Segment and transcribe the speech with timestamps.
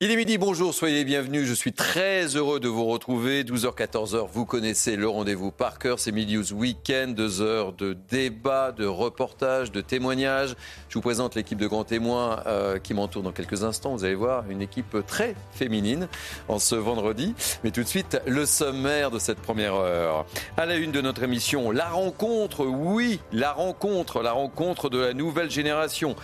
[0.00, 1.44] Il est midi, bonjour, soyez les bienvenus.
[1.44, 3.42] Je suis très heureux de vous retrouver.
[3.42, 5.98] 12h-14h, vous connaissez le rendez-vous par cœur.
[5.98, 10.54] C'est Midi Weekend, deux heures de débat, de reportage, de témoignages.
[10.88, 13.96] Je vous présente l'équipe de grands témoins euh, qui m'entoure dans quelques instants.
[13.96, 16.06] Vous allez voir une équipe très féminine
[16.46, 17.34] en ce vendredi.
[17.64, 20.26] Mais tout de suite, le sommaire de cette première heure.
[20.56, 25.12] À la une de notre émission, la rencontre, oui, la rencontre, la rencontre de la
[25.12, 26.14] nouvelle génération.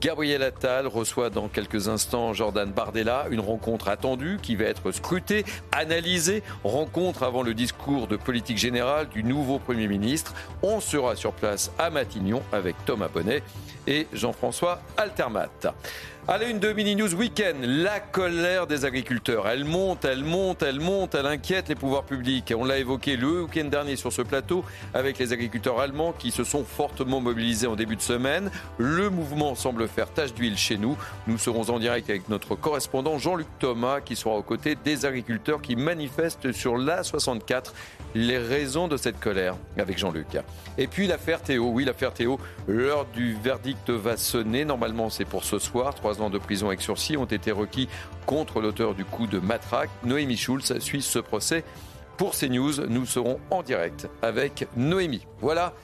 [0.00, 5.44] Gabriel Attal reçoit dans quelques instants Jordan Bardella, une rencontre attendue qui va être scrutée,
[5.70, 10.34] analysée, rencontre avant le discours de politique générale du nouveau Premier ministre.
[10.62, 13.42] On sera sur place à Matignon avec Thomas Bonnet
[13.86, 15.74] et Jean-François Altermat.
[16.26, 19.46] La une de Mini News Weekend, la colère des agriculteurs.
[19.46, 22.52] Elle monte, elle monte, elle monte, elle inquiète les pouvoirs publics.
[22.56, 26.42] On l'a évoqué le week-end dernier sur ce plateau avec les agriculteurs allemands qui se
[26.42, 28.50] sont fortement mobilisés en début de semaine.
[28.78, 30.96] Le mouvement semble faire tache d'huile chez nous.
[31.26, 35.60] Nous serons en direct avec notre correspondant Jean-Luc Thomas qui sera aux côtés des agriculteurs
[35.60, 37.66] qui manifestent sur l'A64
[38.14, 40.38] les raisons de cette colère avec Jean-Luc.
[40.78, 44.64] Et puis l'affaire Théo, oui l'affaire Théo, l'heure du verdict va sonner.
[44.64, 45.94] Normalement c'est pour ce soir.
[45.94, 47.88] Trois ans de prison avec sursis ont été requis
[48.26, 49.90] contre l'auteur du coup de matraque.
[50.04, 51.64] Noémie Schulz suit ce procès.
[52.16, 55.26] Pour CNews, nous serons en direct avec Noémie.
[55.40, 55.74] Voilà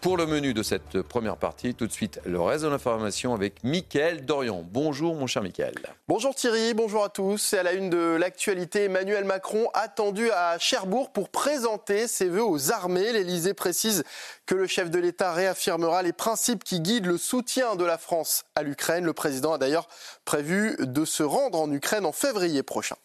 [0.00, 1.74] pour le menu de cette première partie.
[1.74, 4.64] Tout de suite, le reste de l'information avec Mickaël Dorian.
[4.66, 5.74] Bonjour, mon cher Mickaël.
[6.08, 7.38] Bonjour Thierry, bonjour à tous.
[7.38, 8.84] C'est à la une de l'actualité.
[8.84, 13.12] Emmanuel Macron attendu à Cherbourg pour présenter ses vœux aux armées.
[13.12, 14.04] L'Élysée précise
[14.46, 18.44] que le chef de l'État réaffirmera les principes qui guident le soutien de la France
[18.54, 19.04] à l'Ukraine.
[19.04, 19.88] Le président a d'ailleurs
[20.24, 22.96] prévu de se rendre en Ukraine en février prochain.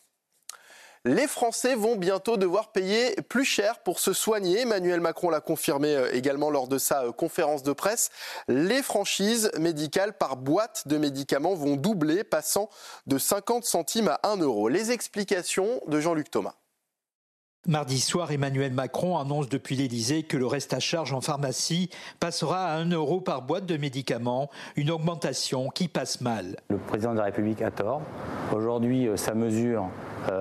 [1.07, 4.61] Les Français vont bientôt devoir payer plus cher pour se soigner.
[4.61, 8.09] Emmanuel Macron l'a confirmé euh, également lors de sa euh, conférence de presse.
[8.47, 12.71] Les franchises médicales par boîte de médicaments vont doubler, passant
[13.05, 14.67] de 50 centimes à 1 euro.
[14.67, 16.55] Les explications de Jean-Luc Thomas.
[17.67, 21.89] Mardi soir, Emmanuel Macron annonce depuis l'Élysée que le reste à charge en pharmacie
[22.19, 26.57] passera à 1 euro par boîte de médicaments, une augmentation qui passe mal.
[26.69, 28.03] Le président de la République a tort.
[28.53, 29.87] Aujourd'hui, euh, sa mesure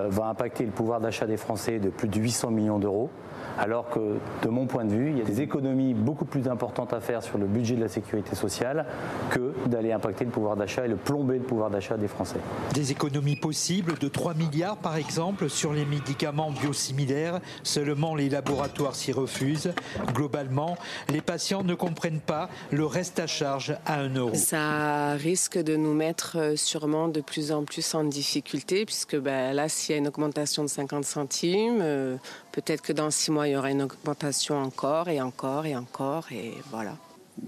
[0.07, 3.11] va impacter le pouvoir d'achat des Français de plus de 800 millions d'euros.
[3.57, 6.93] Alors que, de mon point de vue, il y a des économies beaucoup plus importantes
[6.93, 8.85] à faire sur le budget de la sécurité sociale
[9.29, 12.39] que d'aller impacter le pouvoir d'achat et le plomber le pouvoir d'achat des Français.
[12.73, 17.39] Des économies possibles de 3 milliards, par exemple, sur les médicaments biosimilaires.
[17.63, 19.73] Seulement, les laboratoires s'y refusent.
[20.13, 20.77] Globalement,
[21.09, 24.35] les patients ne comprennent pas le reste à charge à 1 euro.
[24.35, 29.69] Ça risque de nous mettre sûrement de plus en plus en difficulté, puisque ben, là,
[29.69, 32.17] s'il y a une augmentation de 50 centimes, euh,
[32.55, 36.31] peut-être que dans six mois, il y aura une augmentation encore et encore et encore,
[36.31, 36.97] et voilà.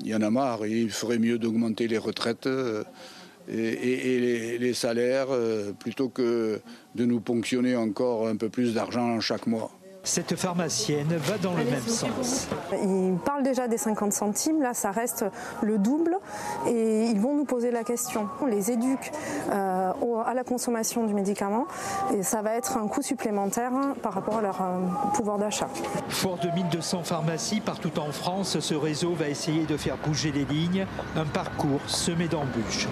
[0.02, 2.84] Il y en a marre, il ferait mieux d'augmenter les retraites euh,
[3.48, 6.60] et, les, salaires euh, plutôt que
[6.96, 9.72] de nous ponctionner encore un peu plus d'argent chaque mois.
[10.08, 12.48] Cette pharmacienne va dans le même sens.
[12.82, 15.26] Ils parlent déjà des 50 centimes, là ça reste
[15.62, 16.18] le double
[16.66, 18.30] et ils vont nous poser la question.
[18.42, 19.12] On les éduque
[19.52, 19.92] euh,
[20.26, 21.68] à la consommation du médicament
[22.16, 24.80] et ça va être un coût supplémentaire par rapport à leur euh,
[25.14, 25.68] pouvoir d'achat.
[26.08, 30.46] Fort de 1200 pharmacies partout en France, ce réseau va essayer de faire bouger les
[30.46, 30.88] lignes,
[31.18, 32.88] un parcours semé d'embûches.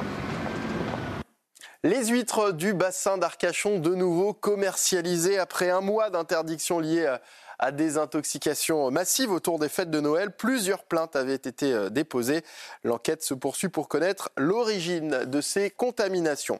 [1.85, 7.15] Les huîtres du bassin d'Arcachon de nouveau commercialisées après un mois d'interdiction liée
[7.59, 10.31] à des intoxications massives autour des fêtes de Noël.
[10.31, 12.43] Plusieurs plaintes avaient été euh, déposées.
[12.83, 16.59] L'enquête se poursuit pour connaître l'origine de ces contaminations.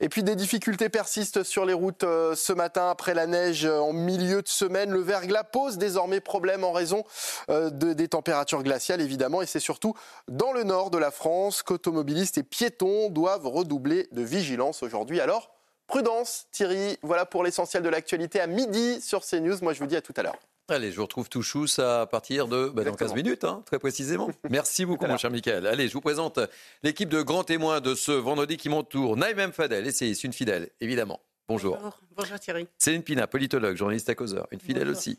[0.00, 3.80] Et puis des difficultés persistent sur les routes euh, ce matin après la neige euh,
[3.80, 4.92] en milieu de semaine.
[4.92, 7.04] Le verglas pose désormais problème en raison
[7.50, 9.94] euh, de, des températures glaciales évidemment et c'est surtout
[10.28, 15.20] dans le nord de la France qu'automobilistes et piétons doivent redoubler de vigilance aujourd'hui.
[15.20, 15.50] Alors
[15.88, 19.56] prudence Thierry, voilà pour l'essentiel de l'actualité à midi sur CNews.
[19.62, 20.38] Moi je vous dis à tout à l'heure.
[20.70, 23.78] Allez, je vous retrouve tout chou à partir de bah, dans 15 minutes, hein, très
[23.78, 24.28] précisément.
[24.50, 25.66] Merci beaucoup, mon cher Michael.
[25.66, 26.38] Allez, je vous présente
[26.82, 29.16] l'équipe de grands témoins de ce vendredi qui m'entoure.
[29.16, 31.20] Naïm Fadel, essayiste, une fidèle, évidemment.
[31.48, 31.76] Bonjour.
[31.76, 32.68] Bonjour, Bonjour Thierry.
[32.76, 35.18] Céline Pina, politologue, journaliste à causeur, une fidèle aussi.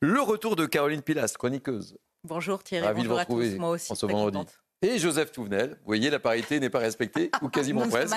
[0.00, 1.98] Le retour de Caroline Pilas, chroniqueuse.
[2.22, 2.86] Bonjour Thierry.
[2.86, 3.90] Ravi Bonjour de vous retrouver Moi aussi.
[3.90, 4.38] En ce vendredi.
[4.82, 5.70] Et Joseph Touvenel.
[5.70, 8.16] Vous voyez, la parité n'est pas respectée, ou quasiment presque.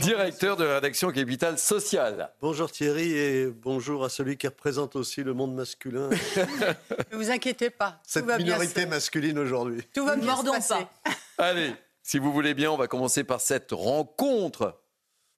[0.00, 2.30] Directeur de la rédaction Capital Social.
[2.40, 6.08] Bonjour Thierry et bonjour à celui qui représente aussi le monde masculin.
[7.12, 8.00] ne vous inquiétez pas.
[8.04, 9.82] Cette minorité masculine aujourd'hui.
[9.92, 10.86] Tout va bien se passer.
[11.38, 11.72] Allez,
[12.02, 14.80] si vous voulez bien, on va commencer par cette rencontre.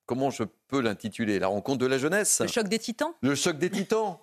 [0.04, 1.38] Comment je peux l'intituler?
[1.38, 2.40] La rencontre de la jeunesse?
[2.40, 3.14] Le choc des titans?
[3.22, 4.18] Le choc des titans.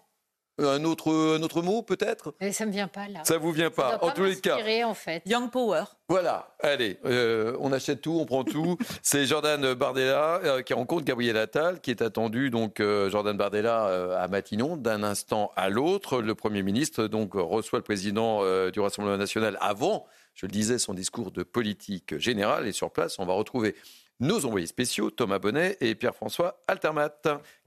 [0.57, 2.33] Un autre, un autre mot peut-être?
[2.51, 3.19] Ça ne me vient pas là.
[3.25, 4.57] Ça vous vient pas, en tous les cas.
[4.85, 5.21] en fait.
[5.25, 5.83] Young Power.
[6.07, 8.77] Voilà, allez, euh, on achète tout, on prend tout.
[9.01, 14.17] C'est Jordan Bardella euh, qui rencontre Gabriel Attal, qui est attendu donc euh, Jordan Bardella
[14.17, 16.21] à Matignon d'un instant à l'autre.
[16.21, 20.05] Le Premier ministre donc reçoit le président du Rassemblement national avant,
[20.35, 22.67] je le disais, son discours de politique générale.
[22.67, 23.75] Et sur place, on va retrouver
[24.19, 27.09] nos envoyés spéciaux, Thomas Bonnet et Pierre-François Altermat,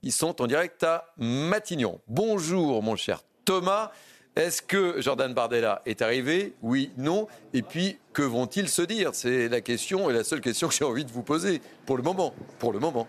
[0.03, 2.01] qui sont en direct à Matignon.
[2.09, 3.91] Bonjour mon cher Thomas.
[4.37, 6.55] Est-ce que Jordan Bardella est arrivé?
[6.63, 7.27] Oui, non.
[7.55, 9.11] Et puis, que vont-ils se dire?
[9.13, 12.05] C'est la question et la seule question que j'ai envie de vous poser pour le
[12.05, 12.33] moment.
[12.61, 13.09] Pour le moment.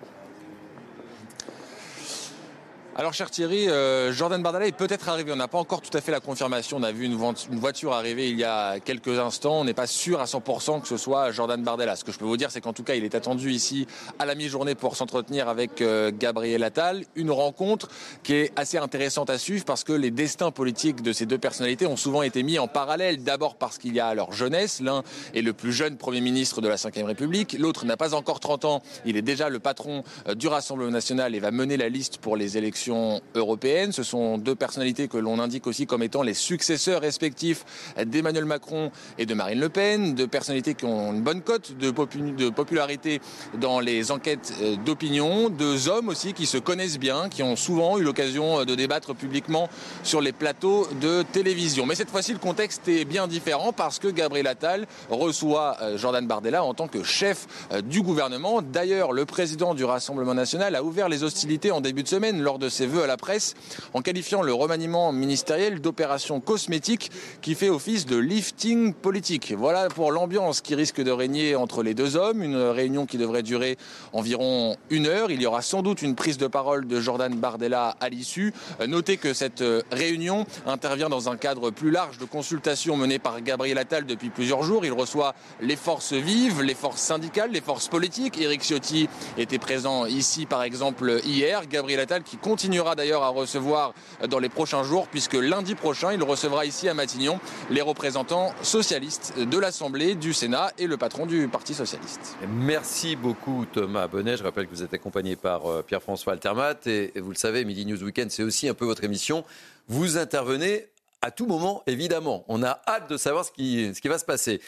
[3.00, 5.32] Alors, cher Thierry, euh, Jordan Bardella est peut-être arrivé.
[5.32, 6.76] On n'a pas encore tout à fait la confirmation.
[6.76, 9.62] On a vu une, voiture arriver il y a quelques instants.
[9.62, 11.96] On n'est pas sûr à 100% que ce soit Jordan Bardella.
[11.96, 13.88] Ce que je peux vous dire, c'est qu'en tout cas, il est attendu ici
[14.20, 17.06] à la mi-journée pour s'entretenir avec euh, Gabriel Attal.
[17.16, 17.88] Une rencontre
[18.22, 21.88] qui est assez intéressante à suivre parce que les destins politiques de ces deux personnalités
[21.88, 23.24] ont souvent été mis en parallèle.
[23.24, 24.82] D'abord parce qu'il y a leur jeunesse.
[24.82, 25.04] L'un
[25.34, 27.56] est le plus jeune Premier ministre de la Ve République.
[27.58, 28.84] L'autre n'a pas encore 30 ans.
[29.06, 32.36] Il est déjà le patron euh, du Rassemblement national et va mener la liste pour
[32.36, 32.89] les élections
[33.36, 33.92] européenne.
[33.92, 37.66] Ce sont deux personnalités que l'on indique aussi comme étant les successeurs respectifs
[38.06, 41.92] d'Emmanuel Macron et de Marine Le Pen, deux personnalités qui ont une bonne cote de,
[41.92, 43.22] popularité
[43.60, 47.98] dans les enquêtes euh, d'opinion, deux hommes aussi qui se connaissent bien, qui ont souvent
[47.98, 49.70] eu l'occasion de débattre publiquement
[50.04, 51.86] sur les plateaux de télévision.
[51.86, 56.26] Mais cette fois-ci, le contexte est bien différent parce que Gabriel Attal reçoit euh, Jordan
[56.26, 58.62] Bardella en tant que chef euh, du gouvernement.
[58.62, 62.60] D'ailleurs, le président du Rassemblement national a ouvert les hostilités en début de semaine lors
[62.60, 63.56] de ses vœux à la presse
[63.94, 67.12] en qualifiant le remaniement ministériel d'opération cosmétique
[67.42, 69.54] qui fait office de lifting politique.
[69.58, 72.44] Voilà pour l'ambiance qui risque de régner entre les deux hommes.
[72.44, 73.78] Une réunion qui devrait durer
[74.14, 75.32] environ une heure.
[75.32, 78.54] Il y aura sans doute une prise de parole de Jordan Bardella à l'issue.
[78.88, 83.78] Notez que cette réunion intervient dans un cadre plus large de consultation menée par Gabriel
[83.78, 84.86] Attal depuis plusieurs jours.
[84.86, 88.40] Il reçoit les forces vives, les forces syndicales, les forces politiques.
[88.40, 91.68] Eric Ciotti était présent ici par exemple hier.
[91.68, 93.94] Gabriel Attal qui continue continuera d'ailleurs à recevoir
[94.28, 97.40] dans les prochains jours, puisque lundi prochain, il recevra ici à Matignon
[97.70, 102.36] les représentants socialistes de l'Assemblée, du Sénat et le patron du Parti socialiste.
[102.50, 104.36] Merci beaucoup Thomas Bonnet.
[104.36, 107.86] Je rappelle que vous êtes accompagné par euh, Pierre-François Altermat et vous le savez, Midi
[107.86, 109.46] News Weekend, c'est aussi un peu votre émission.
[109.88, 110.88] Vous intervenez
[111.22, 112.44] à tout moment, évidemment.
[112.50, 114.60] On a hâte de savoir ce qui, va se passer.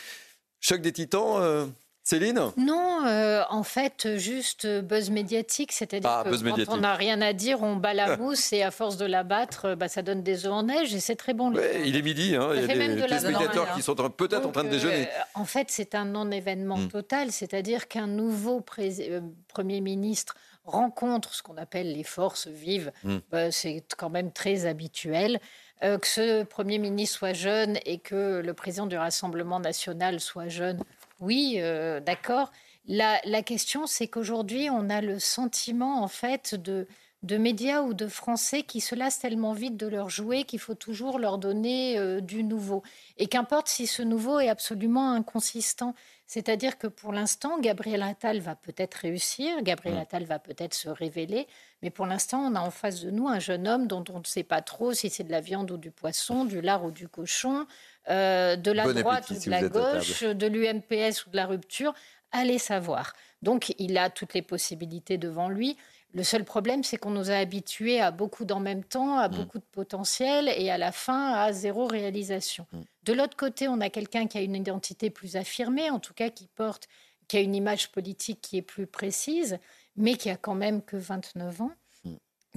[0.62, 1.66] Choc des titans, euh,
[2.04, 7.22] Céline Non, euh, en fait, juste buzz médiatique, c'est-à-dire ah, que quand on n'a rien
[7.22, 10.24] à dire, on bat la mousse et à force de la battre, bah, ça donne
[10.24, 11.54] des œufs en neige et c'est très bon.
[11.86, 14.70] il est midi, hein, il y a des téléspectateurs qui sont peut-être en train de
[14.70, 15.08] déjeuner.
[15.08, 16.88] Euh, en fait, c'est un non-événement hmm.
[16.88, 23.18] total, c'est-à-dire qu'un nouveau euh, Premier ministre rencontre ce qu'on appelle les forces vives, hmm.
[23.30, 25.40] bah, c'est quand même très habituel.
[25.82, 30.80] que ce Premier ministre soit jeune et que le président du Rassemblement national soit jeune,
[31.22, 32.52] oui, euh, d'accord.
[32.88, 36.88] La, question, c'est qu'aujourd'hui, on a le sentiment, en fait, de,
[37.22, 40.74] de médias ou de Français qui se lassent tellement vite de leur jouer qu'il faut
[40.74, 42.82] toujours leur donner euh, du nouveau.
[43.18, 45.94] Et qu'importe si ce nouveau est absolument inconsistant.
[46.34, 51.46] C'est-à-dire que pour l'instant, Gabriel Attal va peut-être réussir, Gabriel Attal va peut-être se révéler,
[51.82, 54.24] mais pour l'instant, on a en face de nous un jeune homme dont on ne
[54.24, 57.10] sait pas trop si c'est de la viande ou du poisson, du lard ou du
[57.10, 57.68] cochon,
[58.08, 61.94] euh, de la droite ou de la gauche, de l'UMPS ou de la rupture,
[62.32, 63.12] allez savoir.
[63.42, 65.76] Donc il a toutes les possibilités devant lui.
[66.14, 69.36] Le seul problème, c'est qu'on nous a habitués à beaucoup d'en même temps, à mm.
[69.36, 72.68] beaucoup de potentiel et à la fin à zéro réalisation.
[72.72, 72.80] Mm.
[73.04, 76.30] De l'autre côté, on a quelqu'un qui a une identité plus affirmée, en tout cas
[76.30, 76.88] qui porte,
[77.28, 79.58] qui a une image politique qui est plus précise,
[79.96, 81.72] mais qui a quand même que 29 ans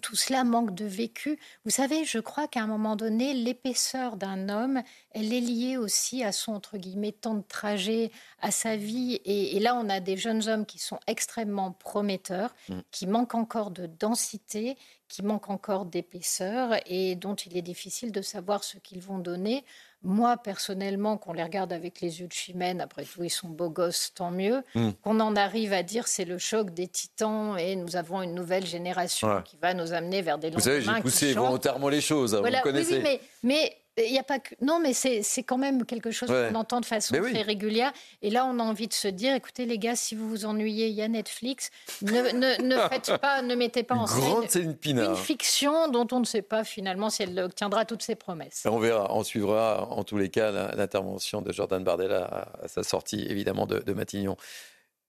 [0.02, 1.38] tout cela manque de vécu.
[1.64, 4.82] Vous savez, je crois qu'à un moment donné, l'épaisseur d'un homme,
[5.12, 8.10] elle est liée aussi à son, entre guillemets, temps de trajet,
[8.40, 9.20] à sa vie.
[9.24, 12.80] Et, là, on a des jeunes hommes qui sont extrêmement prometteurs, mm.
[12.90, 14.76] qui manquent encore de densité,
[15.08, 19.64] qui manquent encore d'épaisseur et dont il est difficile de savoir ce qu'ils vont donner.
[20.04, 23.70] Moi, personnellement, qu'on les regarde avec les yeux de Chimène, après tout, ils sont beaux
[23.70, 24.62] gosses, tant mieux.
[24.74, 24.90] Hmm.
[25.02, 28.66] Qu'on en arrive à dire c'est le choc des titans et nous avons une nouvelle
[28.66, 32.42] génération qui va nous amener vers des Vous savez, j'ai poussé volontairement les choses, hein,
[32.44, 33.20] vous connaissez.
[33.42, 34.54] mais, Il y a pas que...
[34.60, 37.92] Non, mais c'est quand même quelque chose qu'on entend de façon très régulière.
[38.22, 40.88] Et là, on a envie de se dire, écoutez les gars, si vous vous ennuyez,
[40.88, 41.70] il y a Netflix.
[42.02, 46.42] Ne, ne, faites pas, ne mettez pas en scène une fiction dont on ne sait
[46.42, 48.66] pas finalement si elle tiendra toutes ses promesses.
[48.68, 53.26] On verra, on suivra en tous les cas l'intervention de Jordan Bardella à sa sortie
[53.28, 54.36] évidemment de, Matignon.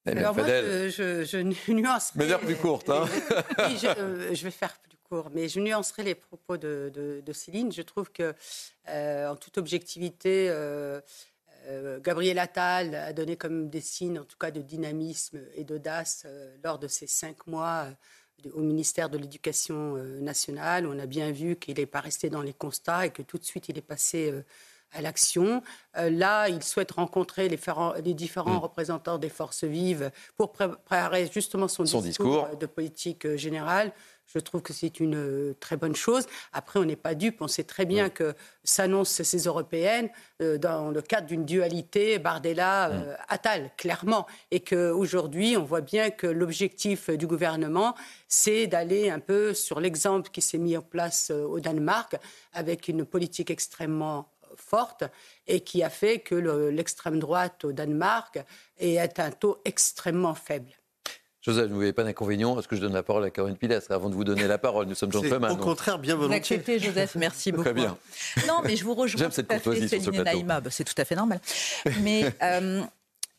[0.06, 1.36] Alors moi, je, je,
[1.72, 2.14] nuancerai.
[2.14, 2.88] Mais plus courte.
[2.90, 3.06] Hein.
[3.70, 4.76] je, je, vais faire
[5.32, 7.72] mais je nuancerai les propos de, Céline.
[7.72, 8.34] Je trouve que,
[8.88, 11.00] euh, en toute objectivité, euh,
[11.68, 16.26] euh, Gabriel Attal a donné comme des signes, en tout cas, de dynamisme et d'audace
[16.62, 17.88] lors de ces cinq mois
[18.52, 20.86] au ministère de l'Éducation nationale.
[20.86, 23.44] On a bien vu qu'il n'est pas resté dans les constats et que tout de
[23.44, 24.32] suite il est passé
[24.92, 25.62] à l'action.
[25.94, 27.58] là, il souhaite rencontrer les,
[28.04, 28.58] les différents mm.
[28.58, 33.92] représentants des forces vives pour préparer justement son, discours, de politique générale.
[34.26, 36.26] Je trouve que c'est une euh, très bonne chose.
[36.52, 37.40] Après, on n'est pas dupe.
[37.40, 40.10] On sait très bien que s'annoncent ces européennes
[40.42, 44.26] euh, dans le cadre d'une dualité Bardella-Attal, euh, clairement.
[44.50, 47.94] Et qu'aujourd'hui, on voit bien que l'objectif du gouvernement,
[48.28, 52.16] c'est d'aller un peu sur l'exemple qui s'est mis en place au Danemark,
[52.52, 55.04] avec une politique extrêmement forte
[55.46, 58.38] et qui a fait que l'extrême droite au Danemark
[58.78, 60.72] est un taux extrêmement faible.
[61.46, 64.10] Joseph, vous n'avez pas d'inconvénient Est-ce que je donne la parole à Caroline Pilastre Avant
[64.10, 65.52] de vous donner la parole, nous sommes gentlemen.
[65.52, 66.56] Au contraire, bien volontiers.
[66.56, 67.62] Vous acceptez, Joseph, merci beaucoup.
[67.62, 67.96] Très bien.
[68.48, 71.40] Non, mais je vous rejoins à fait, Céline Naïma, bah, c'est tout à fait normal.
[72.02, 72.82] Mais euh,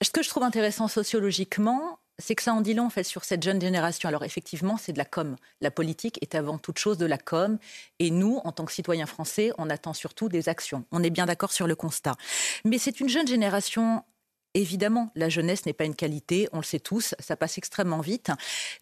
[0.01, 3.25] ce que je trouve intéressant sociologiquement, c'est que ça en dit long en fait sur
[3.25, 4.07] cette jeune génération.
[4.07, 5.35] Alors effectivement, c'est de la com.
[5.59, 7.57] La politique est avant toute chose de la com.
[7.99, 10.85] Et nous, en tant que citoyens français, on attend surtout des actions.
[10.93, 12.15] On est bien d'accord sur le constat.
[12.63, 14.03] Mais c'est une jeune génération
[14.61, 18.31] évidemment, la jeunesse n'est pas une qualité, on le sait tous, ça passe extrêmement vite,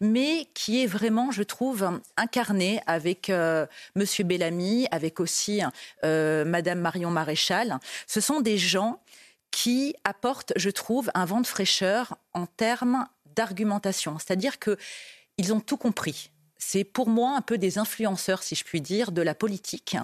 [0.00, 5.62] mais qui est vraiment, je trouve, incarné avec euh, Monsieur Bellamy, avec aussi
[6.04, 7.78] euh, Madame Marion Maréchal.
[8.06, 9.00] Ce sont des gens
[9.50, 14.18] qui apportent, je trouve, un vent de fraîcheur en termes d'argumentation.
[14.18, 14.76] C'est-à-dire que
[15.38, 19.12] ils ont tout compris c'est pour moi un peu des influenceurs, si je puis dire,
[19.12, 19.96] de la politique,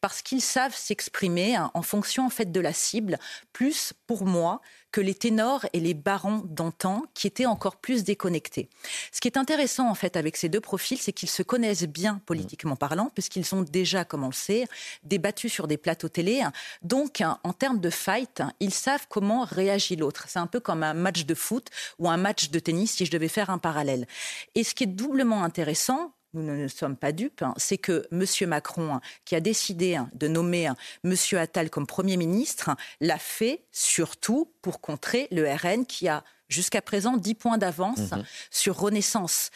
[0.00, 3.18] parce qu'ils savent s'exprimer en fonction en fait de la cible,
[3.52, 4.60] plus pour moi
[4.90, 8.68] que les ténors et les barons d'antan qui étaient encore plus déconnectés.
[9.12, 12.20] Ce qui est intéressant en fait avec ces deux profils, c'est qu'ils se connaissent bien
[12.24, 14.64] politiquement parlant, puisqu'ils ont déjà, comme on le sait,
[15.04, 16.42] débattu sur des plateaux télé.
[16.82, 20.24] Donc, en termes de fight, ils savent comment réagit l'autre.
[20.28, 23.10] C'est un peu comme un match de foot ou un match de tennis, si je
[23.10, 24.06] devais faire un parallèle.
[24.54, 25.97] Et ce qui est doublement intéressant,
[26.34, 28.24] nous ne sommes pas dupes, hein, c'est que M.
[28.48, 31.14] Macron, qui a décidé hein, de nommer hein, M.
[31.38, 32.70] Attal comme Premier ministre,
[33.00, 38.24] l'a fait surtout pour contrer le RN qui a jusqu'à présent 10 points d'avance mhm.
[38.50, 39.50] sur Renaissance.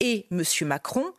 [0.00, 0.42] Et M.
[0.62, 1.12] Macron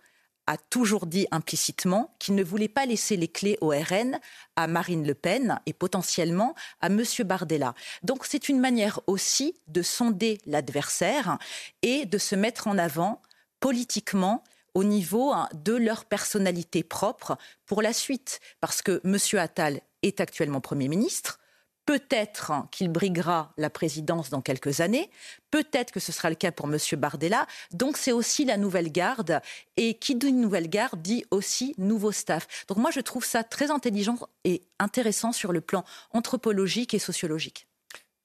[0.48, 4.20] a toujours dit implicitement qu'il ne voulait pas laisser les clés au RN
[4.56, 7.02] à Marine Le Pen et potentiellement à M.
[7.24, 7.76] Bardella.
[8.04, 11.38] Donc c'est une manière aussi de sonder l'adversaire
[11.82, 13.22] et de se mettre en avant
[13.62, 18.40] politiquement au niveau hein, de leur personnalité propre pour la suite.
[18.60, 19.18] Parce que M.
[19.40, 21.40] Attal est actuellement Premier ministre.
[21.86, 25.10] Peut-être hein, qu'il briguera la présidence dans quelques années.
[25.52, 26.78] Peut-être que ce sera le cas pour M.
[26.94, 27.46] Bardella.
[27.72, 29.42] Donc c'est aussi la nouvelle garde.
[29.76, 32.48] Et qui dit nouvelle garde dit aussi nouveau staff.
[32.68, 37.68] Donc moi je trouve ça très intelligent et intéressant sur le plan anthropologique et sociologique.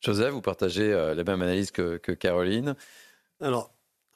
[0.01, 2.77] Joseph, vous partagez euh, la même analyse que, que Caroline?
[3.41, 3.73] Alors,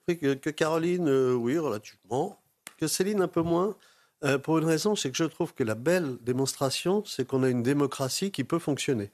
[0.06, 2.38] que, Caroline, euh, oui, relativement.
[2.78, 3.76] Que Céline, un peu moins.
[4.24, 7.48] Euh, pour une raison, c'est que je trouve que la belle démonstration, c'est qu'on a
[7.48, 9.10] une démocratie qui peut fonctionner.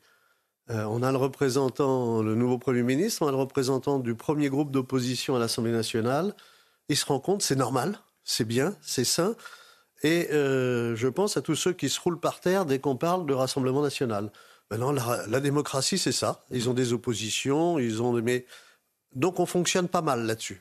[0.71, 4.50] Euh, on a le représentant, le nouveau Premier ministre, on a le représentant du premier
[4.50, 6.35] groupe d'opposition à l'Assemblée nationale.
[6.90, 9.35] Il se rend compte, c'est normal, c'est bien, c'est sain.
[10.02, 13.35] Et je pense à tous ceux qui se roulent par terre dès qu'on parle de
[13.35, 14.30] Rassemblement national.
[14.71, 16.45] Maintenant, la, démocratie, c'est ça.
[16.50, 18.47] Ils ont des oppositions, ils ont des...
[19.14, 20.61] Donc on fonctionne pas mal là-dessus.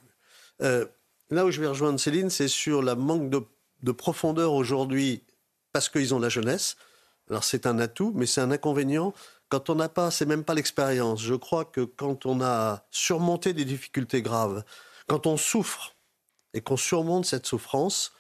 [0.62, 0.86] Euh,
[1.30, 5.24] là où je vais rejoindre Céline, c'est sur la manque de, profondeur aujourd'hui
[5.72, 6.78] parce qu'ils ont la jeunesse.
[7.30, 9.14] Alors c'est un atout, mais c'est un inconvénient
[9.50, 11.22] quand on n'a pas, c'est même pas l'expérience.
[11.22, 14.64] Je crois que quand on a surmonté des difficultés graves,
[15.08, 15.96] quand on souffre
[16.54, 18.14] et qu'on surmonte cette souffrance,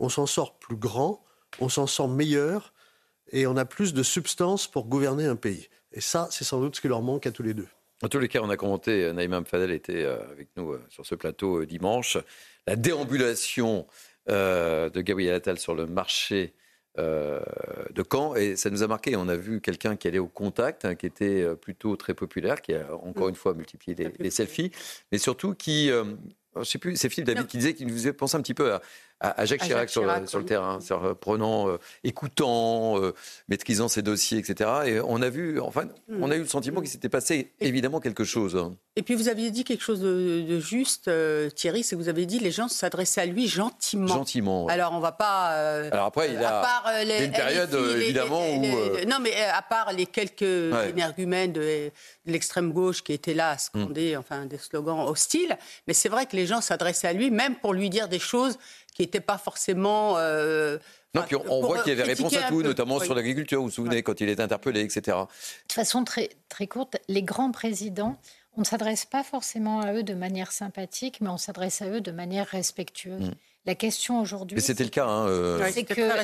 [0.00, 1.22] on s'en sort plus grand,
[1.60, 2.72] on s'en sort meilleur
[3.30, 5.68] et on a plus de substance pour gouverner un pays.
[5.92, 7.68] Et ça, c'est sans doute ce qui leur manque à tous les deux.
[8.02, 10.84] En tous les cas, on a commenté, euh, Naïma Fadel était euh, avec nous euh,
[10.88, 12.18] sur ce plateau dimanche,
[12.66, 13.86] la déambulation
[14.28, 16.54] de Gabriel Attal sur le marché
[16.96, 18.36] de Caen.
[18.36, 19.16] Et ça nous a marqué.
[19.16, 22.72] On a vu quelqu'un qui allait au contact, hein, qui était plutôt très populaire, qui
[22.72, 24.70] a encore une fois multiplié les, selfies,
[25.10, 25.88] mais surtout qui.
[25.88, 28.72] je sais plus, c'est Philippe David qui disait qu'il nous faisait penser un petit peu
[28.72, 28.80] à,
[29.44, 31.68] Jacques, Chirac, sur, le terrain, sur, prenant,
[32.04, 33.00] écoutant,
[33.48, 34.70] maîtrisant ses dossiers, etc.
[34.86, 35.84] Et on a vu, enfin,
[36.20, 38.70] on a eu le sentiment qu'il s'était passé évidemment quelque chose.
[38.96, 41.10] Et puis vous aviez dit quelque chose de, juste,
[41.54, 44.06] Thierry, c'est que vous avez dit les gens s'adressaient à lui gentiment.
[44.06, 44.66] Gentiment.
[44.68, 45.48] Alors on va pas.
[45.92, 48.62] Alors après, il a une période évidemment où.
[49.06, 51.90] non, mais à part les quelques énergumènes de,
[52.26, 54.18] l'extrême gauche qui étaient là à scander, mm.
[54.18, 57.72] enfin des slogans hostiles, mais c'est vrai que les gens s'adressaient à lui, même pour
[57.72, 58.58] lui dire des choses
[58.94, 60.16] qui n'étaient pas forcément.
[60.18, 60.78] Euh,
[61.14, 63.72] non, puis on, voit qu'il y avait réponse à tout, notamment sur l'agriculture, vous vous
[63.72, 65.16] souvenez, quand il est interpellé, etc.
[65.68, 68.18] De façon très, très courte, les grands présidents,
[68.56, 72.00] on ne s'adresse pas forcément à eux de manière sympathique, mais on s'adresse à eux
[72.00, 73.30] de manière respectueuse.
[73.30, 73.34] Mm.
[73.64, 74.56] La question aujourd'hui.
[74.56, 75.06] Mais c'était le cas.
[75.06, 75.70] Hein, euh.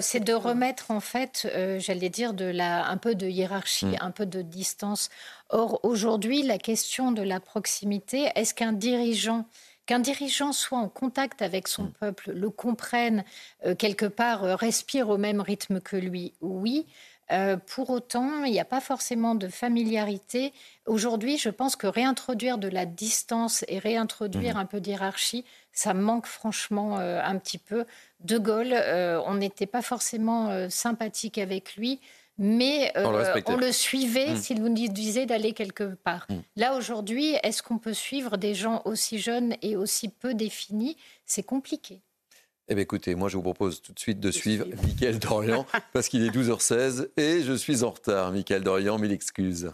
[0.00, 3.98] c'est de remettre en fait, euh, j'allais dire, de la, un peu de hiérarchie, mm.
[4.00, 5.08] un peu de distance.
[5.50, 9.46] Or aujourd'hui, la question de la proximité, est-ce qu'un dirigeant
[9.88, 11.92] qu'un dirigeant soit en contact avec son mm.
[11.98, 13.24] peuple, le comprenne,
[13.66, 16.86] euh, quelque part respire au même rythme que lui, oui.
[17.66, 20.52] pour autant, il n'y a pas forcément de familiarité.
[20.86, 24.60] Aujourd'hui, je pense que réintroduire de la distance et réintroduire mm.
[24.60, 25.44] un peu d'hierarchie,
[25.78, 27.84] ça manque franchement euh, un petit peu.
[28.20, 32.00] De Gaulle, euh, on n'était pas forcément euh, sympathique avec lui,
[32.38, 34.36] mais on le, suivait mm.
[34.36, 36.26] s'il nous disait d'aller quelque part.
[36.28, 36.34] Mm.
[36.56, 40.96] Là, aujourd'hui, est-ce qu'on peut suivre des gens aussi jeunes et aussi peu définis?
[41.26, 42.00] C'est compliqué.
[42.70, 45.64] Eh bien, écoutez, moi, je vous propose tout de suite de suivre Mickaël Dorian,
[45.94, 48.30] parce qu'il est 12h16 et je suis en retard.
[48.30, 49.70] Mickaël Dorian, mille excuses.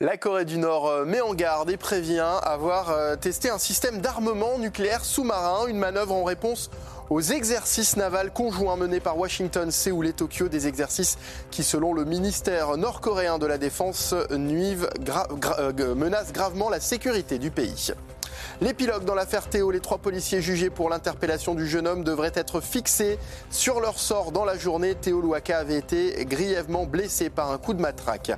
[0.00, 4.00] La Corée du Nord euh, met en garde et prévient avoir euh, testé un système
[4.00, 6.70] d'armement nucléaire sous-marin, une manœuvre en réponse
[7.10, 11.18] aux exercices navals conjoints menés par Washington, Séoul et Tokyo, des exercices
[11.50, 14.88] qui, selon le ministère nord-coréen de la Défense, nuivent,
[15.58, 17.92] euh, menacent gravement la sécurité du pays.
[18.60, 22.60] L'épilogue dans l'affaire Théo, les trois policiers jugés pour l'interpellation du jeune homme devraient être
[22.60, 23.16] fixés
[23.50, 24.96] sur leur sort dans la journée.
[24.96, 28.32] Théo Louaka avait été grièvement blessé par un coup de matraque.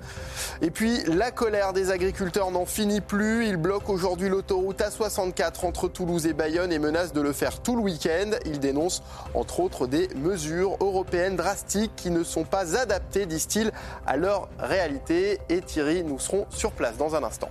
[0.61, 3.47] Et puis, la colère des agriculteurs n'en finit plus.
[3.47, 7.75] Ils bloquent aujourd'hui l'autoroute A64 entre Toulouse et Bayonne et menacent de le faire tout
[7.75, 8.33] le week-end.
[8.45, 13.73] Ils dénoncent, entre autres, des mesures européennes drastiques qui ne sont pas adaptées, disent-ils,
[14.07, 15.39] à leur réalité.
[15.49, 17.49] Et Thierry, nous serons sur place dans un instant.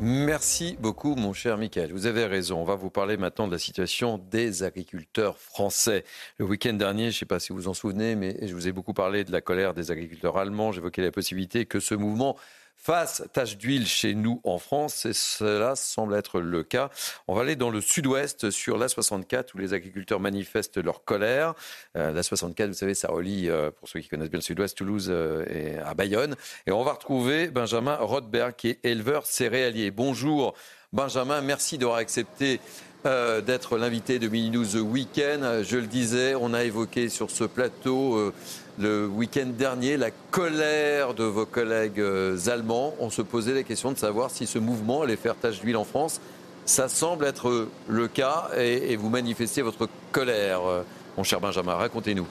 [0.00, 1.92] Merci beaucoup, mon cher Michael.
[1.92, 2.58] Vous avez raison.
[2.60, 6.04] On va vous parler maintenant de la situation des agriculteurs français.
[6.38, 8.66] Le week-end dernier, je ne sais pas si vous vous en souvenez, mais je vous
[8.66, 10.72] ai beaucoup parlé de la colère des agriculteurs allemands.
[10.72, 12.36] J'évoquais la possibilité que ce mouvement
[12.76, 16.90] face tache d'huile chez nous en France, et cela semble être le cas.
[17.28, 21.54] On va aller dans le sud-ouest sur l'A64 où les agriculteurs manifestent leur colère.
[21.96, 25.08] Euh, L'A64, vous savez, ça relie, euh, pour ceux qui connaissent bien le sud-ouest, Toulouse
[25.10, 26.36] euh, et à Bayonne.
[26.66, 29.90] Et on va retrouver Benjamin Rothberg qui est éleveur céréalier.
[29.90, 30.54] Bonjour
[30.92, 32.60] Benjamin, merci d'avoir accepté
[33.04, 35.62] d'être l'invité de Mini News Weekend.
[35.62, 38.32] Je le disais, on a évoqué sur ce plateau
[38.78, 42.94] le week-end dernier la colère de vos collègues euh, allemands.
[42.98, 45.84] On se posait la question de savoir si ce mouvement allait faire tache d'huile en
[45.84, 46.20] France.
[46.66, 50.66] Ça semble être le cas et, vous manifestez votre colère.
[50.66, 50.82] Euh,
[51.16, 52.26] mon cher Benjamin, racontez-nous.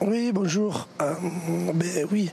[0.00, 0.88] Oui, bonjour.
[1.00, 1.14] Euh,
[1.74, 2.30] ben, oui,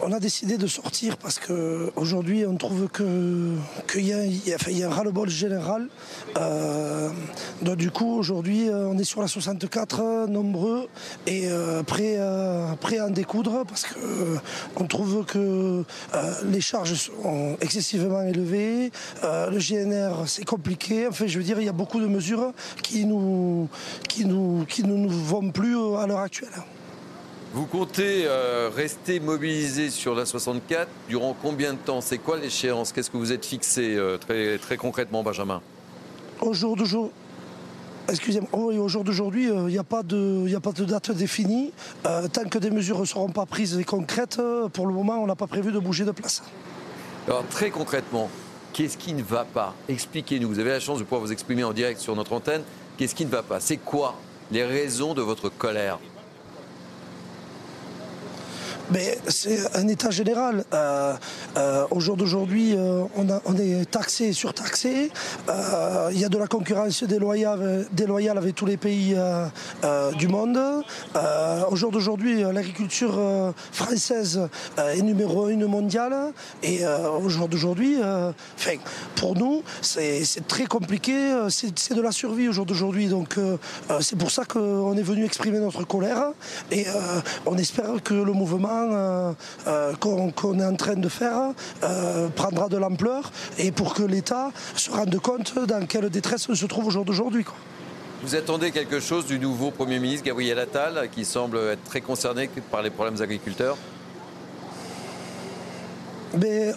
[0.00, 5.88] on a décidé de sortir parce qu'aujourd'hui, on trouve qu'il y, a un ras-le-bol général.
[6.38, 7.10] Euh,
[7.60, 10.88] donc du coup aujourd'hui euh, on est sur la 64 nombreux
[11.26, 15.84] et euh, prêts, à en découdre parce qu'on trouve que
[16.44, 18.90] les charges sont excessivement élevées,
[19.22, 22.52] le GNR c'est compliqué, enfin je veux dire il y a beaucoup de mesures
[22.82, 26.50] qui ne nous vont plus à l'heure actuelle.
[27.54, 32.00] Vous comptez euh, rester mobilisé sur la 64 durant combien de temps?
[32.00, 32.92] C'est quoi l'échéance?
[32.92, 35.60] Qu'est-ce que vous êtes fixé euh, très, très concrètement, Benjamin?
[36.40, 37.12] Au jour d'aujourd'hui.
[38.08, 41.72] Excusez-moi, au jour d'aujourd'hui, il n'y a, pas de, a pas de date définie.
[42.06, 44.40] Euh, tant que des mesures ne seront pas prises et concrètes,
[44.72, 46.42] pour le moment, on n'a pas prévu de bouger de place.
[47.28, 48.30] Alors, très concrètement,
[48.72, 49.74] qu'est-ce qui ne va pas?
[49.90, 50.48] Expliquez-nous.
[50.48, 52.62] Vous avez la chance de pouvoir vous exprimer en direct sur notre antenne.
[52.96, 53.60] Qu'est-ce qui ne va pas?
[53.60, 54.16] C'est quoi
[54.50, 55.98] les raisons de votre colère?
[58.92, 60.64] Mais c'est un état général.
[60.74, 61.14] Euh,
[61.56, 65.10] euh, au jour d'aujourd'hui, euh, on, est taxé surtaxé.
[66.12, 69.16] Il y a de la concurrence déloyale, déloyale avec tous les pays
[70.18, 70.58] du monde.
[71.70, 73.18] au jour d'aujourd'hui, l'agriculture
[73.72, 76.32] française est numéro une mondiale.
[76.62, 77.96] Et au jour d'aujourd'hui,
[79.16, 81.14] pour nous, c'est très compliqué.
[81.48, 83.08] C'est de la survie au jour d'aujourd'hui.
[83.08, 83.36] Donc
[84.00, 86.32] c'est pour ça qu'on est venu exprimer notre colère.
[86.70, 86.86] Et
[87.46, 91.52] on espère que le mouvement vraiment qu'on est en train de faire
[92.34, 96.66] prendra de l'ampleur et pour que l'État se rende compte dans quelle détresse on se
[96.66, 97.44] trouve au jour d'aujourd'hui.
[98.22, 102.48] Vous attendez quelque chose du nouveau Premier ministre Gabriel Attal, qui semble être très concerné
[102.70, 103.76] par les problèmes agriculteurs?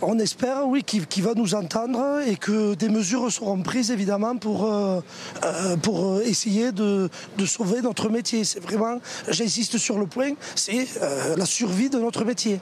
[0.02, 4.66] On espère, oui, qu'il va nous entendre et que des mesures seront prises, évidemment, pour,
[4.66, 5.00] euh,
[5.44, 7.10] euh, pour essayer de,
[7.46, 8.44] sauver notre métier.
[8.44, 12.60] C'est vraiment, j'insiste sur le point, c'est euh, la survie de notre métier.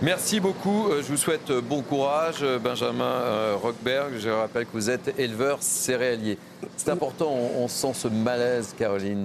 [0.00, 0.90] Merci beaucoup.
[0.96, 4.14] Je vous souhaite bon courage, Benjamin Rockberg.
[4.20, 6.38] Je rappelle que vous êtes éleveur céréalier.
[6.76, 9.24] C'est important, on, sent ce malaise, Caroline,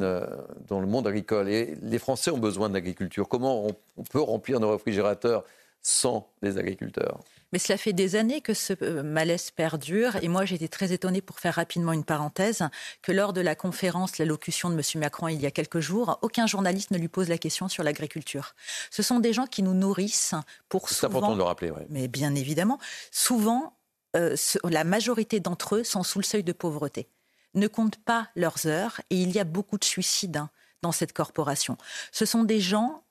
[0.67, 1.47] dans le monde agricole.
[1.47, 3.27] Et les Français ont besoin de l'agriculture.
[3.29, 5.43] Comment on peut remplir nos réfrigérateurs
[5.83, 7.19] sans les agriculteurs.
[7.51, 10.15] Mais cela fait des années que ce euh, malaise perdure.
[10.23, 12.63] Et moi, j'ai été très étonnée, pour faire rapidement une parenthèse,
[13.03, 14.81] que lors de la conférence, l'allocution de M.
[14.95, 18.55] Macron il y a quelques jours, aucun journaliste ne lui pose la question sur l'agriculture.
[18.89, 20.33] Ce sont des gens qui nous nourrissent
[20.67, 20.99] pour souvent...
[20.99, 21.83] C'est important de le rappeler, oui.
[21.89, 22.79] Mais bien évidemment.
[23.11, 23.77] Souvent,
[24.15, 27.07] euh, la majorité d'entre eux sont sous le seuil de pauvreté,
[27.53, 30.49] ne comptent pas leurs heures et il y a beaucoup de suicides hein,
[30.81, 31.77] dans cette corporation.
[32.11, 33.03] Ce sont des gens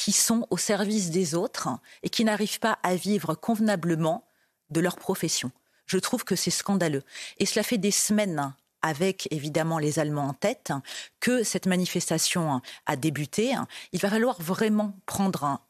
[0.00, 1.68] qui sont au service des autres
[2.02, 4.24] et qui n'arrivent pas à vivre convenablement
[4.70, 5.52] de leur profession.
[5.84, 7.02] Je trouve que c'est scandaleux.
[7.36, 10.72] Et cela fait des semaines avec évidemment les Allemands en tête,
[11.20, 13.54] que cette manifestation a débuté.
[13.92, 15.60] Il va falloir vraiment prendre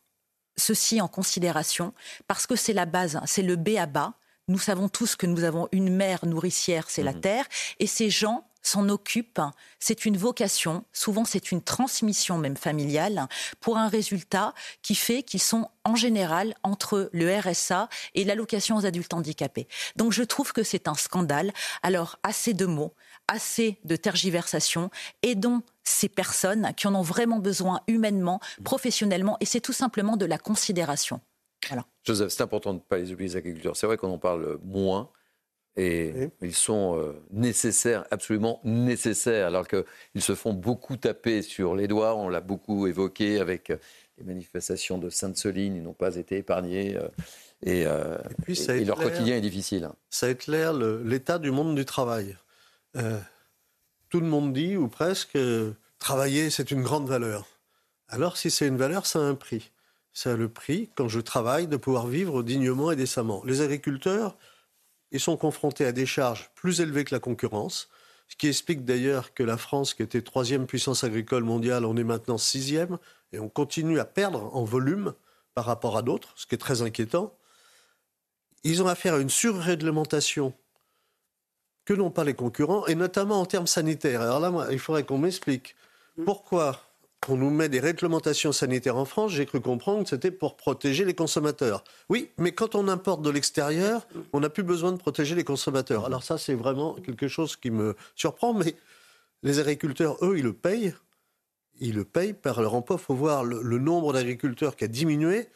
[0.56, 1.92] ceci en considération
[2.28, 4.14] parce que c'est la base, c'est le B à bas.
[4.46, 7.20] Nous savons tous que nous avons une mère nourricière, c'est la mmh.
[7.20, 7.46] terre,
[7.80, 9.40] et ces gens s'en occupe.
[9.78, 13.26] C'est une vocation, souvent c'est une transmission même familiale,
[13.60, 18.86] pour un résultat qui fait qu'ils sont en général entre le RSA et l'allocation aux
[18.86, 19.68] adultes handicapés.
[19.96, 21.52] Donc je trouve que c'est un scandale.
[21.82, 22.94] Alors assez de mots,
[23.28, 24.90] assez de tergiversations,
[25.22, 30.26] aidons ces personnes qui en ont vraiment besoin humainement, professionnellement, et c'est tout simplement de
[30.26, 31.20] la considération.
[32.04, 33.76] Joseph, c'est important de ne pas les oublier agriculteurs.
[33.76, 35.10] C'est vrai qu'on en parle moins,
[35.76, 41.86] et ils sont euh, nécessaires, absolument nécessaires, alors qu'ils se font beaucoup taper sur les
[41.86, 42.16] doigts.
[42.16, 43.76] On l'a beaucoup évoqué avec euh,
[44.18, 46.98] les manifestations de Sainte-Soline, ils n'ont pas été épargnés.
[46.98, 47.08] Euh,
[47.62, 49.88] et, leur quotidien est difficile.
[50.10, 52.36] Ça éclaire l'état du monde du travail.
[54.08, 55.38] tout le monde dit, ou presque,
[55.98, 57.46] travailler, c'est une grande valeur.
[58.08, 59.70] Alors, si c'est une valeur, ça a un prix.
[60.12, 63.42] Ça a le prix, quand je travaille, de pouvoir vivre dignement et décemment.
[63.46, 64.36] Les agriculteurs,
[65.12, 67.88] ils sont confrontés à des charges plus élevées que la concurrence,
[68.28, 72.04] ce qui explique d'ailleurs que la France, qui était troisième puissance agricole mondiale, en est
[72.04, 72.98] maintenant sixième,
[73.32, 75.14] et on continue à perdre en volume
[75.54, 77.34] par rapport à d'autres, ce qui est très inquiétant.
[78.62, 80.54] Ils ont affaire à une surréglementation
[81.84, 84.20] que n'ont pas les concurrents, et notamment en termes sanitaires.
[84.20, 85.74] Alors là, il faudrait qu'on m'explique
[86.24, 86.89] pourquoi
[87.28, 91.04] on nous met des réglementations sanitaires en France, j'ai cru comprendre que c'était pour protéger
[91.04, 91.84] les consommateurs.
[92.08, 96.06] Oui, mais quand on importe de l'extérieur, on n'a plus besoin de protéger les consommateurs.
[96.06, 98.74] Alors ça, c'est vraiment quelque chose qui me surprend, mais
[99.42, 100.94] les agriculteurs, eux, ils le payent.
[101.78, 102.96] Ils le payent par leur emploi.
[102.98, 105.48] Il faut voir le, nombre d'agriculteurs qui a diminué,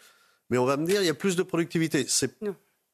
[0.50, 2.04] mais on va me dire, il y a plus de productivité.
[2.08, 2.38] C'est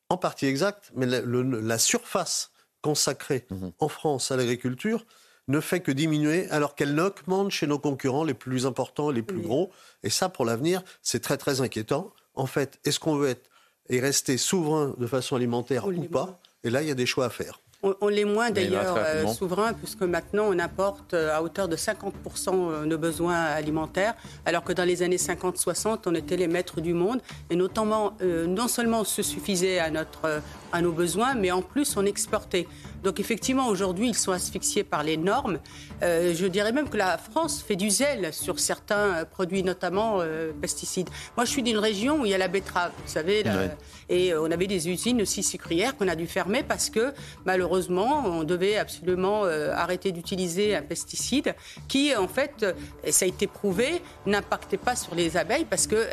[0.09, 2.50] en partie exact, mais la, surface
[2.83, 3.72] consacrée mhm.
[3.78, 5.04] en France à l'agriculture,
[5.50, 9.40] ne fait que diminuer alors qu'elle augmente chez nos concurrents les plus importants, les plus
[9.40, 9.70] gros.
[10.02, 12.12] Et ça, pour l'avenir, c'est très très inquiétant.
[12.34, 13.50] En fait, est-ce qu'on veut être
[13.88, 16.40] et rester souverain de façon alimentaire ou pas?
[16.62, 17.60] Et là, il y a des choix à faire.
[17.82, 22.10] On, l'est moins d'ailleurs euh, souverain, puisque maintenant on importe euh, à hauteur de 50%
[22.52, 24.14] euh, nos besoins alimentaires,
[24.44, 27.22] alors que dans les années 50-60, on était les maîtres du monde.
[27.48, 31.96] Et notamment, non seulement on se suffisait à, notre, à nos besoins, mais en plus
[31.96, 32.66] on exportait.
[33.02, 35.58] Donc effectivement, aujourd'hui, ils sont asphyxiés par les normes.
[36.02, 40.52] Euh, je dirais même que la France fait du zèle sur certains produits, notamment euh,
[40.60, 41.08] pesticides.
[41.36, 43.42] Moi, je suis d'une région où il y a la betterave, vous savez,
[44.08, 47.12] et euh, on avait des usines aussi sucrières qu'on a dû fermer parce que
[47.44, 51.54] malheureusement, on devait absolument arrêter d'utiliser un pesticide
[51.88, 52.66] qui, en fait,
[53.04, 56.06] et ça a été prouvé, n'impactait pas sur les abeilles parce que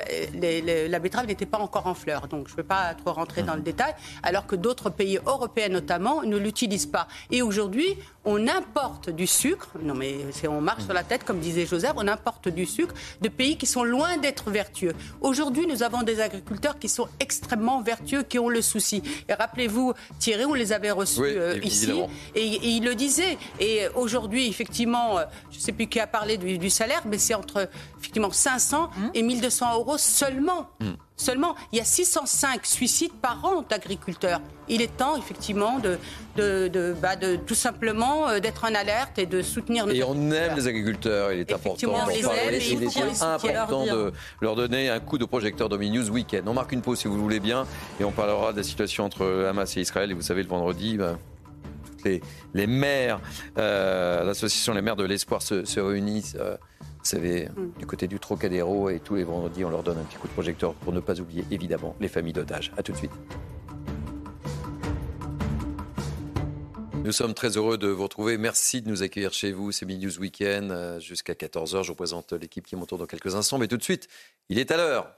[0.90, 2.28] la betterave n'était pas encore en fleurs.
[2.28, 3.94] Donc, je ne veux pas trop rentrer dans le détail,
[4.24, 7.08] alors que d'autres pays européens notamment ne l'utilisent pas.
[7.32, 10.18] Et aujourd'hui, on importe du sucre, non mais
[10.50, 13.66] on marche sur la tête, comme disait Joseph, on importe du sucre de pays qui
[13.66, 14.94] sont loin d'être vertueux.
[15.22, 19.02] Aujourd'hui, nous avons des agriculteurs qui sont extrêmement vertueux, qui ont le souci.
[19.30, 21.90] Et rappelez-vous, Thierry, on les avait reçus euh, ici,
[22.36, 23.38] et, il le disait.
[23.62, 27.34] Et aujourd'hui, effectivement, euh, je ne sais plus qui a parlé du, salaire, mais c'est
[27.34, 29.10] entre effectivement 500 mmh.
[29.14, 30.70] et 1200 euros seulement.
[30.82, 30.86] Mmh.
[31.18, 31.56] Seulement.
[31.72, 34.40] Il y a 605 suicides par an d'agriculteurs.
[34.70, 35.98] Il est temps, effectivement, de,
[36.36, 40.04] de, de, bah, de tout simplement euh, d'être en alerte et de soutenir nos Et
[40.04, 42.40] on aime les agriculteurs, il est important d'en les parler.
[42.40, 46.48] aime, et Il est important de leur donner un coup de projecteur dans News Weekend.
[46.48, 47.66] On marque une pause si vous le voulez bien
[48.00, 50.12] et on parlera de la situation entre Hamas et Israël.
[50.12, 51.18] Et vous savez, le vendredi, bah,
[51.86, 52.22] toutes les,
[52.54, 53.20] les maires,
[53.58, 56.36] euh, l'association Les maires de l'Espoir se, se réunissent.
[56.40, 56.58] euh,
[57.08, 57.48] vous savez,
[57.80, 60.34] du côté du Trocadéro et tous les vendredis, on leur donne un petit coup de
[60.34, 62.74] projecteur pour ne pas oublier évidemment les familles d'otages.
[62.76, 63.14] À tout de suite.
[67.06, 68.38] Nous sommes très heureux de vous retrouver.
[68.38, 69.72] Merci de nous accueillir chez vous.
[69.72, 71.84] C'est Midi Weekend euh, jusqu'à 14h.
[71.84, 73.58] Je représente l'équipe qui m'entoure dans quelques instants.
[73.58, 74.10] Mais tout de suite,
[74.50, 75.10] il est à l'heure.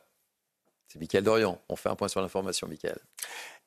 [0.90, 1.60] C'est Mickaël Dorian.
[1.70, 3.00] On fait un point sur l'information, Mickaël.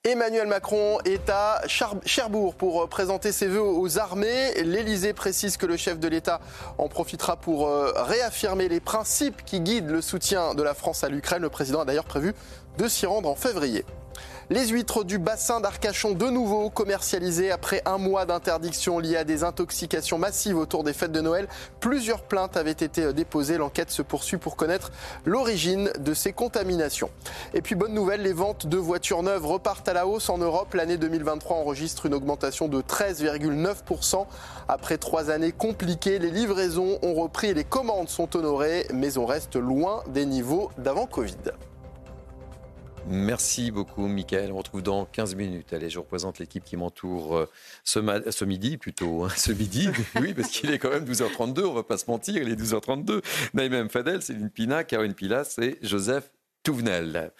[0.05, 4.51] Emmanuel Macron est à Cherbourg pour euh, présenter ses vœux aux armées.
[4.61, 6.41] L'Élysée précise que le chef de l'État
[6.77, 11.09] en profitera pour euh, réaffirmer les principes qui guident le soutien de la France à
[11.09, 11.41] l'Ukraine.
[11.41, 12.33] Le président a d'ailleurs prévu
[12.77, 13.85] de s'y rendre en février.
[14.53, 19.43] Les huîtres du bassin d'Arcachon de nouveau commercialisées après un mois d'interdiction liée à des
[19.43, 21.47] intoxications massives autour des fêtes de Noël.
[21.79, 23.57] Plusieurs plaintes avaient été déposées.
[23.57, 24.91] L'enquête se poursuit pour connaître
[25.25, 27.09] l'origine de ces contaminations.
[27.55, 30.75] Et puis bonne nouvelle, les ventes de voitures neuves repartent à la hausse en Europe.
[30.75, 34.27] L'année 2023 enregistre une augmentation de 13,9%.
[34.67, 39.25] Après trois années compliquées, les livraisons ont repris et les commandes sont honorées, mais on
[39.25, 41.33] reste loin des niveaux d'avant Covid.
[43.05, 44.51] Merci beaucoup, Michael.
[44.51, 45.73] On retrouve dans 15 minutes.
[45.73, 47.49] Allez, je représente l'équipe qui m'entoure euh,
[47.83, 49.25] ce, midi, plutôt.
[49.25, 49.89] hein, ce midi,
[50.21, 53.21] oui, parce qu'il est quand même 12h32, on va pas se mentir, il est 12h32.
[53.53, 56.31] Naïm Fadel, Céline Pina, Caroline Pilas et Joseph
[56.63, 57.31] Touvenel.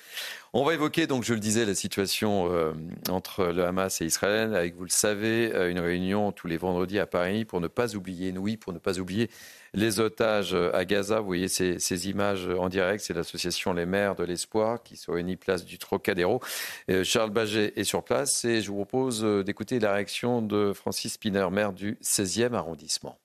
[0.53, 2.73] On va évoquer, donc, je le disais, la situation euh,
[3.09, 6.99] entre le Hamas et Israël, avec, vous le savez, euh, une réunion tous les vendredis
[6.99, 9.29] à Paris pour ne pas oublier, oui, pour ne pas oublier
[9.73, 11.19] les otages à Gaza.
[11.19, 13.03] Vous voyez ces, images en direct.
[13.03, 16.41] C'est l'association Les Maires de l'Espoir qui se réunit place du Trocadéro.
[16.89, 20.73] Euh, Charles Baget est sur place et je vous propose euh, d'écouter la réaction de
[20.73, 23.17] Francis Spinner, maire du 16e arrondissement.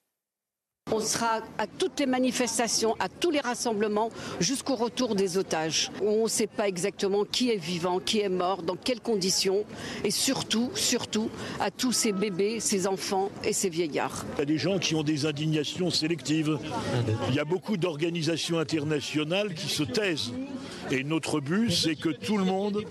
[0.91, 5.91] On sera à toutes les manifestations, à tous les rassemblements, jusqu'au retour des otages.
[6.01, 9.65] On ne sait pas exactement qui est vivant, qui est mort, dans quelles conditions,
[10.03, 14.25] et surtout, surtout, à tous ces bébés, ces enfants et ces vieillards.
[14.37, 16.57] Il y a des gens qui ont des indignations sélectives.
[17.29, 20.33] Il y a beaucoup d'organisations internationales qui se taisent.
[20.91, 22.83] Et notre but, c'est que tout le monde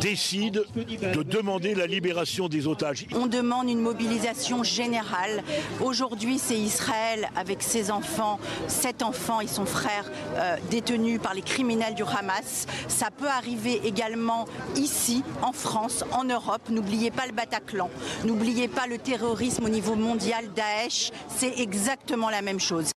[0.00, 3.06] décide de demander la libération des otages.
[3.12, 5.42] On demande une mobilisation générale.
[5.80, 6.99] Aujourd'hui, c'est Israël
[7.36, 12.66] avec ses enfants, sept enfants et son frère euh, détenus par les criminels du Hamas.
[12.88, 16.68] Ça peut arriver également ici, en France, en Europe.
[16.68, 17.90] N'oubliez pas le Bataclan.
[18.24, 21.10] N'oubliez pas le terrorisme au niveau mondial, Daesh.
[21.28, 22.90] C'est exactement la même chose.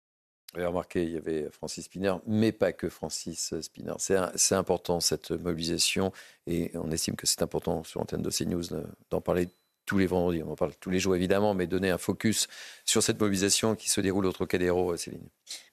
[0.52, 3.92] Vous avez remarqué, il y avait Francis Spinner, mais pas que Francis Spinner.
[3.98, 6.12] C'est important cette mobilisation
[6.48, 9.48] et on estime que c'est important sur l'antenne de CNews de- d'en parler
[9.90, 10.40] tous les vendredis.
[10.46, 12.46] On en parle tous les jours évidemment, mais donner un focus
[12.84, 15.26] sur cette mobilisation qui se déroule au Trocadéro, Céline.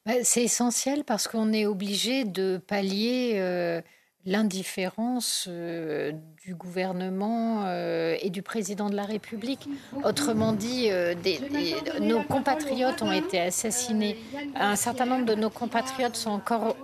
[0.07, 3.79] Bah, C'est essentiel parce qu'on est obligé de pallier euh,
[4.25, 6.11] l'indifférence euh,
[6.43, 9.67] du gouvernement euh, et du président de la République.
[10.03, 14.17] Autrement dit, euh, des- des- nos compatriotes ont été assassinés.
[14.55, 16.75] Un certain nombre de nos compatriotes sont encore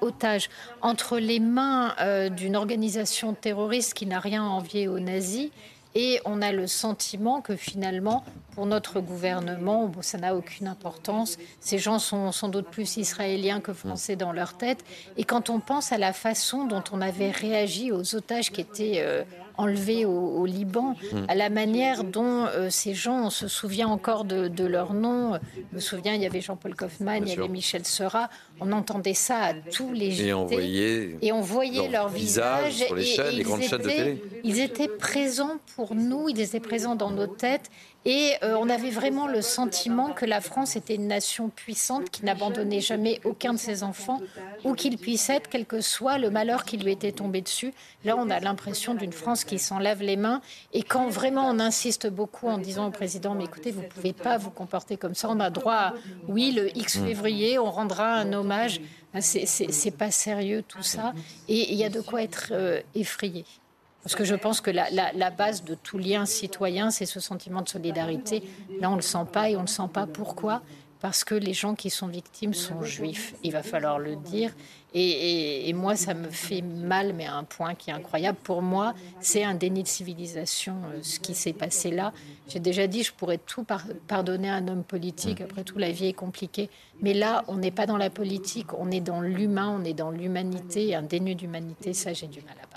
[0.00, 0.48] otages
[0.80, 5.50] entre les mains euh, d'une organisation terroriste qui n'a rien à envier aux nazis.
[5.94, 8.24] Et on a le sentiment que finalement,
[8.54, 11.36] pour notre gouvernement, ça n'a aucune importance.
[11.60, 14.84] Ces gens sont sans doute plus israéliens que français dans leur tête.
[15.16, 18.98] Et quand on pense à la façon dont on avait réagi aux otages qui étaient
[18.98, 19.24] euh,
[19.60, 20.94] enlevés au, au Liban,
[21.28, 25.38] à la manière dont euh, ces gens, on se souvient encore de, de leur nom.
[25.70, 27.48] Je me souviens, il y avait Jean-Paul Kaufmann, Bien il y avait.
[27.48, 28.28] Michel Seurat.
[28.60, 32.72] On entendait ça à tous les Et on voyait Et on voyait leur leur visage
[32.72, 32.86] visage.
[32.86, 34.22] sur les chaînes, et les grandes chaînes de télé.
[34.44, 37.70] Ils étaient présents pour nous, ils étaient présents dans nos têtes.
[38.06, 42.24] Et euh, on avait vraiment le sentiment que la France était une nation puissante qui
[42.24, 44.20] n'abandonnait jamais aucun de ses enfants,
[44.64, 47.74] où qu'il puisse être, quel que soit le malheur qui lui était tombé dessus.
[48.06, 50.40] Là, on a l'impression d'une France qui s'en lave les mains.
[50.72, 54.14] Et quand vraiment on insiste beaucoup en disant au président, mais écoutez, vous ne pouvez
[54.14, 55.94] pas vous comporter comme ça, on a droit à,
[56.26, 57.06] oui, le X Mm.
[57.06, 58.80] février, on rendra un hommage.
[59.20, 61.12] C'est- pas sérieux tout ça.
[61.48, 63.44] Et il y a de quoi être euh, effrayé.
[64.02, 67.68] Parce que je pense que la, base de tout lien citoyen, c'est ce sentiment de
[67.68, 68.42] solidarité.
[68.80, 70.06] Là, on ne le sent pas et on ne le sent pas.
[70.06, 70.62] Pourquoi?
[71.00, 73.34] Parce que les gens qui sont victimes sont juifs.
[73.42, 74.52] Il va falloir le dire.
[74.92, 78.38] Et, moi, ça me fait mal, mais à un point qui est incroyable.
[78.42, 82.12] Pour moi, c'est un déni de civilisation, euh, ce qui s'est passé là.
[82.48, 83.64] J'ai déjà dit, je pourrais tout
[84.08, 85.40] pardonner à un homme politique.
[85.40, 86.68] Après tout, la vie est compliquée.
[87.00, 90.10] Mais là, on n'est pas dans la politique, on est dans l'humain, on est dans
[90.10, 90.94] l'humanité.
[90.94, 92.69] Un déni d'humanité, ça, j'ai du mal à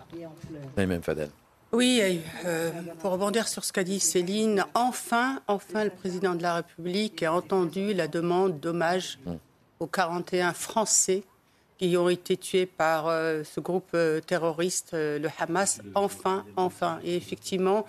[0.78, 1.30] même Fadel.
[1.74, 6.58] Oui, euh, pour rebondir sur ce qu'a dit Céline, enfin, enfin, le président de la
[6.58, 9.32] République a entendu la demande d'hommage mm.
[9.80, 11.24] aux 41 Français
[11.80, 15.82] qui ont été tués par euh, ce groupe euh, terroriste, le Hamas.
[15.96, 17.00] Enfin, enfin.
[17.04, 17.88] Et effectivement,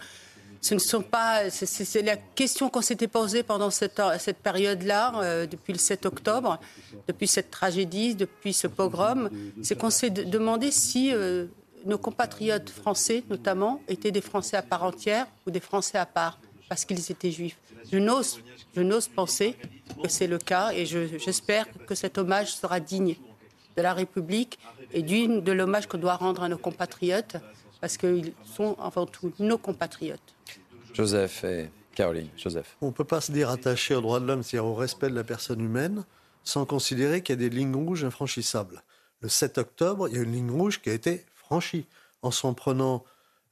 [0.62, 1.50] ce ne sont pas.
[1.50, 6.58] C'est la question qu'on s'était posée pendant cette, cette période-là, depuis le 7 octobre,
[7.06, 9.28] depuis cette tragédie, depuis ce pogrom.
[9.62, 11.12] C'est qu'on s'est demandé si
[11.84, 16.38] nos compatriotes français, notamment, étaient des Français à part entière ou des Français à part,
[16.68, 17.58] parce qu'ils étaient juifs.
[17.92, 18.40] Je n'ose,
[18.74, 19.56] je n'ose penser
[20.02, 23.16] que c'est le cas et j'espère que cet hommage sera digne
[23.76, 24.58] de la République
[24.92, 27.36] et digne de l'hommage que doit rendre à nos compatriotes,
[27.80, 30.34] parce qu'ils sont avant tout nos compatriotes.
[30.94, 32.28] Joseph et Caroline.
[32.36, 32.76] Joseph.
[32.80, 35.14] On ne peut pas se dire attaché aux droits de l'homme, c'est-à-dire au respect de
[35.14, 36.04] la personne humaine,
[36.44, 38.82] sans considérer qu'il y a des lignes rouges infranchissables.
[39.20, 41.86] Le 7 octobre, il y a une ligne rouge qui a été franchi
[42.22, 43.04] en s'en prenant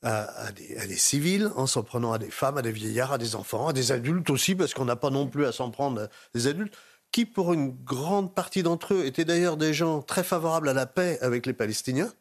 [0.03, 3.69] à, des, civils, en s'en prenant à des femmes, à des vieillards, à des enfants,
[3.69, 6.75] à des adultes aussi, parce qu'on n'a pas non plus à s'en prendre des adultes,
[7.13, 10.87] qui pour une grande partie d'entre eux étaient d'ailleurs des gens très favorables à la
[10.87, 12.13] paix avec les Palestiniens.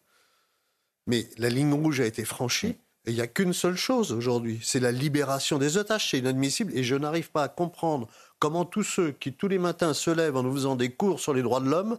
[1.08, 2.76] Mais la ligne rouge a été franchie.
[3.06, 6.12] Et il n'y a qu'une seule chose aujourd'hui, c'est la libération des otages.
[6.12, 8.08] C'est inadmissible et je n'arrive pas à comprendre
[8.38, 11.34] comment tous ceux qui tous les matins se lèvent en nous faisant des cours sur
[11.34, 11.98] les droits de l'homme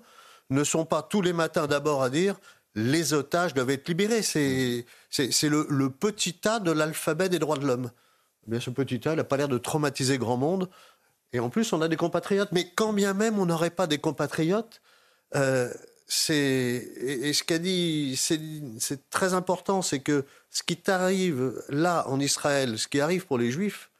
[0.50, 2.36] ne sont pas tous les matins d'abord à dire
[2.74, 4.22] les otages doivent être libérés.
[4.22, 7.90] C'est le, petit A de l'alphabet des droits de l'homme.
[8.46, 10.68] Bien, ce petit A n'a pas l'air de traumatiser grand monde.
[11.32, 12.52] Et en plus, on a des compatriotes.
[12.52, 14.80] Mais quand bien même on n'aurait pas des compatriotes,
[15.34, 15.72] euh,
[16.28, 22.78] et, ce qu'a dit, c'est très important, c'est que ce qui t'arrive là en Israël,
[22.78, 23.90] ce qui arrive pour les Juifs,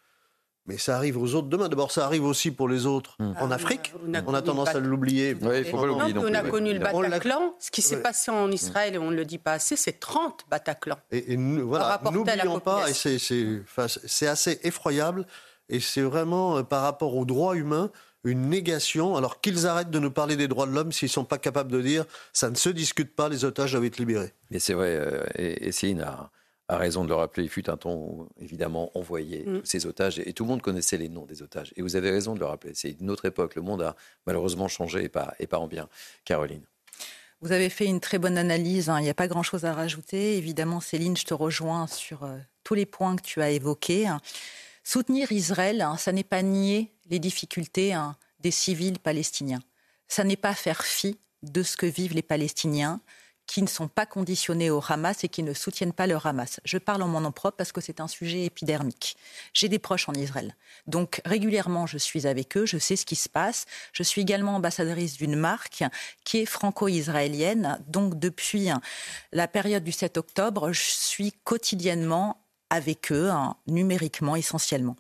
[0.73, 1.69] mais ça arrive aux autres demain.
[1.69, 3.93] D'abord, ça arrive aussi pour les autres en ah, Afrique.
[4.27, 5.37] On a, tendance à l'oublier.
[5.39, 6.15] Oui, il faut pas l'oublier.
[6.17, 7.55] On a connu le Bataclan.
[7.59, 10.47] Ce qui s'est passé en Israël, et on ne le dit pas assez, c'est 30
[10.51, 10.97] Bataclans.
[11.11, 15.27] Et, voilà, n'oublions pas, et c'est assez effroyable,
[15.69, 17.91] et c'est vraiment, euh, par rapport aux droits humains,
[18.25, 21.25] une négation, alors qu'ils arrêtent de nous parler des droits de l'homme s'ils ne sont
[21.25, 24.33] pas capables de dire ça ne se discute pas, les otages doivent être libérés.
[24.51, 26.31] Mais c'est vrai, euh, et, et Céline a,
[26.73, 27.45] a raison de le rappeler.
[27.45, 29.61] Il fut un temps où, évidemment, on voyait mm.
[29.65, 31.73] ces otages et, tout le monde connaissait les noms des otages.
[31.77, 32.73] Et vous avez raison de le rappeler.
[32.75, 33.55] C'est une autre époque.
[33.55, 35.89] Le monde a malheureusement changé et pas, et pas en bien.
[36.25, 36.63] Caroline.
[37.41, 38.89] Vous avez fait une très bonne analyse.
[38.89, 39.01] Hein.
[39.01, 40.37] Il n'y a pas grand-chose à rajouter.
[40.37, 44.09] Évidemment, Céline, je te rejoins sur euh, tous les points que tu as évoqués.
[44.85, 49.63] Soutenir Israël, hein, ça n'est pas nier les difficultés hein, des civils palestiniens.
[50.09, 53.01] Ça n'est pas faire fi de ce que vivent les Palestiniens
[53.47, 56.61] qui ne sont pas conditionnés au Hamas et qui ne soutiennent pas le Hamas.
[56.65, 59.17] Je parle en mon nom propre parce que c'est un sujet épidermique.
[59.53, 60.57] J'ai des proches en Israël.
[60.87, 63.67] Donc régulièrement, je suis avec eux, je sais ce qui se passe.
[63.93, 65.85] Je suis également ambassadrice d'une marque
[66.25, 67.79] qui est franco-israélienne.
[67.89, 68.69] Donc depuis
[69.33, 72.39] la période du 7 octobre, je suis quotidiennement
[72.71, 74.97] avec eux, hein, numériquement essentiellement.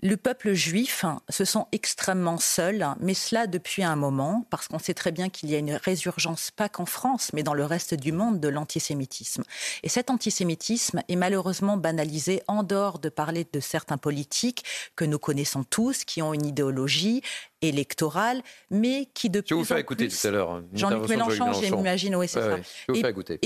[0.00, 4.94] Le peuple juif se sent extrêmement seul, mais cela depuis un moment, parce qu'on sait
[4.94, 8.12] très bien qu'il y a une résurgence, pas qu'en France, mais dans le reste du
[8.12, 9.42] monde, de l'antisémitisme.
[9.82, 15.18] Et cet antisémitisme est malheureusement banalisé en dehors de parler de certains politiques que nous
[15.18, 17.22] connaissons tous, qui ont une idéologie
[17.60, 19.48] électorale, mais qui depuis.
[19.50, 20.52] Je vais vous faire écouter tout à l'heure.
[20.52, 22.56] Hein, Jean-Luc Mélenchon, j'imagine, oui, c'est ça.
[22.56, 23.40] Je vous faire écouter.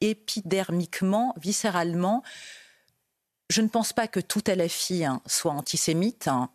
[0.00, 2.22] épidermiquement, viscéralement,
[3.48, 6.50] je ne pense pas que tout LFI hein, soit antisémite, hein,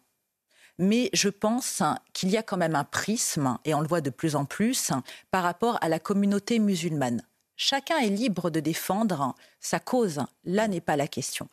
[0.77, 4.10] mais je pense qu'il y a quand même un prisme, et on le voit de
[4.10, 4.91] plus en plus,
[5.30, 7.23] par rapport à la communauté musulmane.
[7.56, 10.21] Chacun est libre de défendre sa cause.
[10.45, 11.47] Là n'est pas la question.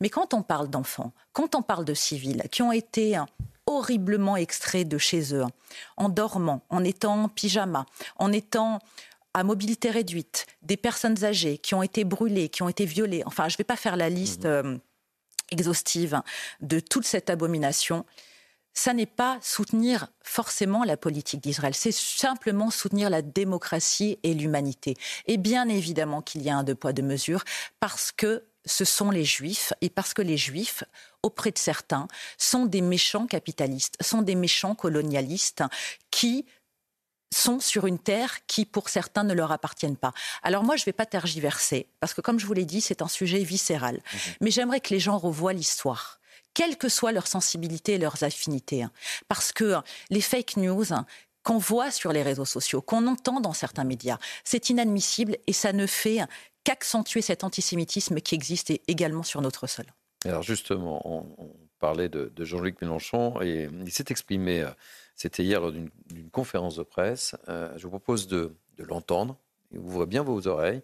[0.00, 3.18] Mais quand on parle d'enfants, quand on parle de civils qui ont été
[3.64, 5.46] horriblement extraits de chez eux,
[5.96, 8.80] en dormant, en étant en pyjama, en étant
[9.34, 13.22] à mobilité réduite, des personnes âgées qui ont été brûlées, qui ont été violées.
[13.26, 14.50] Enfin, je ne vais pas faire la liste mhm.
[14.50, 14.78] euh,
[15.50, 16.22] exhaustive
[16.60, 18.06] de toute cette abomination.
[18.72, 24.96] Ça n'est pas soutenir forcément la politique d'Israël, c'est simplement soutenir la démocratie et l'humanité.
[25.26, 27.44] Et bien évidemment qu'il y a un deux poids deux mesures
[27.78, 30.84] parce que ce sont les juifs et parce que les juifs,
[31.22, 35.62] auprès de certains, sont des méchants capitalistes, sont des méchants colonialistes
[36.10, 36.46] qui
[37.34, 40.12] sont sur une terre qui, pour certains, ne leur appartiennent pas.
[40.42, 43.02] Alors moi, je ne vais pas tergiverser, parce que comme je vous l'ai dit, c'est
[43.02, 43.96] un sujet viscéral.
[43.96, 44.20] Mhm.
[44.40, 46.20] Mais j'aimerais que les gens revoient l'histoire
[46.54, 48.84] quelle que soit leur sensibilité et leurs affinités.
[48.84, 48.92] Hein.
[49.28, 49.74] Parce que
[50.10, 50.84] les fake news,
[51.42, 55.72] qu'on voit sur les réseaux sociaux, qu'on entend dans certains médias, c'est inadmissible et ça
[55.72, 56.20] ne fait
[56.64, 59.84] qu'accentuer cet antisémitisme qui existe également sur notre sol.
[60.24, 61.26] Alors justement, on,
[61.78, 64.70] parlait de, Jean-Luc Mélenchon et il s'est exprimé, euh,
[65.14, 67.36] c'était hier lors d'une conférence de presse.
[67.48, 69.38] Euh, je vous propose de, l'entendre.
[69.70, 70.82] Il ouvre bien vos oreilles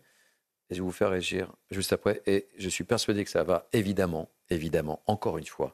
[0.68, 2.22] et je vais vous faire réagir juste après.
[2.26, 5.72] Et je suis persuadé que ça va évidemment, évidemment, encore une fois,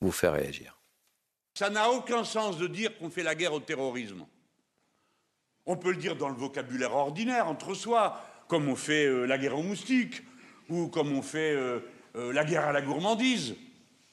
[0.00, 0.78] vous faire réagir.
[1.54, 4.24] Ça n'a aucun sens de dire qu'on fait la guerre au terrorisme.
[5.66, 9.36] On peut le dire dans le vocabulaire ordinaire, entre soi, comme on fait euh, la
[9.36, 10.22] guerre aux moustiques,
[10.70, 11.80] ou comme on fait euh,
[12.14, 13.54] la guerre à la gourmandise.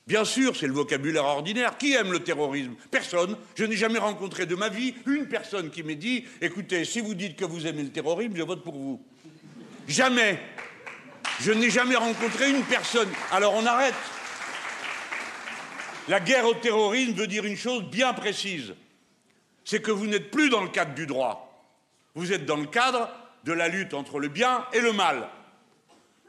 [0.09, 1.77] Bien sûr, c'est le vocabulaire ordinaire.
[1.77, 2.73] Qui aime le terrorisme?
[2.91, 3.37] Personne.
[3.55, 7.13] Je n'ai jamais rencontré de ma vie une personne qui m'ait dit écoutez, si vous
[7.13, 9.01] dites que vous aimez le terrorisme, je vote pour vous.
[9.87, 10.39] Jamais.
[11.39, 13.07] Je n'ai jamais rencontré une personne.
[13.31, 13.95] Alors on arrête.
[16.09, 18.73] La guerre au terrorisme veut dire une chose bien précise
[19.69, 21.63] c'est que vous n'êtes plus dans le cadre du droit.
[22.15, 23.07] Vous êtes dans le cadre
[23.43, 25.29] de la lutte entre le bien et le mal.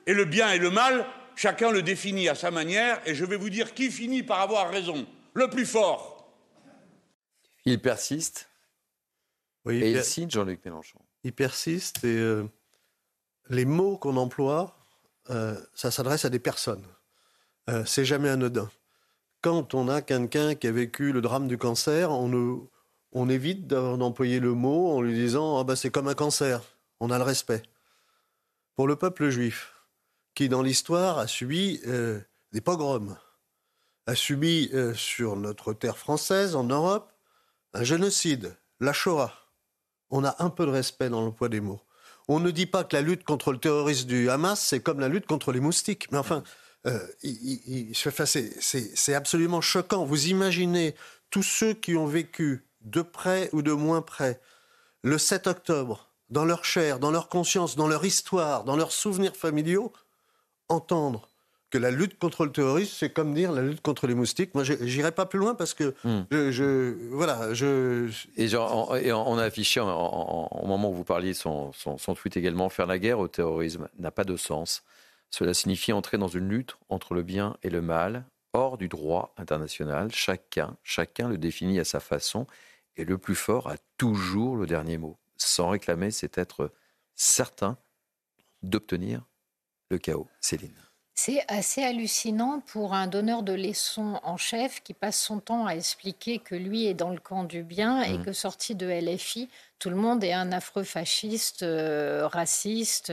[0.06, 1.06] Et le bien et le mal,
[1.40, 4.70] chacun le définit à sa manière, et je vais vous dire qui finit par avoir
[4.70, 5.06] raison.
[5.32, 6.30] Le plus fort.
[7.64, 8.50] Il persiste.
[9.64, 10.98] Oui, et il, signe Jean-Luc Mélenchon.
[11.24, 12.44] Il persiste et euh,
[13.48, 14.76] les mots qu'on emploie,
[15.30, 16.84] euh, ça s'adresse à des personnes.
[17.70, 18.70] Euh, c'est jamais anodin.
[19.40, 22.68] Quand on a quelqu'un qui a vécu le drame du cancer, on,
[23.12, 26.60] on évite d'employer le mot en lui disant ah ben, c'est comme un cancer
[27.00, 27.62] on a le respect.
[28.76, 29.79] Pour le peuple juif,
[30.40, 32.18] qui dans l'histoire a subi euh,
[32.52, 33.14] des pogroms,
[34.06, 37.12] a subi euh, sur notre terre française, en Europe,
[37.74, 39.34] un génocide, la Shoah,
[40.08, 41.82] on a un peu de respect dans l'emploi des mots.
[42.26, 45.08] On ne dit pas que la lutte contre le terrorisme du Hamas, c'est comme la
[45.08, 46.10] lutte contre les moustiques.
[46.10, 46.42] Mais enfin,
[46.86, 47.06] euh,
[47.92, 50.06] c'est absolument choquant.
[50.06, 50.94] Vous imaginez
[51.28, 54.40] tous ceux qui ont vécu de près ou de moins près
[55.02, 59.36] le 7 octobre dans leur chair, dans leur conscience, dans leur histoire, dans leurs souvenirs
[59.36, 59.92] familiaux,
[60.70, 61.28] entendre
[61.70, 64.54] que la lutte contre le terrorisme, c'est comme dire la lutte contre les moustiques.
[64.54, 66.24] Moi, j'irai pas plus loin parce que hmm.
[66.30, 68.10] je, voilà, je.
[68.36, 72.86] Et, genre, on, a affiché au moment où vous parliez son, son, tweet également faire
[72.86, 74.82] la guerre au terrorisme n'a pas de sens.
[75.30, 79.32] Cela signifie entrer dans une lutte entre le bien et le mal, hors du droit
[79.36, 80.10] international.
[80.12, 82.48] Chacun, chacun le définit à sa façon,
[82.96, 86.72] et le plus fort a toujours le dernier mot sans réclamer, c'est être
[87.14, 87.76] certain
[88.62, 89.22] d'obtenir
[89.90, 90.28] le chaos.
[90.40, 90.74] Céline.
[91.14, 95.72] C'est assez hallucinant pour un donneur de leçons en chef qui passe son temps à
[95.72, 98.24] expliquer que lui est dans le camp du bien et mmh.
[98.24, 103.12] que sorti de LFI, tout le monde est un affreux fasciste, euh, raciste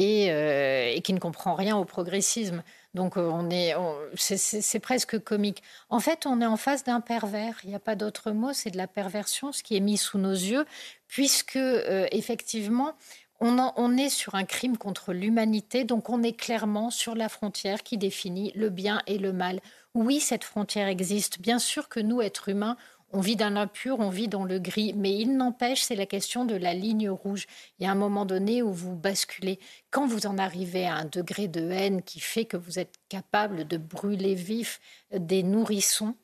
[0.00, 2.62] euh, et, qui ne comprend rien au progressisme.
[2.94, 3.74] Donc euh, on est,
[4.16, 5.62] c'est presque comique.
[5.90, 7.58] En fait, on est en face d'un pervers.
[7.64, 8.52] Il n'y a pas d'autre mot.
[8.52, 10.64] C'est de la perversion, ce qui est mis sous nos yeux,
[11.08, 12.94] puisque euh, effectivement,
[13.42, 17.98] on, est sur un crime contre l'humanité, donc on est clairement sur la frontière qui
[17.98, 19.60] définit le bien et le mal.
[19.94, 21.40] Oui, cette frontière existe.
[21.40, 22.76] Bien sûr que nous, êtres humains,
[23.12, 26.44] on vit dans l'impur, on vit dans le gris, mais il n'empêche, c'est la question
[26.44, 27.46] de la ligne rouge.
[27.78, 29.58] Il y a un moment donné où vous basculez.
[29.90, 33.66] Quand vous en arrivez à un degré de haine qui fait que vous êtes capable
[33.66, 34.80] de brûler vif
[35.12, 36.14] des nourrissons,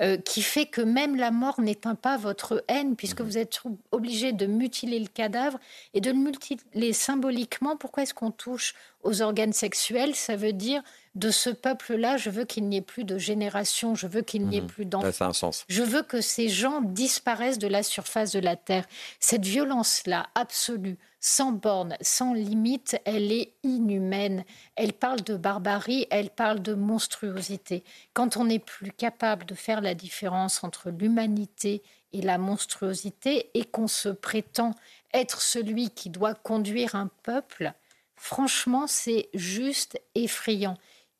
[0.00, 4.32] euh, qui fait que même la mort n'éteint pas votre haine, puisque vous êtes obligé
[4.32, 5.58] de mutiler le cadavre
[5.92, 7.76] et de le mutiler symboliquement.
[7.76, 10.14] Pourquoi est-ce qu'on touche aux organes sexuels?
[10.14, 10.82] Ça veut dire
[11.18, 14.58] de ce peuple-là, je veux qu'il n'y ait plus de génération, je veux qu'il n'y
[14.58, 14.66] ait mhm.
[14.68, 15.12] plus d'enfants.
[15.12, 15.64] ça a un sens.
[15.68, 18.84] Je veux que ces gens disparaissent de la surface de la Terre.
[19.18, 24.44] Cette violence-là, absolue, sans borne, sans limite, elle est inhumaine.
[24.76, 27.82] Elle parle de barbarie, elle parle de monstruosité.
[28.12, 33.64] Quand on n'est plus capable de faire la différence entre l'humanité et la monstruosité et
[33.64, 34.72] qu'on se prétend
[35.12, 37.72] être celui qui doit conduire un peuple,
[38.14, 40.76] franchement, c'est juste effrayant.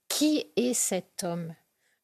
[0.08, 1.54] Qui est cet homme?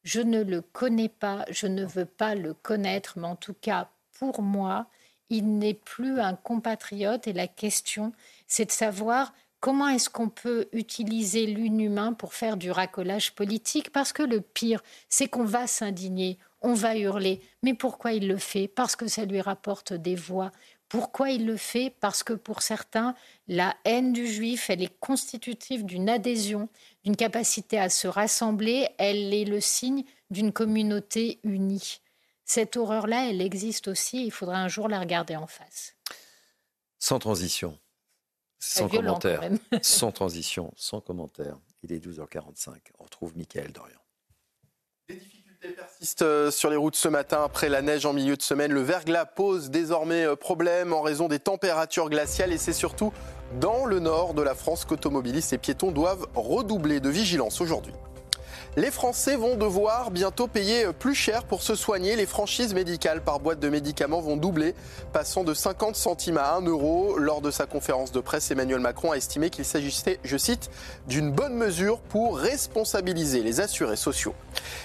[0.03, 3.89] Je ne le connais pas, je ne veux pas le connaître, mais en tout cas,
[4.19, 4.87] pour moi,
[5.29, 8.13] il n'est plus un compatriote et la question,
[8.47, 14.13] c'est de savoir comment est-ce qu'on peut utiliser l'inhumain pour faire du racolage politique Parce
[14.13, 17.41] que le pire, c'est qu'on va s'indigner, on va hurler.
[17.63, 18.67] Mais pourquoi il le fait?
[18.67, 20.51] Parce que ça lui rapporte des voix.
[20.95, 23.15] Pourquoi il le fait Parce que pour certains,
[23.49, 26.69] la haine du juif, elle est constitutive d'une adhésion,
[27.03, 31.99] d'une capacité à se rassembler, elle est le signe d'une communauté unie.
[32.45, 35.97] Cette horreur-là, elle existe aussi, il faudra un jour la regarder en face.
[36.97, 37.77] Sans transition,
[38.57, 39.41] sans commentaire,
[39.81, 41.59] sans transition, sans commentaire.
[41.83, 42.77] Il est 12h45.
[42.99, 43.99] On retrouve Michael Dorian.
[45.73, 48.71] Persistent euh, sur les routes ce matin après la neige en milieu de semaine.
[48.71, 53.11] Le verglas pose désormais euh, problème en raison des températures glaciales et c'est surtout
[53.59, 57.93] dans le nord de la France qu'automobilistes et piétons doivent redoubler de vigilance aujourd'hui.
[58.77, 62.17] Les Français vont devoir bientôt payer plus cher pour se soigner.
[62.17, 64.75] Les franchises médicales par boîte de médicaments vont doubler,
[65.13, 67.17] passant de 50 centimes à 1 euro.
[67.17, 70.69] Lors de sa conférence de presse, Emmanuel Macron a estimé qu'il s'agissait, je cite,
[71.07, 74.35] d'une bonne mesure pour responsabiliser les assurés sociaux.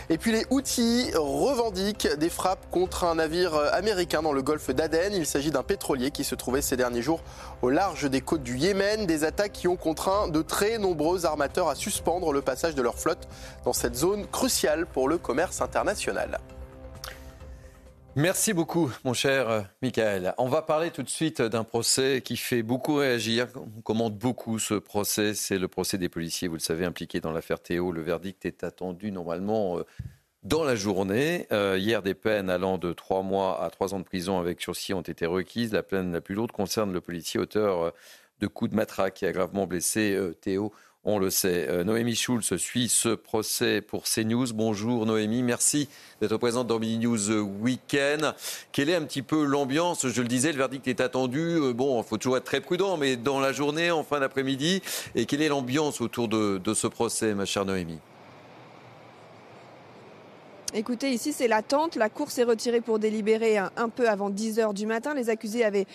[0.09, 5.15] Et puis les Houthis revendiquent des frappes contre un navire américain dans le golfe d'Aden.
[5.15, 7.23] Il s'agit d'un pétrolier qui se trouvait ces derniers jours
[7.61, 9.07] au large des côtes du Yémen.
[9.07, 12.97] Des attaques qui ont contraint de très nombreux armateurs à suspendre le passage de leur
[12.97, 13.27] flotte
[13.65, 16.39] dans cette zone cruciale pour le commerce international.
[18.15, 20.35] Merci beaucoup, mon cher euh, Michael.
[20.37, 23.47] On va parler tout de suite d'un procès qui fait beaucoup réagir.
[23.57, 25.33] On commande beaucoup ce procès.
[25.33, 27.91] C'est le procès des policiers, vous le savez, impliqués dans l'affaire Théo.
[27.91, 29.87] Le verdict est attendu normalement euh,
[30.43, 31.47] dans la journée.
[31.51, 34.93] Euh, hier, des peines allant de trois mois à trois ans de prison avec sursis
[34.93, 35.73] ont été requises.
[35.73, 37.95] La peine la plus lourde concerne le policier auteur
[38.41, 40.71] de coups de matraque qui a gravement blessé Théo
[41.05, 41.67] on le sait.
[41.69, 44.53] Euh, Noémie Schulz suit ce procès pour CNews.
[44.55, 45.89] Bonjour Noémie, merci
[46.21, 47.31] d'être présente dans Mini News
[47.61, 48.35] Weekend.
[48.73, 50.07] Quelle est un petit peu l'ambiance?
[50.07, 51.57] Je le disais, le verdict est attendu.
[51.57, 54.83] Euh, bon, il faut toujours être très prudent, mais dans la journée, en fin d'après-midi.
[55.15, 57.99] Et quelle est l'ambiance autour de ce procès, ma chère Noémie?
[60.73, 61.97] Écoutez, ici c'est l'attente.
[61.97, 65.15] La cour s'est retirée pour délibérer un, peu avant 10 heures du matin.
[65.15, 65.87] Les accusés avaient,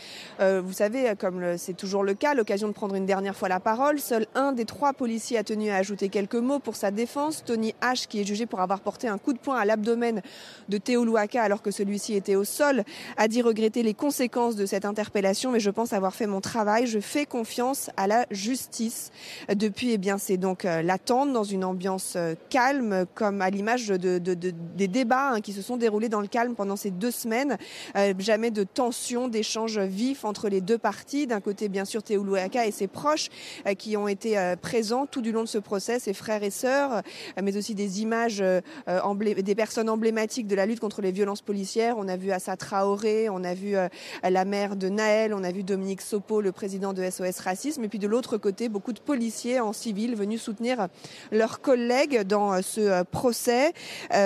[0.41, 3.61] euh, vous savez, comme c'est toujours le cas, l'occasion de prendre une dernière fois la
[3.61, 3.99] parole.
[3.99, 7.45] Seul un des trois policiers a tenu à ajouter quelques mots pour sa défense.
[7.45, 10.21] Tony H, qui est jugé pour avoir porté un coup de poing à l'abdomen
[10.67, 12.83] de Théo Louaka alors que celui-ci était au sol,
[13.15, 15.51] a dit regretter les conséquences de cette interpellation.
[15.51, 16.85] Mais je pense avoir fait mon travail.
[16.85, 19.11] Je fais confiance à la justice.
[19.47, 23.87] Depuis, eh bien, c'est donc euh, l'attente dans une ambiance euh, calme, comme à l'image
[23.87, 26.91] de, de, de des débats hein, qui se sont déroulés dans le calme pendant ces
[26.91, 27.57] deux semaines.
[27.95, 31.27] Euh, jamais de tension, d'échanges vifs entre les deux parties.
[31.27, 33.29] D'un côté, bien sûr, Teuluaka et ses proches
[33.67, 36.49] euh, qui ont été euh, présents tout du long de ce procès, ses frères et
[36.49, 37.01] sœurs,
[37.41, 38.43] mais aussi des images
[38.87, 41.95] des personnes emblématiques de la lutte contre les violences policières.
[41.97, 43.75] On a vu Assa Traoré, on a vu
[44.23, 47.87] la mère de Naël, on a vu Dominique Sopo, le président de SOS Racisme, et
[47.87, 50.87] puis de l'autre côté, beaucoup de policiers en civil venus soutenir
[51.31, 53.73] leurs collègues dans ce procès.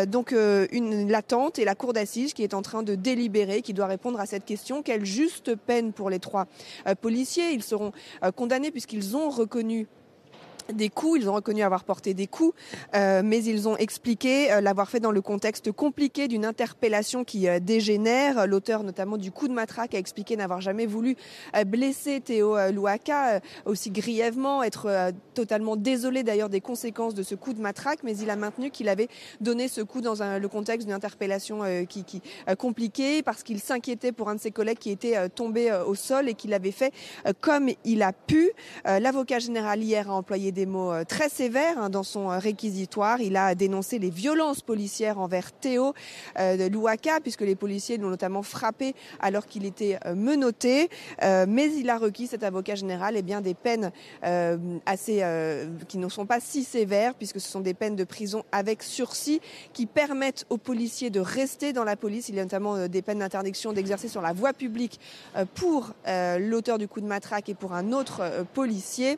[0.08, 3.88] Donc une latente et la cour d'assises qui est en train de délibérer, qui doit
[3.88, 4.82] répondre à cette question.
[4.84, 6.48] Quelle juste peine pour les trois
[6.88, 7.92] euh, policiers Ils seront
[8.24, 9.88] euh, condamnés puisqu'ils ont reconnu
[10.74, 12.54] des coups, ils ont reconnu avoir porté des coups,
[12.96, 17.48] euh, mais ils ont expliqué euh, l'avoir fait dans le contexte compliqué d'une interpellation qui
[17.48, 18.48] euh, dégénère.
[18.48, 21.16] L'auteur notamment du coup de matraque a expliqué n'avoir jamais voulu
[21.66, 27.62] blesser Théo Louaka aussi grièvement, être totalement désolé d'ailleurs des conséquences de ce coup de
[27.62, 29.08] matraque, mais il a maintenu qu'il avait
[29.42, 32.22] donné ce coup dans un, le contexte d'une interpellation qui, qui
[32.58, 36.34] compliquée parce qu'il s'inquiétait pour un de ses collègues qui était tombé au sol et
[36.34, 36.94] qu'il avait fait
[37.42, 38.52] comme il a pu.
[38.86, 42.38] L'avocat général hier a employé des des mots euh, très sévères hein, dans son euh,
[42.38, 43.22] réquisitoire.
[43.22, 45.94] Il a dénoncé les violences policières envers Théo
[46.38, 50.90] euh, de Louaka, puisque les policiers l'ont notamment frappé alors qu'il était menotté.
[51.22, 53.92] mais il a requis, cet avocat général, eh bien, des peines
[54.86, 55.24] assez,
[55.88, 59.40] qui ne sont pas si sévères, puisque ce sont des peines de prison avec sursis
[59.74, 62.30] qui permettent aux policiers de rester dans la police.
[62.30, 65.00] Il y a notamment des peines d'interdiction d'exercer sur la voie publique
[65.56, 65.94] pour
[66.40, 68.22] l'auteur du coup de matraque et pour un autre
[68.54, 69.18] policier.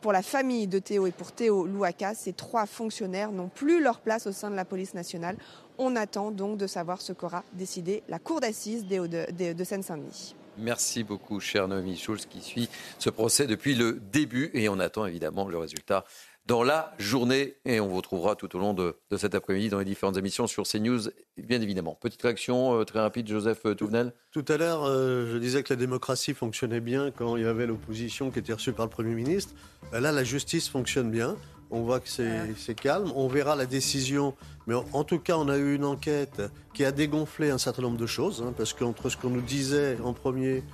[0.00, 4.00] Pour la famille de Théo et pour Théo Louaka, ces trois fonctionnaires n'ont plus leur
[4.00, 5.36] place au sein de la police nationale.
[5.78, 9.06] On attend donc de savoir ce qu'aura décidé la cour d'assises de,
[9.52, 10.34] de, Seine-Saint-Denis.
[10.58, 12.68] Merci beaucoup, cher Noémie Schulz, qui suit
[12.98, 16.04] ce procès depuis le début et on attend évidemment le résultat
[16.46, 17.56] dans la journée.
[17.64, 20.64] Et on vous retrouvera tout au long de, cet après-midi dans les différentes émissions sur
[20.64, 21.96] CNews, bien évidemment.
[22.00, 25.72] Petite réaction euh, très rapide, Joseph euh, Touvenel Tout à l'heure, euh, je disais que
[25.72, 29.14] la démocratie fonctionnait bien quand il y avait l'opposition qui était reçue par le Premier
[29.14, 29.54] ministre.
[29.92, 31.36] là, la justice fonctionne bien.
[31.74, 33.10] On voit que c'est calme.
[33.16, 34.34] On verra la décision.
[34.66, 36.42] Mais en, tout cas, on a eu une enquête
[36.74, 38.44] qui a dégonflé un certain nombre de choses.
[38.46, 40.64] Hein, parce qu'entre ce qu'on nous disait en premier,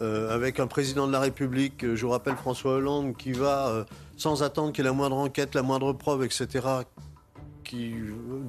[0.00, 3.86] avec un président de la République, je vous rappelle François Hollande, qui va
[4.16, 6.60] sans attendre qu'il y ait la moindre enquête, la moindre preuve, etc.,
[7.64, 7.94] qui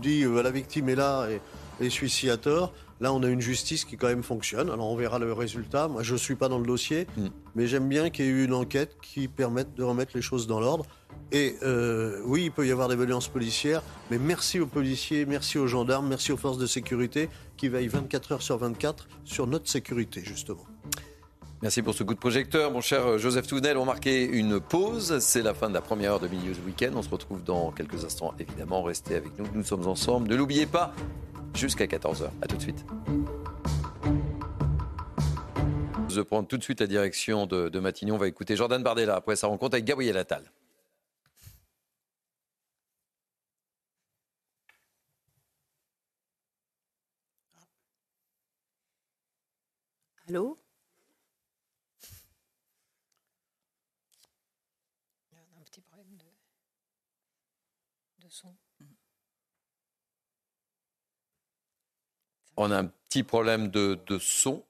[0.02, 1.40] dit euh, la victime est là et,
[1.84, 2.74] et celui-ci a tort.
[3.00, 4.70] Là, on a une justice qui quand même fonctionne.
[4.70, 5.88] Alors, on verra le résultat.
[5.88, 7.28] Moi, je ne suis pas dans le dossier, mm.
[7.56, 10.48] mais j'aime bien qu'il y ait eu une enquête qui permette de remettre les choses
[10.48, 10.86] dans l'ordre.
[11.32, 13.82] Et euh, oui, il peut y avoir des violences policières,
[14.12, 18.34] mais merci aux policiers, merci aux gendarmes, merci aux forces de sécurité qui veillent 24
[18.34, 20.66] heures sur 24 sur notre sécurité, justement.
[21.64, 22.72] Merci pour ce coup de projecteur.
[22.72, 25.20] Mon cher Joseph Tounel, on marquait une pause.
[25.20, 26.92] C'est la fin de la première heure de Milieu Week-end.
[26.94, 28.84] On se retrouve dans quelques instants, évidemment.
[28.84, 29.48] Restez avec nous.
[29.54, 30.28] Nous sommes ensemble.
[30.28, 30.94] Ne l'oubliez pas,
[31.56, 32.26] jusqu'à 14h.
[32.42, 32.86] A tout de suite.
[36.10, 38.16] Je prends tout de suite la direction de, de Matignon.
[38.16, 40.52] On va écouter Jordan Bardella après sa rencontre avec Gabriel Attal.
[50.28, 50.60] Allô
[55.32, 56.26] Il y a un petit problème de,
[58.34, 58.56] son.
[62.58, 64.64] On a un petit problème de, de son.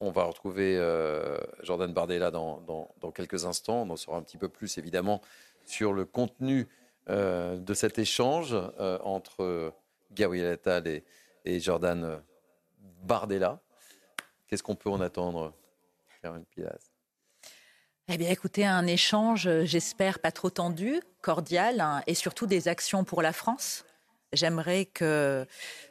[0.00, 3.82] On va retrouver euh, Jordan Bardella dans, dans, dans, quelques instants.
[3.82, 5.22] On en saura un petit peu plus, évidemment,
[5.64, 6.68] sur le contenu
[7.08, 9.72] euh, de cet échange euh, entre
[10.10, 11.04] Gabriel Attal et,
[11.44, 12.20] et Jordan
[13.02, 13.60] Bardella.
[14.48, 15.54] Qu'est-ce qu'on peut en attendre,
[16.20, 16.91] Caroline Pilas?
[18.14, 23.04] Eh bien, écoutez, un échange, j'espère, pas trop tendu, cordial, hein, et surtout des actions
[23.04, 23.86] pour la France.
[24.34, 25.46] J'aimerais que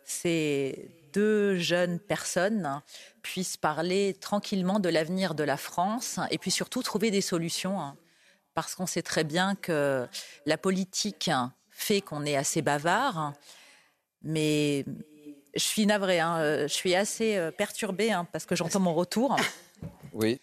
[0.05, 2.81] ces deux jeunes personnes
[3.23, 7.81] puissent parler tranquillement de l'avenir de la France et puis surtout trouver des solutions.
[7.81, 7.97] Hein,
[8.53, 10.07] parce qu'on sait très bien que
[10.45, 11.31] la politique
[11.71, 13.33] fait qu'on est assez bavard,
[14.21, 14.85] mais
[15.55, 19.35] je suis navrée, hein, je suis assez euh, perturbée parce que j'entends mon retour.
[20.13, 20.39] Oui,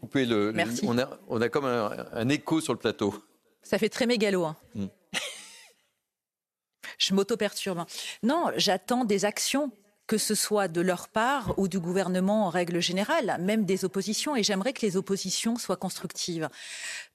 [0.00, 0.84] couper le, Merci.
[0.86, 3.14] on, a, on a comme un, un, écho sur le plateau.
[3.62, 4.44] Ça fait très mégalo.
[4.44, 4.56] Hein.
[4.74, 4.86] Mm.
[6.98, 7.84] je m'auto-perturbe.
[8.22, 9.72] Non, j'attends des actions
[10.06, 14.36] que ce soit de leur part ou du gouvernement en règle générale, même des oppositions,
[14.36, 16.48] et j'aimerais que les oppositions soient constructives.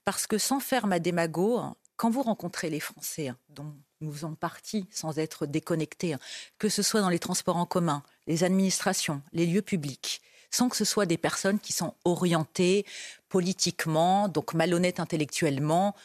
[0.04, 1.62] Parce que sans faire ma démago,
[1.96, 6.16] quand vous rencontrez les Français, dont nous faisons partie sans être déconnectés,
[6.58, 10.22] que ce soit dans les transports en commun, les administrations, les lieux publics,
[10.52, 12.86] sans que ce soit des personnes qui sont orientées
[13.30, 15.96] politiquement, donc malhonnêtes intellectuellement,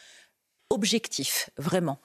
[0.69, 1.99] objectifs, vraiment.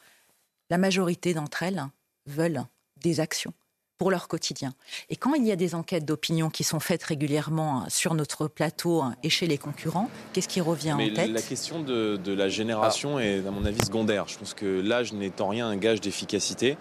[0.70, 1.84] La majorité d'entre elles
[2.26, 2.64] veulent
[3.00, 3.52] des actions
[3.98, 4.74] pour leur quotidien.
[5.10, 9.04] Et quand il y a des enquêtes d'opinion qui sont faites régulièrement sur notre plateau
[9.22, 11.30] et chez les concurrents, qu'est-ce qui revient Mais en tête?
[11.30, 13.24] La question de, de la génération ah.
[13.24, 14.26] est, à mon avis, secondaire.
[14.26, 16.76] Je pense que l'âge n'est en rien un gage d'efficacité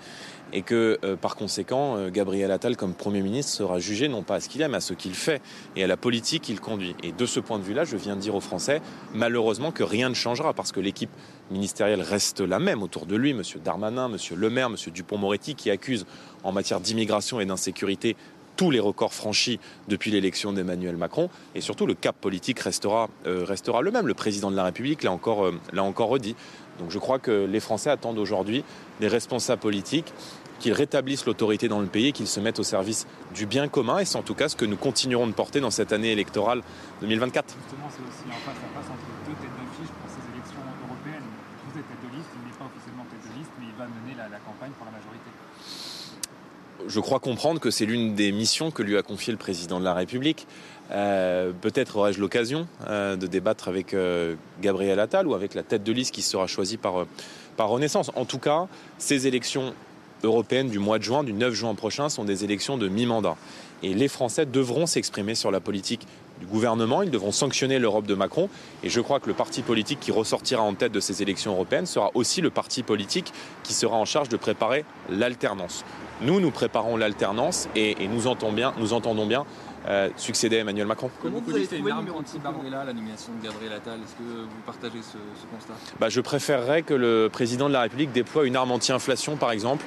[0.54, 4.36] et que euh, par conséquent, euh, Gabriel Attal, comme Premier ministre, sera jugé non pas
[4.36, 5.42] à ce qu'il aime, à ce qu'il fait
[5.76, 6.96] et à la politique qu'il conduit.
[7.04, 8.82] Et de ce point de vue-là, je viens de dire aux Français,
[9.14, 11.12] malheureusement, que rien ne changera parce que l'équipe
[11.50, 13.42] ministérielle reste la même autour de lui, M.
[13.64, 14.18] Darmanin, M.
[14.36, 14.76] Le Maire, M.
[14.94, 16.06] Dupont-Moretti, qui accusent
[16.44, 18.16] en matière d'immigration et d'insécurité
[18.58, 21.30] tous les records franchis depuis l'élection d'Emmanuel Macron.
[21.56, 24.08] Et surtout, le cap politique restera, euh, restera le même.
[24.08, 26.36] Le président de la République l'a encore, euh, l'a encore redit.
[26.80, 28.64] Donc je crois que les Français attendent aujourd'hui
[29.00, 30.14] des responsables politiques
[30.62, 34.00] qu'ils rétablissent l'autorité dans le pays et qu'ils se mettent au service du bien commun.
[34.00, 36.62] Et c'est en tout cas ce que nous continuerons de porter dans cette année électorale
[37.02, 37.56] 2024.
[37.64, 41.28] Justement, c'est aussi un face à face entre deux têtes d'affiche pour ces élections européennes.
[41.68, 43.86] Vous êtes tête de liste, il n'est pas officiellement tête de liste, mais il va
[43.90, 45.28] mener la, la campagne pour la majorité.
[46.88, 49.86] Je crois comprendre que c'est l'une des missions que lui a confié le président de
[49.86, 50.48] la République.
[50.92, 55.84] Euh, Peut-être aurai-je l'occasion euh, de débattre avec euh, Gabriel Attal ou avec la tête
[55.84, 57.06] de liste qui sera choisie par,
[57.56, 58.12] par Renaissance.
[58.16, 59.74] En tout cas, ces élections
[60.24, 63.36] européennes du mois de juin, du 9 juin prochain, sont des élections de mi-mandat.
[63.84, 66.08] Et les Français devront s'exprimer sur la politique
[66.40, 68.50] du gouvernement, ils devront sanctionner l'Europe de Macron.
[68.84, 71.86] Et je crois que le parti politique qui ressortira en tête de ces élections européennes
[71.86, 73.32] sera aussi le parti politique
[73.64, 75.86] qui sera en charge de préparer l'alternance.
[76.22, 79.46] Nous, nous préparons l'alternance et, nous entendons bien
[79.88, 81.10] euh, succéder à Emmanuel Macron.
[81.22, 85.02] Comment vous avez trouvé une anti-Bardella, la nomination de Gabriel Attal Est-ce que vous partagez
[85.02, 85.74] ce, ce constat?
[86.00, 89.84] Bah, Je préférerais que le président de la République déploie une arme anti-inflation, par exemple,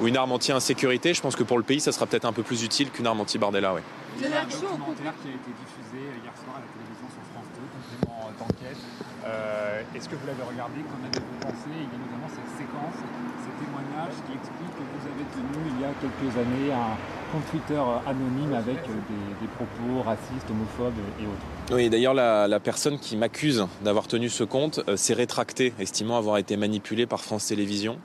[0.00, 1.12] ou une arme anti-insécurité.
[1.14, 3.20] Je pense que pour le pays, ça sera peut-être un peu plus utile qu'une arme
[3.20, 3.74] anti-Bardella.
[3.74, 3.80] Oui.
[4.16, 7.22] Il y a un documentaire qui a été diffusé hier soir à la télévision sur
[7.34, 8.78] France 2, complément d'enquête.
[9.26, 10.80] Euh, Est-ce que vous l'avez regardé?
[10.86, 11.68] Qu'en avez-vous pensé?
[11.74, 12.96] Il y a notamment cette séquence,
[13.42, 16.94] ces témoignages qui expliquent que vous avez tenu il y a quelques années un
[17.34, 21.74] compte Twitter anonyme avec des, des propos racistes, homophobes et autres.
[21.74, 26.38] Oui, d'ailleurs, la, personne qui m'accuse d'avoir tenu ce compte euh, s'est rétractée, estimant avoir
[26.38, 27.98] été manipulée par France Télévisions.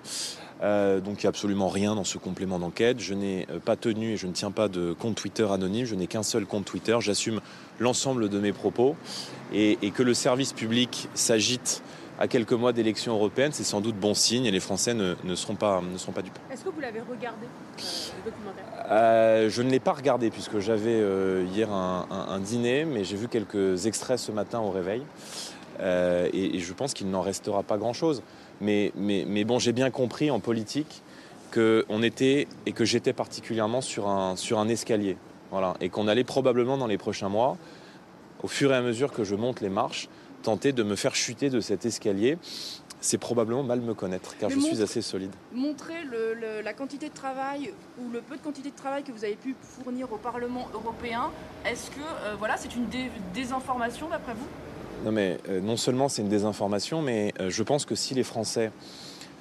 [0.62, 3.00] Euh, donc il n'y a absolument rien dans ce complément d'enquête.
[3.00, 5.86] Je n'ai pas tenu et je ne tiens pas de compte Twitter anonyme.
[5.86, 6.98] Je n'ai qu'un seul compte Twitter.
[7.00, 7.40] J'assume
[7.78, 8.96] l'ensemble de mes propos.
[9.54, 11.82] Et, que le service public s'agite
[12.20, 15.36] à quelques mois d'élections européennes, c'est sans doute bon signe et les Français ne, ne,
[15.36, 16.38] seront, pas, ne seront pas dupes.
[16.52, 17.82] Est-ce que vous l'avez regardé, euh,
[18.26, 18.64] le documentaire?
[18.92, 23.06] Euh, Je ne l'ai pas regardé puisque j'avais euh, hier un, un, un, dîner, mais
[23.06, 25.02] j'ai vu quelques extraits ce matin au réveil.
[25.82, 28.22] Et, et je pense qu'il n'en restera pas grand-chose.
[28.60, 31.02] Mais, mais, mais, bon, j'ai bien compris en politique
[31.54, 35.16] qu'on était et que j'étais particulièrement sur un, sur un escalier.
[35.52, 37.56] Voilà, et qu'on allait probablement dans les prochains mois
[38.44, 40.10] au fur et à mesure que je monte les marches,
[40.44, 42.38] tenter de me faire chuter de cet escalier
[43.02, 45.32] c'est probablement mal me connaître, car Mais je montre- suis assez solide.
[45.54, 49.14] Montrer le- le- la quantité de travail ou le peu de quantité de travail que
[49.14, 51.32] vous avez pu fournir au Parlement européen,
[51.66, 54.48] est-ce que euh, voilà, c'est une dé- désinformation d'après vous?
[55.06, 58.24] Non mais euh, non seulement c'est une désinformation, mais euh, je pense que si les
[58.24, 58.70] Français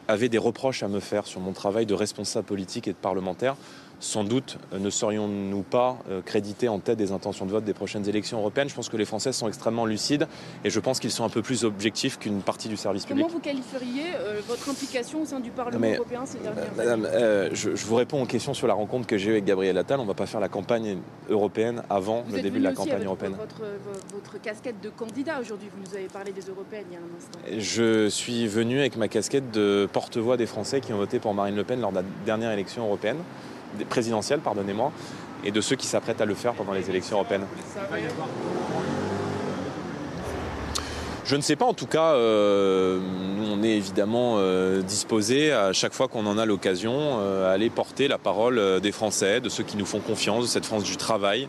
[0.06, 3.56] avaient des reproches à me faire sur mon travail de responsable politique et de parlementaire,
[4.00, 7.74] sans doute euh, ne serions-nous pas euh, crédités en tête des intentions de vote des
[7.74, 8.68] prochaines élections européennes?
[8.68, 10.26] Je pense que les Français sont extrêmement lucides
[10.64, 13.24] et je pense qu'ils sont un peu plus objectifs qu'une partie du service public.
[13.24, 16.72] Comment vous qualifieriez euh, votre implication au sein du Parlement mais, européen ces dernières années
[16.76, 19.44] Madame, euh, je, je vous réponds aux questions sur la rencontre que j'ai eue avec
[19.44, 19.98] Gabriel Attal.
[20.00, 23.04] On ne va pas faire la campagne européenne avant Vous le début de la campagne
[23.04, 23.34] européenne.
[23.38, 23.62] Votre,
[24.12, 27.16] votre- casquette de candidat aujourd'hui, vous nous avez parlé des européennes il y a un
[27.16, 27.38] instant.
[27.58, 31.56] Je suis venu avec ma casquette de porte-voix des Français qui ont voté pour Marine
[31.56, 33.16] Le Pen lors de la dernière élection européenne,
[33.88, 34.92] présidentielle, pardonnez-moi,
[35.44, 37.46] et de ceux qui s'apprêtent à le faire pendant les élections européennes.
[41.28, 43.00] Je ne sais pas, en tout cas, euh,
[43.36, 47.52] nous, on est évidemment euh, disposé à chaque fois qu'on en a l'occasion euh, à
[47.52, 50.64] aller porter la parole euh, des Français, de ceux qui nous font confiance, de cette
[50.64, 51.46] France du travail,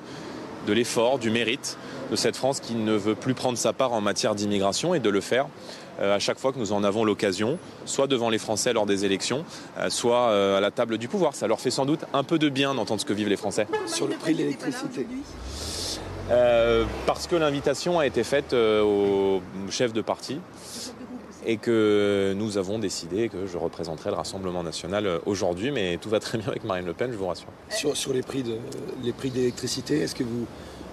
[0.68, 1.78] de l'effort, du mérite,
[2.10, 5.10] de cette France qui ne veut plus prendre sa part en matière d'immigration et de
[5.10, 5.48] le faire
[6.00, 9.06] euh, à chaque fois que nous en avons l'occasion, soit devant les Français lors des
[9.06, 9.44] élections,
[9.78, 11.36] euh, soit euh, à la table du pouvoir.
[11.36, 13.68] Ça leur fait sans doute un peu de bien d'entendre ce que vivent les Français.
[13.86, 15.06] Sur le prix de l'électricité.
[16.32, 19.42] Euh, parce que l'invitation a été faite euh, au
[19.72, 20.40] chef de parti
[21.46, 26.20] et que nous avons décidé que je représenterai le Rassemblement national aujourd'hui, mais tout va
[26.20, 27.48] très bien avec Marine Le Pen, je vous rassure.
[27.70, 28.58] Sur, sur les prix de
[29.04, 30.46] les prix d'électricité, est-ce que vous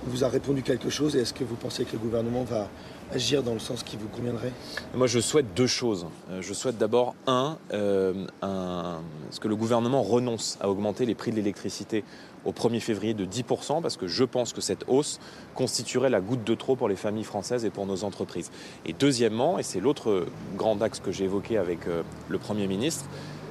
[0.07, 2.69] vous a répondu quelque chose et est-ce que vous pensez que le gouvernement va
[3.13, 4.53] agir dans le sens qui vous conviendrait?
[4.95, 6.07] Moi, je souhaite deux choses.
[6.31, 9.01] Euh, Je souhaite d'abord, un, euh, un-
[9.31, 12.05] ce que le gouvernement renonce à augmenter les prix de l'électricité
[12.45, 15.19] au 1er février de 10%, parce que je pense que cette hausse
[15.55, 18.51] constituerait la goutte de trop pour les familles françaises et pour nos entreprises.
[18.87, 20.27] Et deuxièmement, et c'est l'autre
[20.57, 23.05] grand axe que j'ai évoqué avec euh, le Premier ministre,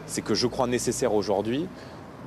[0.08, 1.66] c'est que je crois nécessaire aujourd'hui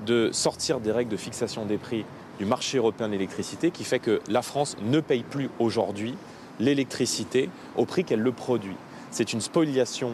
[0.06, 2.04] de sortir des règles de fixation des prix
[2.38, 6.14] du marché européen de l'électricité qui fait que la France ne paye plus aujourd'hui
[6.60, 8.76] l'électricité au prix qu'elle le produit.
[9.10, 10.12] C'est une spoliation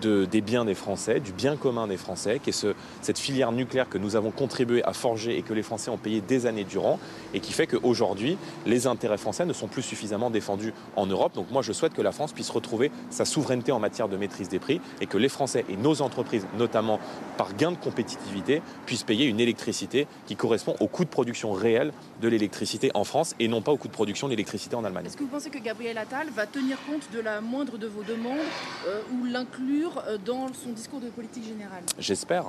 [0.00, 3.52] de- des biens des Français, du bien commun des Français, qui est ce- cette filière
[3.52, 6.64] nucléaire que nous avons contribué à forger et que les Français ont payé des années
[6.64, 6.98] durant,
[7.34, 11.34] et qui fait qu'aujourd'hui, les intérêts français ne sont plus suffisamment défendus en Europe.
[11.34, 14.48] Donc moi, je souhaite que la France puisse retrouver sa souveraineté en matière de maîtrise
[14.48, 16.98] des prix, et que les Français et nos entreprises, notamment
[17.36, 21.92] par gain de compétitivité, puissent payer une électricité qui correspond au coût de production réel
[22.20, 25.06] de l'électricité en France, et non pas au coût de production de l'électricité en Allemagne.
[25.06, 28.02] Est-ce que vous pensez que Gabriel Attal va tenir compte de la moindre de vos
[28.02, 28.38] demandes
[28.86, 31.82] euh, ou l'inclure euh, dans son discours de politique générale?
[31.98, 32.46] J'espère.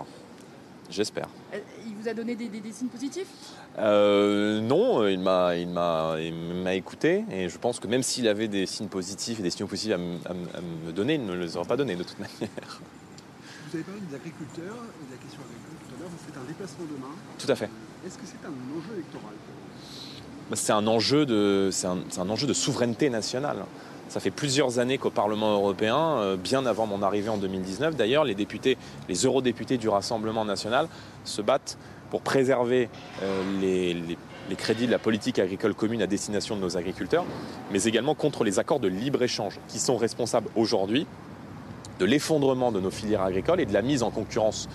[0.89, 1.27] J'espère.
[1.53, 3.27] Euh, Il vous a donné des, des- des signes positifs?
[3.77, 8.25] Euh, non, il m'a, il, m'a, il m'a écouté et je pense que même s'il
[8.29, 11.15] avait des signes positifs et des signaux positifs à, me- à me- à me donner,
[11.15, 12.39] il ne me les aurait pas donnés de toute manière.
[13.69, 16.09] Vous avez parlé des agriculteurs et de la question agricole tout à l'heure.
[16.09, 17.13] Vous faites un déplacement demain.
[17.37, 17.69] Tout à fait.
[18.07, 19.35] Est-ce que c'est un enjeu électoral
[20.53, 21.69] C'est un enjeu de,
[22.53, 23.57] souveraineté nationale.
[24.07, 28.23] Ça fait plusieurs années qu'au Parlement européen, euh, bien avant mon arrivée en 2019, d'ailleurs,
[28.23, 28.77] les députés,
[29.09, 30.87] les eurodéputés du Rassemblement national
[31.25, 31.77] se battent
[32.09, 32.87] pour préserver
[33.21, 33.91] euh,
[34.49, 37.25] les crédits de la politique agricole commune à destination de nos agriculteurs,
[37.73, 41.05] mais également contre les accords de libre-échange qui sont responsables aujourd'hui
[41.99, 44.69] de l'effondrement de nos filières agricoles et de la mise en concurrence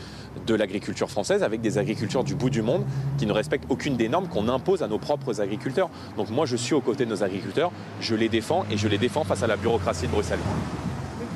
[0.46, 2.84] de l'agriculture française avec des agriculteurs du bout du monde
[3.18, 5.90] qui ne respectent aucune des normes qu'on impose à nos propres agriculteurs.
[6.16, 7.70] Donc moi je suis aux côtés de nos agriculteurs,
[8.00, 10.40] je les défends et je les défends face à la bureaucratie de Bruxelles.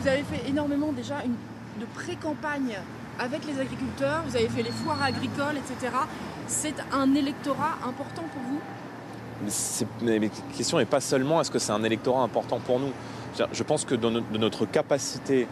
[0.00, 1.34] Vous avez fait énormément déjà une,
[1.80, 2.78] de pré-campagne
[3.18, 5.92] avec les agriculteurs, vous avez fait les foires agricoles, etc.
[6.46, 8.60] C'est un électorat important pour vous?
[10.02, 12.92] Mais la question n'est pas seulement est-ce que c'est un électorat important pour nous?
[13.52, 15.46] Je pense que de notre capacité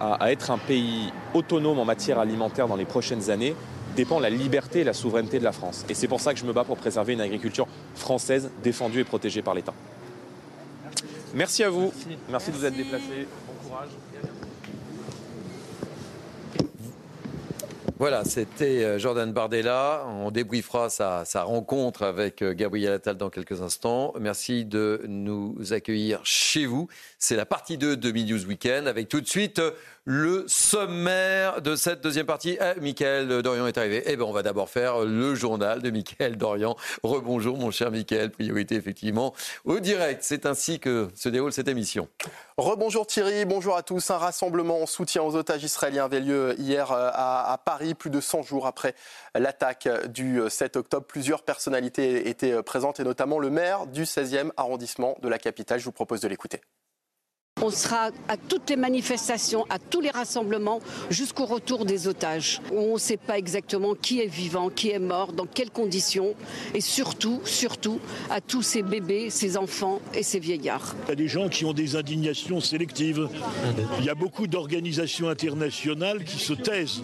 [0.00, 3.54] à, à être un pays autonome en matière alimentaire dans les prochaines années
[3.96, 5.84] dépend la liberté et la souveraineté de la France.
[5.88, 9.04] Et c'est pour ça que je me bats pour préserver une agriculture française défendue et
[9.04, 9.74] protégée par l'État.
[11.34, 11.92] Merci à vous.
[12.28, 13.28] Merci, de vous être déplacé.
[13.46, 13.90] Bon courage.
[18.00, 20.06] Voilà, c'était euh, Jordan Bardella.
[20.06, 24.14] On débriefera sa, sa rencontre avec euh, Gabriel Attal dans quelques instants.
[24.18, 26.88] Merci de nous accueillir chez vous.
[27.18, 29.72] C'est la partie 2 de Mid News Weekend avec tout de suite euh,
[30.04, 32.56] le sommaire de cette deuxième partie.
[32.60, 34.02] Ah, Michael Dorian est arrivé.
[34.06, 36.76] Eh bien, on va d'abord faire le journal de Michael Dorian.
[37.02, 38.30] Rebonjour, mon cher Michael.
[38.30, 39.34] Priorité, effectivement,
[39.64, 40.22] au direct.
[40.22, 42.08] C'est ainsi que se déroule cette émission.
[42.56, 44.10] Rebonjour Thierry, bonjour à tous.
[44.10, 48.20] Un rassemblement en soutien aux otages israéliens avait lieu hier euh, à, Paris, plus de
[48.20, 48.94] 100 jours après
[49.34, 51.06] l'attaque du 7 euh, octobre.
[51.06, 55.78] Plusieurs personnalités étaient euh, présentes et notamment le maire du 16e arrondissement de la capitale.
[55.78, 56.60] Je vous propose de l'écouter.
[57.62, 60.80] On sera à toutes les manifestations, à tous les rassemblements,
[61.10, 62.60] jusqu'au retour des otages.
[62.72, 66.34] On ne sait pas exactement qui est vivant, qui est mort, dans quelles conditions,
[66.74, 68.00] et surtout, surtout,
[68.30, 70.94] à tous ces bébés, ces enfants et ces vieillards.
[71.06, 73.28] Il y a des gens qui ont des indignations sélectives.
[73.98, 77.02] Il y a beaucoup d'organisations internationales qui se taisent.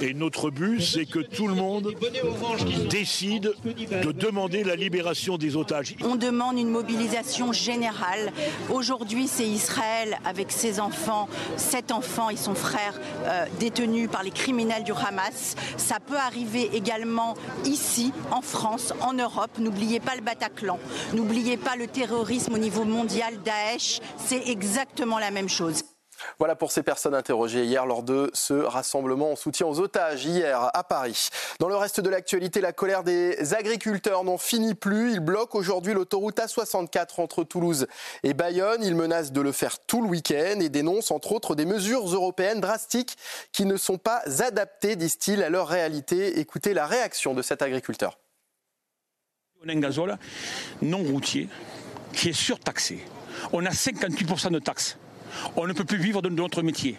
[0.00, 1.92] Et notre but, c'est que tout le monde
[2.88, 5.94] décide de demander la libération des otages.
[6.02, 8.32] On demande une mobilisation générale.
[8.70, 9.89] Aujourd'hui, c'est Israël
[10.24, 15.56] avec ses enfants, sept enfants et son frère euh, détenus par les criminels du Hamas.
[15.76, 17.34] Ça peut arriver également
[17.64, 19.50] ici, en France, en Europe.
[19.58, 20.78] N'oubliez pas le Bataclan.
[21.14, 24.00] N'oubliez pas le terrorisme au niveau mondial, Daesh.
[24.16, 25.84] C'est exactement la même chose.
[26.38, 30.70] Voilà pour ces personnes interrogées hier lors de ce rassemblement en soutien aux otages hier
[30.72, 31.28] à Paris.
[31.58, 35.12] Dans le reste de l'actualité, la colère des agriculteurs n'en finit plus.
[35.12, 37.86] Ils bloquent aujourd'hui l'autoroute A64 entre Toulouse
[38.22, 38.82] et Bayonne.
[38.82, 42.60] Ils menacent de le faire tout le week-end et dénoncent entre autres des mesures européennes
[42.60, 43.16] drastiques
[43.52, 46.38] qui ne sont pas adaptées, disent-ils, à leur réalité.
[46.38, 48.18] Écoutez la réaction de cet agriculteur.
[49.62, 50.16] On a un gazole
[50.80, 51.48] non routier
[52.12, 53.04] qui est surtaxé.
[53.52, 54.96] On a 58% de taxes
[55.56, 56.98] on ne peut plus vivre de notre métier.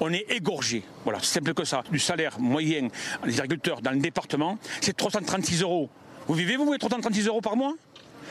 [0.00, 0.82] On est égorgé.
[1.04, 1.82] Voilà, c'est simple que ça.
[1.90, 2.88] Du salaire moyen
[3.24, 5.88] des agriculteurs dans le département, c'est 336 euros.
[6.26, 7.74] Vous vivez, vous, voyez 336 euros par mois?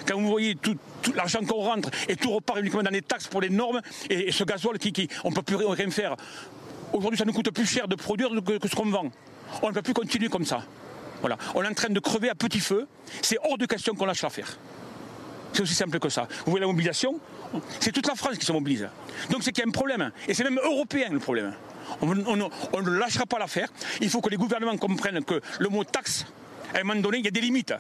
[0.05, 0.77] Quand vous voyez tout,
[1.15, 4.43] l'argent qu'on rentre et tout repart uniquement dans les taxes pour les normes et, ce
[4.43, 6.15] gasoil qui, on ne peut plus rien faire.
[6.93, 9.09] Aujourd'hui, ça nous coûte plus cher de produire que, ce qu'on vend.
[9.63, 10.63] On ne peut plus continuer comme ça.
[11.21, 11.37] Voilà.
[11.55, 12.87] On est en train de crever à petit feu.
[13.21, 14.57] C'est hors de question qu'on lâche l'affaire.
[15.53, 16.27] C'est aussi simple que ça.
[16.45, 17.19] Vous voyez la mobilisation?
[17.79, 18.87] C'est toute la France qui se mobilise.
[19.29, 20.11] Donc c'est qu'il y a un problème.
[20.27, 21.53] Et c'est même européen le problème.
[22.01, 23.69] On, ne lâchera pas l'affaire.
[24.01, 26.25] Il faut que les gouvernements comprennent que le mot taxe,
[26.73, 27.73] à un moment donné, il y a des limites.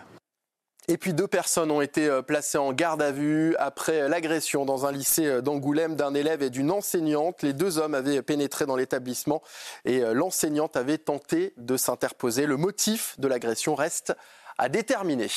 [0.89, 4.85] Et puis deux personnes ont été euh, placées en garde à vue après l'agression dans
[4.85, 7.41] un lycée euh, d'Angoulême d'un élève et d'une enseignante.
[7.43, 9.43] Les deux hommes avaient pénétré dans l'établissement
[9.83, 12.45] et euh, l'enseignante avait tenté de s'interposer.
[12.45, 14.15] Le motif de l'agression reste
[14.57, 15.27] à déterminer.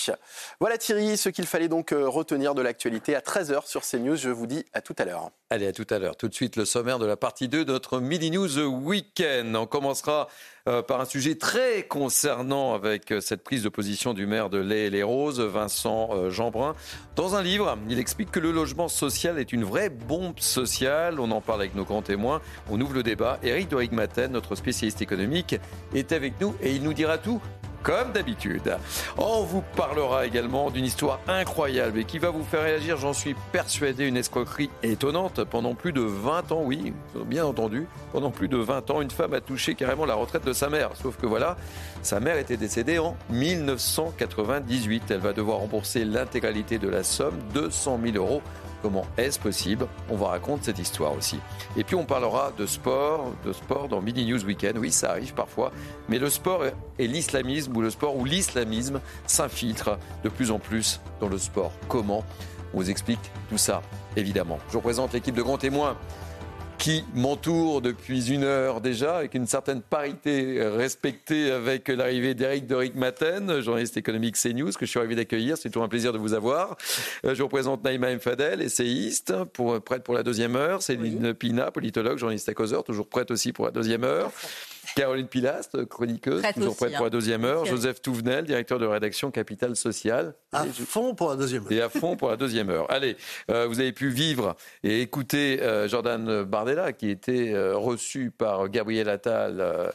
[0.60, 4.16] Voilà Thierry, ce qu'il fallait donc euh, retenir de l'actualité à 13h sur CNews.
[4.16, 5.30] Je vous dis à tout à l'heure.
[5.50, 6.16] Allez, à tout à l'heure.
[6.16, 9.54] Tout de suite, le sommaire de la partie 2 de notre Midi News Weekend.
[9.56, 10.28] On commencera
[10.68, 14.58] euh, par un sujet très concernant avec euh, cette prise de position du maire de
[14.58, 16.74] Lay et les Roses, Vincent Jeanbrun.
[17.16, 21.20] Dans un livre, il explique que le logement social est une vraie bombe sociale.
[21.20, 22.40] On en parle avec nos grands témoins.
[22.70, 23.38] On ouvre le débat.
[23.42, 25.56] Eric Dorigmaten, notre spécialiste économique,
[25.94, 27.40] est avec nous et il nous dira tout
[27.82, 28.76] comme d'habitude.
[29.18, 33.34] On vous parlera également d'une histoire incroyable et qui va vous faire réagir, j'en suis
[33.52, 35.44] persuadé, une escroquerie étonnante.
[35.44, 36.92] Pendant plus de 20 ans, oui,
[37.26, 40.52] bien entendu, pendant plus de 20 ans, une femme a touché carrément la retraite de
[40.52, 40.90] sa mère.
[40.94, 41.56] Sauf que voilà,
[42.02, 45.10] sa mère était décédée en 1998.
[45.10, 48.42] Elle va devoir rembourser l'intégralité de la somme, 200 000 euros
[48.82, 49.86] Comment est-ce possible?
[50.08, 51.38] On va raconter cette histoire aussi.
[51.76, 54.78] Et puis on parlera de sport, de sport dans Midi News Weekend.
[54.78, 55.70] Oui, ça arrive parfois.
[56.08, 56.64] Mais le sport
[56.98, 61.72] et l'islamisme, ou le sport où l'islamisme s'infiltre de plus en plus dans le sport.
[61.88, 62.24] Comment?
[62.72, 63.82] On vous explique tout ça,
[64.16, 64.58] évidemment.
[64.68, 65.96] Je vous présente l'équipe de grands témoins
[66.80, 72.94] qui m'entoure depuis une heure déjà, avec une certaine parité respectée avec l'arrivée d'Eric Doric
[72.94, 75.58] Maten, journaliste économique CNews, que je suis arrivé d'accueillir.
[75.58, 76.78] C'est toujours un plaisir de vous avoir.
[77.26, 80.80] Euh, je représente Naïma Mfadel, essayiste, pour, prête pour la deuxième heure.
[80.80, 84.32] Céline Pina, politologue, journaliste à causeur, toujours prête aussi pour la deuxième heure.
[84.96, 87.10] Caroline Pilastre, chroniqueuse, toujours prête pour la hein.
[87.10, 87.64] deuxième heure.
[87.64, 90.34] Joseph Touvenel, directeur de rédaction Capital Social.
[90.52, 91.72] À fond pour la deuxième heure.
[91.72, 92.90] Et à fond pour la deuxième heure.
[92.90, 93.16] Allez,
[93.50, 98.68] euh, vous avez pu vivre et écouter euh, Jordan Bardella, qui était euh, reçu par
[98.68, 99.92] Gabriel Attal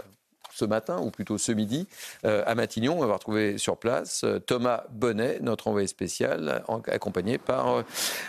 [0.54, 1.86] ce matin, ou plutôt ce midi,
[2.24, 2.98] à Matignon.
[2.98, 7.84] On va retrouver sur place Thomas Bonnet, notre envoyé spécial, accompagné par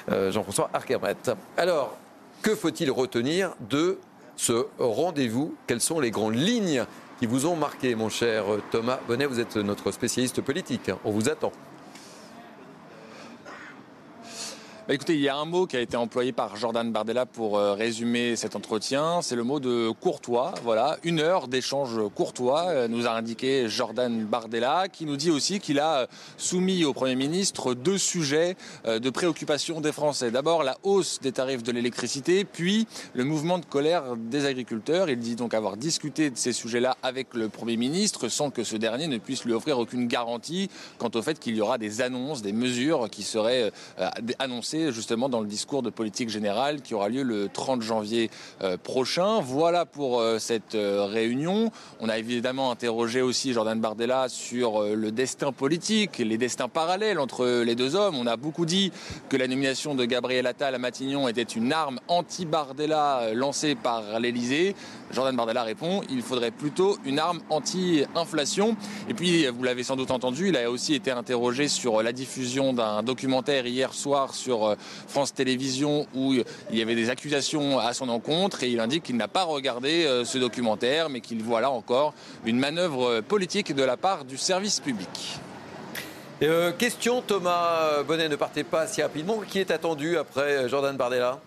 [0.09, 1.17] Jean-François Arquebret.
[1.57, 1.97] Alors,
[2.43, 3.99] que faut-il retenir de
[4.37, 6.85] ce rendez-vous Quelles sont les grandes lignes
[7.19, 9.27] qui vous ont marqué, mon cher Thomas Bonnet?
[9.27, 10.91] Vous êtes notre spécialiste politique.
[11.05, 11.53] On vous attend.
[14.87, 17.59] Bah, écoutez, il y a un mot qui a été employé par Jordan Bardella pour
[17.59, 20.55] euh, résumer cet entretien, c'est le mot de courtois.
[20.63, 25.59] Voilà, une heure d'échange courtois, euh, nous a indiqué Jordan Bardella, qui nous dit aussi
[25.59, 26.07] qu'il a euh,
[26.37, 28.57] soumis au Premier ministre deux sujets
[28.87, 30.31] de préoccupation des Français.
[30.31, 35.11] D'abord, la hausse des tarifs de l'électricité, puis le mouvement de colère des agriculteurs.
[35.11, 38.77] Il dit donc avoir discuté de ces sujets-là avec le Premier ministre sans que ce
[38.77, 42.43] dernier ne puisse lui offrir aucune garantie quant au fait qu'il y aura des annonces,
[42.43, 43.73] des mesures qui seraient
[44.39, 48.31] annoncées justement dans le discours de politique générale qui aura lieu le 30 janvier
[48.63, 49.41] euh, prochain.
[49.41, 51.71] Voilà pour euh, cette euh, réunion.
[52.01, 57.63] On a évidemment interrogé aussi Jordan Bardella sur le destin politique, les destins parallèles entre
[57.63, 58.17] les deux hommes.
[58.17, 58.93] On a beaucoup dit
[59.29, 64.75] que la nomination de Gabriel Attal à Matignon était une arme anti-Bardella lancée par l'Elysée.
[65.13, 68.77] Jordan Bardella répond il faudrait plutôt une arme anti-inflation.
[69.09, 72.73] Et puis, vous l'avez sans doute entendu, il a aussi été interrogé sur la diffusion
[72.73, 74.75] d'un documentaire hier soir sur euh,
[75.09, 79.17] France Télévisions où il y avait des accusations à son encontre et il indique qu'il
[79.17, 82.15] n'a pas regardé euh, ce documentaire mais qu'il voit là encore
[82.45, 85.39] une manœuvre politique de la part du service public.
[86.43, 89.41] Euh, question Thomas Bonnet, ne partez pas si rapidement.
[89.49, 91.41] Qui est attendu après Jordan Bardella?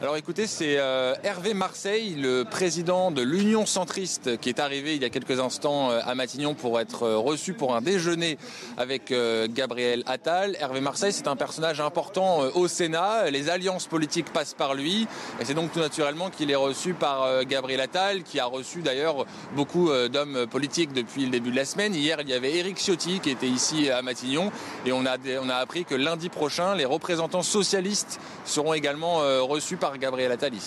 [0.00, 5.02] Alors écoutez, c'est euh, Hervé Marseille, le président de l'Union centriste, qui est arrivé il
[5.02, 8.38] y a quelques instants euh, à Matignon pour être euh, reçu pour un déjeuner
[8.76, 9.12] avec
[9.52, 10.56] Gabriel Attal.
[10.60, 13.28] Hervé Marseille, c'est un personnage important au Sénat.
[13.30, 15.08] Les alliances politiques passent par lui.
[15.40, 19.26] Et c'est donc tout naturellement qu'il est reçu par Gabriel Attal, qui a reçu d'ailleurs
[19.56, 21.94] beaucoup d'hommes politiques depuis le début de la semaine.
[21.94, 24.52] Hier, il y avait Éric Ciotti qui était ici à Matignon.
[24.86, 29.76] Et on a, on a appris que lundi prochain, les représentants socialistes seront également reçus
[29.76, 30.60] par Gabriel Attali.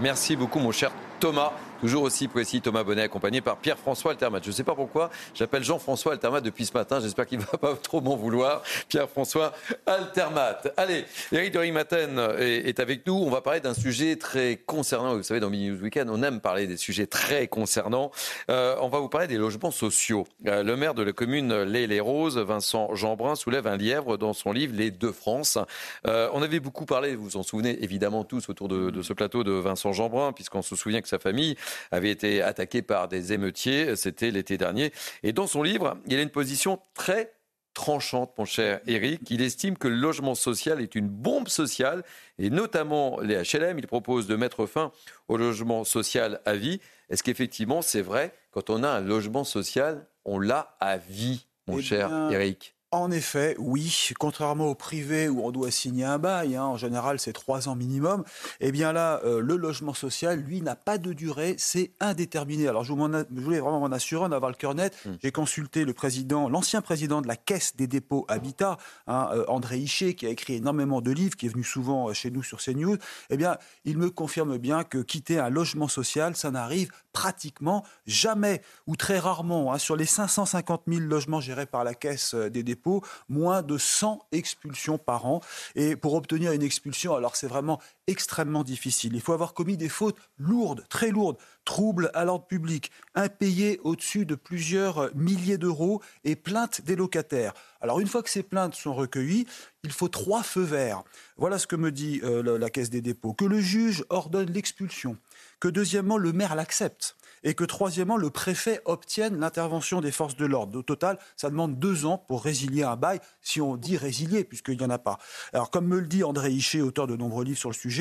[0.00, 0.90] Merci beaucoup mon cher
[1.20, 1.52] Thomas.
[1.84, 4.40] Toujours aussi précis, Thomas Bonnet, accompagné par Pierre-François Altermat.
[4.42, 6.98] Je ne sais pas pourquoi, j'appelle Jean-François Altermat depuis ce matin.
[6.98, 8.62] J'espère qu'il ne va pas trop m'en vouloir.
[8.88, 9.52] Pierre-François
[9.84, 10.62] Altermat.
[10.78, 13.14] Allez, Eric de Rimaten est, avec nous.
[13.14, 15.14] On va parler d'un sujet très concernant.
[15.14, 18.10] Vous savez, dans Mini News Weekend, on aime parler des sujets très concernants.
[18.50, 20.26] Euh, on va vous parler des logements sociaux.
[20.46, 24.74] Euh, le maire de la commune Les-les-Roses, Vincent Jeanbrun, soulève un lièvre dans son livre
[24.74, 25.58] Les deux France.
[26.06, 29.12] Euh, on avait beaucoup parlé, vous vous en souvenez évidemment tous autour de, de ce
[29.12, 31.56] plateau de Vincent Jeanbrun, puisqu'on se souvient sa famille
[31.90, 34.92] avait été attaqué par des émeutiers, c'était l'été dernier.
[35.22, 37.32] Et dans son livre, il a une position très
[37.74, 39.28] tranchante, mon cher Eric.
[39.30, 42.04] Il estime que le logement social est une bombe sociale,
[42.38, 43.78] et notamment les HLM.
[43.78, 44.92] Il propose de mettre fin
[45.28, 46.80] au logement social à vie.
[47.10, 51.78] Est-ce qu'effectivement, c'est vrai, quand on a un logement social, on l'a à vie, mon
[51.78, 52.74] eh cher Eric?
[52.94, 57.18] En effet, oui, contrairement au privé où on doit signer un bail, hein, en général
[57.18, 58.24] c'est trois ans minimum,
[58.60, 62.68] eh bien là, euh, le logement social, lui, n'a pas de durée, c'est indéterminé.
[62.68, 64.96] Alors je, voulais vraiment m'en assurer, en avoir le cœur net.
[65.04, 65.14] Hmm.
[65.22, 69.78] J'ai consulté le président, l'ancien président de la Caisse des dépôts Habitat, hein, euh, André
[69.78, 72.62] Hichet, qui a écrit énormément de livres, qui est venu souvent euh, chez nous sur
[72.62, 72.96] CNews.
[73.30, 78.62] Eh bien, il me confirme bien que quitter un logement social, ça n'arrive pratiquement jamais
[78.86, 79.72] ou très rarement.
[79.72, 79.78] Hein.
[79.78, 82.83] Sur les 550 000 logements gérés par la Caisse des dépôts,
[83.28, 85.40] moins de 100 expulsions par an.
[85.74, 89.14] Et pour obtenir une expulsion, alors c'est vraiment extrêmement difficile.
[89.14, 94.26] Il faut avoir commis des fautes lourdes, très lourdes, troubles à l'ordre public, impayés au-dessus
[94.26, 97.54] de plusieurs milliers d'euros et plaintes des locataires.
[97.80, 99.46] Alors une fois que ces plaintes sont recueillies,
[99.82, 101.02] il faut trois feux verts.
[101.36, 103.32] Voilà ce que me dit euh, la Caisse des dépôts.
[103.32, 105.16] Que le juge ordonne l'expulsion,
[105.60, 110.46] que deuxièmement le maire l'accepte, et que troisièmement, le préfet obtienne l'intervention des forces de
[110.46, 110.78] l'ordre.
[110.78, 114.78] Au total, ça demande deux ans pour résilier un bail, si on dit résilier, puisqu'il
[114.78, 115.18] n'y en a pas.
[115.52, 117.93] Alors, comme me le dit André Hichet, auteur de nombreux livres sur le sujet,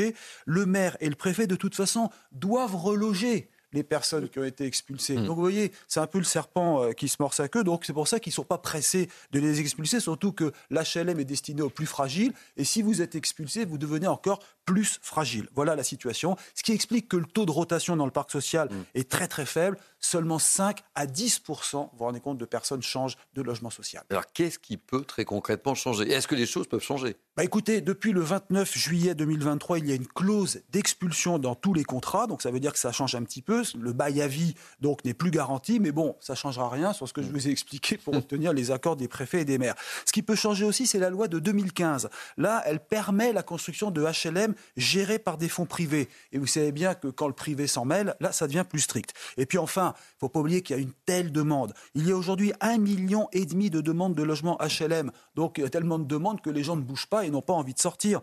[0.45, 4.65] le maire et le préfet, de toute façon, doivent reloger les personnes qui ont été
[4.65, 5.17] expulsées.
[5.17, 5.25] Hmm.
[5.25, 7.63] Donc vous voyez, c'est un peu le serpent euh, qui se morce à queue.
[7.63, 11.19] Donc c'est pour ça qu'ils ne sont pas pressés de les expulser, surtout que l'HLM
[11.19, 12.33] est destiné aux plus fragiles.
[12.55, 15.47] Et si vous êtes expulsé, vous devenez encore plus fragile.
[15.53, 16.35] Voilà la situation.
[16.55, 18.83] Ce qui explique que le taux de rotation dans le parc social hmm.
[18.95, 19.77] est très très faible.
[19.99, 24.03] Seulement 5 à 10 vous vous rendez compte, de personnes changent de logement social.
[24.09, 26.11] Alors qu'est-ce qui peut très concrètement changer?
[26.11, 27.15] Est-ce que les choses peuvent changer?
[27.37, 31.73] Bah écoutez, depuis le 29 juillet 2023, il y a une clause d'expulsion dans tous
[31.73, 33.63] les contrats, donc ça veut dire que ça change un petit peu.
[33.79, 37.13] Le bail à vie donc n'est plus garanti, mais bon, ça changera rien sur ce
[37.13, 39.75] que je vous ai expliqué pour obtenir les accords des préfets et des maires.
[40.05, 42.09] Ce qui peut changer aussi, c'est la loi de 2015.
[42.37, 46.09] Là, elle permet la construction de HLM gérés par des fonds privés.
[46.31, 49.13] Et vous savez bien que quand le privé s'en mêle, là, ça devient plus strict.
[49.37, 51.73] Et puis enfin, il faut pas oublier qu'il y a une telle demande.
[51.95, 55.11] Il y a aujourd'hui un million et demi de demandes de logements HLM.
[55.35, 57.41] Donc il y a tellement de demandes que les gens ne bougent pas et n'ont
[57.41, 58.21] pas envie de sortir.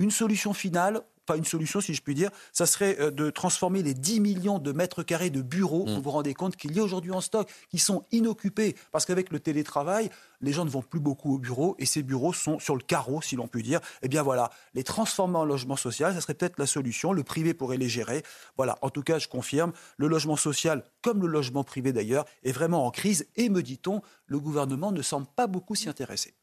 [0.00, 3.82] Une solution finale, pas une solution si je puis dire, ça serait euh, de transformer
[3.82, 5.94] les 10 millions de mètres carrés de bureaux, Mm.
[5.94, 9.30] vous vous rendez compte qu'il y a aujourd'hui en stock, qui sont inoccupés, parce qu'avec
[9.30, 10.10] le télétravail,
[10.40, 13.20] les gens ne vont plus beaucoup au bureau, et ces bureaux sont sur le carreau,
[13.20, 13.80] si l'on peut dire.
[14.02, 17.54] Eh bien voilà, les transformer en logement social, ça serait peut-être la solution, le privé
[17.54, 18.22] pourrait les gérer.
[18.56, 22.52] Voilà, en tout cas, je confirme, le logement social, comme le logement privé d'ailleurs, est
[22.52, 26.34] vraiment en crise, et me dit-on, le gouvernement ne semble pas beaucoup s'y intéresser.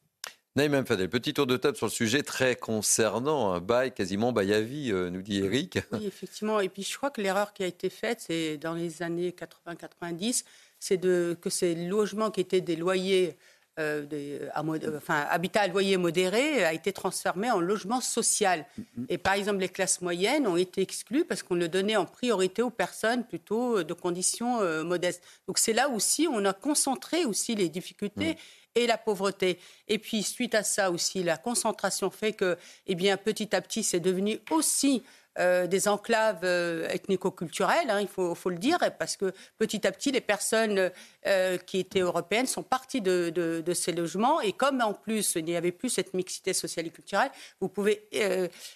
[0.55, 4.53] Naïm Fadel, petit tour de table sur le sujet très concernant un bail quasiment bail
[4.53, 5.79] à vie, euh, nous dit Eric.
[5.91, 6.61] Oui, effectivement.
[6.61, 9.35] Et puis je crois que l'erreur qui a été faite, c'est dans les années
[9.67, 10.45] 80-90,
[10.79, 13.35] c'est que ces logements qui étaient des loyers,
[13.81, 17.99] euh, des, à mod- euh, enfin habitat à loyer modéré, a été transformé en logement
[17.99, 18.65] social.
[19.09, 22.61] Et par exemple, les classes moyennes ont été exclues parce qu'on le donnait en priorité
[22.61, 25.21] aux personnes plutôt de conditions euh, modestes.
[25.49, 28.37] Donc c'est là aussi on a concentré aussi les difficultés
[28.75, 29.59] et la pauvreté.
[29.87, 32.57] Et puis, suite à ça aussi, la concentration fait que,
[32.87, 35.03] eh bien, petit à petit, c'est devenu aussi
[35.37, 40.11] euh, des enclaves euh, ethnico-culturelles, hein, il faut, le dire, parce que petit à petit,
[40.11, 40.91] les personnes
[41.27, 44.39] euh, qui étaient européennes sont parties de, ces logements.
[44.39, 48.07] Et comme en plus, il n'y avait plus cette mixité sociale et culturelle, vous pouvez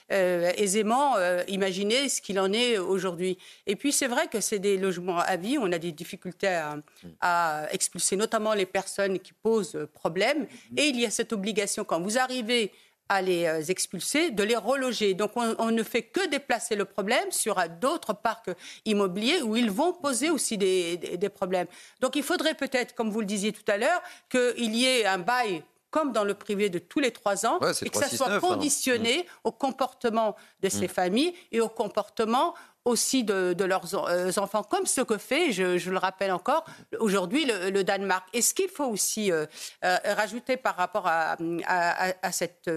[0.09, 1.15] aisément
[1.47, 3.37] imaginer ce qu'il en est aujourd'hui.
[3.65, 5.57] Et puis, c'est vrai que c'est des logements à vie.
[5.57, 6.77] On a des difficultés à,
[7.21, 10.45] à expulser, notamment les personnes qui posent problème.
[10.75, 12.71] Et il y a cette obligation, quand vous arrivez
[13.09, 15.15] à les euh, expulser, de les reloger.
[15.15, 18.51] Donc on, on ne fait que déplacer le problème sur euh, d'autres parcs
[18.85, 21.67] immobiliers où ils vont poser aussi des, des- des problèmes.
[22.01, 25.17] Donc il faudrait peut-être, comme vous le disiez tout à l'heure, qu'il y ait un
[25.17, 28.09] bail comme dans le privé de tous les trois ans, Ouais, et que ça 3,
[28.09, 28.47] 6, soit 9, hein.
[28.47, 30.89] conditionné au comportement de ces Mm.
[30.89, 32.53] familles et au comportement
[32.89, 36.65] aussi de, de leurs euh, enfants, comme ce que fait, je, je le rappelle encore,
[36.99, 38.27] aujourd'hui le, le Danemark.
[38.33, 39.45] Et ce qu'il faut aussi euh,
[39.85, 42.69] euh, rajouter par rapport à, à- à- à cette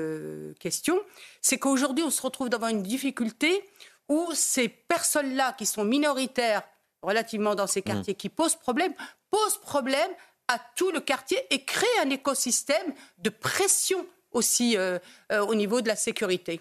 [0.61, 1.01] question,
[1.41, 3.65] c'est qu'aujourd'hui on se retrouve devant une difficulté
[4.09, 6.63] où ces personnes-là qui sont minoritaires
[7.03, 8.93] relativement dans ces quartiers, qui posent problème,
[9.31, 10.11] posent problème
[10.49, 14.77] à tout le quartier et créent un écosystème de pression aussi
[15.31, 16.61] au niveau de la sécurité.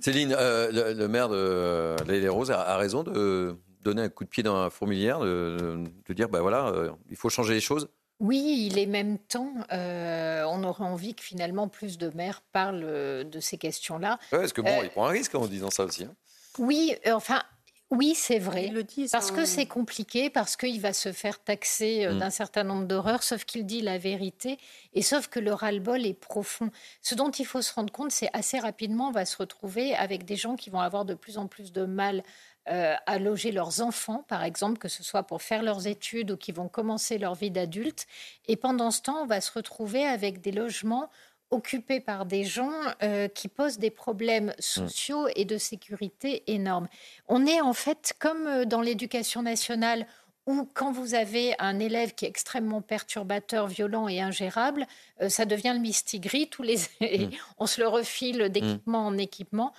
[0.00, 4.24] Céline, euh, le, le maire de Les Roses a, a raison de donner un coup
[4.24, 7.60] de pied dans la fourmilière, de, de dire, ben voilà, euh, il faut changer les
[7.60, 7.88] choses.
[8.20, 9.54] Oui, il est même temps.
[9.72, 14.18] euh, on aurait envie que finalement plus de maires parlent euh, de ces questions-là.
[14.32, 16.04] Ouais, parce que bon, Euh, il prend un risque en disant ça aussi.
[16.04, 16.14] hein.
[16.58, 17.42] Oui, euh, enfin,
[17.90, 18.66] oui, c'est vrai.
[18.66, 19.34] Ils le disent, Parce hein.
[19.36, 22.18] que c'est compliqué, parce qu'il va se faire taxer euh, Mm.
[22.18, 24.58] d'un certain nombre d'horreurs, sauf qu'il dit la vérité,
[24.94, 26.70] et sauf que le ras-le-bol est profond.
[27.02, 30.24] Ce dont il faut se rendre compte, c'est assez rapidement, on va se retrouver avec
[30.24, 32.22] des gens qui vont avoir de plus en plus de mal
[32.68, 36.36] euh, à loger leurs enfants, par exemple, que ce soit pour faire leurs études ou
[36.36, 38.06] qui vont commencer leur vie d'adulte.
[38.46, 41.08] Et pendant ce temps, on va se retrouver avec des logements
[41.50, 42.72] occupés par des gens
[43.02, 46.88] euh, qui posent des problèmes sociaux et de sécurité énormes.
[47.28, 50.06] On est en fait comme euh, dans l'éducation nationale
[50.46, 54.86] où quand vous avez un élève qui est extrêmement perturbateur, violent et ingérable,
[55.20, 57.28] euh, ça devient le mistigris, tous les et
[57.58, 59.72] on se le refile d'équipement en équipement.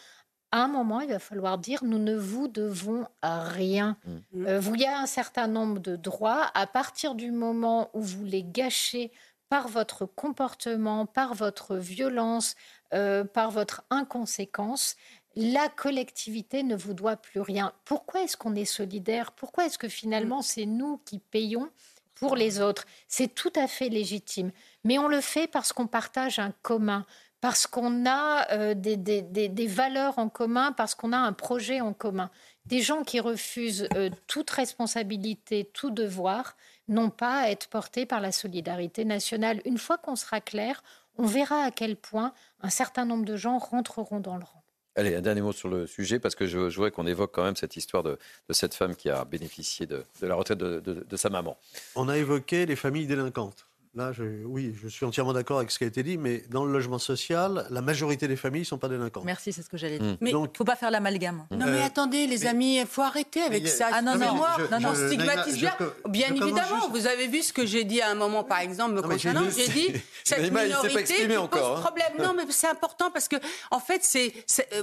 [0.54, 3.98] À un moment, il va falloir dire nous ne vous devons rien.
[4.36, 6.52] Euh, vous il y a un certain nombre de droits.
[6.54, 9.12] À partir du moment où vous les gâchez
[9.52, 12.56] par votre comportement, par votre violence,
[12.94, 14.96] euh, par votre inconséquence,
[15.36, 17.74] la collectivité ne vous doit plus rien.
[17.84, 19.34] Pourquoi est-ce qu'on est solidaire?
[19.34, 21.70] Pourquoi est-ce que finalement c'est nous qui payons
[22.16, 22.86] pour les autres?
[23.10, 24.54] C'est tout à fait légitime.
[24.86, 27.06] Mais on le fait parce qu'on partage un commun,
[27.42, 32.32] parce qu'on a euh, des, valeurs en commun, parce qu'on a un projet en commun.
[32.68, 36.56] Des gens qui refusent euh, toute responsabilité, tout devoir,
[36.92, 39.62] n'ont pas à être portés par la solidarité nationale.
[39.66, 40.84] Une fois qu'on sera clair,
[41.18, 44.64] on verra à quel point un certain nombre de gens rentreront dans le rang.
[44.96, 47.44] Allez, un dernier mot sur le sujet, parce que je, je voudrais qu'on évoque quand
[47.44, 48.20] même cette histoire de,
[48.50, 51.58] de cette femme qui a bénéficié de, de la retraite de, de- de sa maman.
[51.96, 53.66] On a évoqué les familles délinquantes.
[53.94, 56.64] Là, je- oui, je suis entièrement d'accord avec ce qui a été dit, mais dans
[56.64, 59.26] le logement social, la majorité des familles ne sont pas délinquantes.
[59.26, 60.04] Merci, c'est ce que j'allais Hmm.
[60.04, 60.18] dire.
[60.22, 61.46] Mais- Il ne faut pas faire l'amalgame.
[61.52, 63.90] Non mais Euh, attendez les amis, il faut arrêter avec mais- ça.
[63.92, 64.28] Ah non, non,
[64.58, 65.88] je- on je- stigmatise Naïma, bien.
[66.06, 68.60] je- bien évidemment, juste- vous avez vu ce que j'ai dit à un moment, par
[68.60, 69.42] exemple, me Non, mais concernant.
[69.54, 69.90] J'ai dit
[70.24, 71.82] cette il minorité qui encore, pose hein.
[71.82, 72.14] problème.
[72.20, 73.36] Non, mais c'est important parce que
[73.72, 74.34] en fait, c'est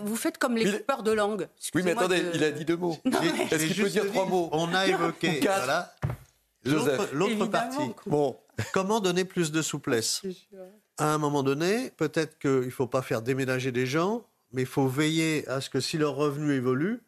[0.02, 1.48] vous faites comme les coupeurs de langue.
[1.74, 2.98] Oui, mais attendez, de- il a dit deux mots.
[3.06, 5.94] Non, mais- Est-ce qu'il peut dire trois mots On a évoqué voilà,
[7.14, 7.78] l'autre partie.
[8.04, 8.36] Bon,
[8.72, 10.22] comment donner plus de souplesse?
[10.96, 14.68] À un moment donné, peut-être qu'il ne faut pas faire déménager des gens, mais il
[14.68, 17.00] faut veiller à ce que si leur revenu évolue,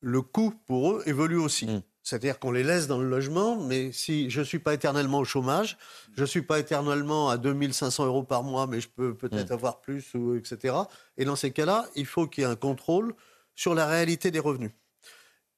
[0.00, 1.66] le coût pour eux évolue aussi.
[1.66, 1.82] Mm.
[2.02, 5.24] C'est-à-dire qu'on les laisse dans le logement, mais si je ne suis pas éternellement au
[5.24, 5.76] chômage,
[6.14, 9.80] je ne suis pas éternellement à 2500 euros par mois, mais je peux peut-être avoir
[9.80, 10.76] plus, ou, etc.
[11.16, 13.12] Et dans ces cas-là, il faut qu'il y ait un contrôle
[13.56, 14.70] sur la réalité des revenus.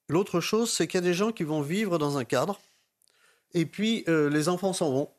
[0.09, 2.59] L'autre chose, c'est qu'il y a des gens qui vont vivre dans un cadre,
[3.55, 5.11] et puis euh, les enfants s'en vont.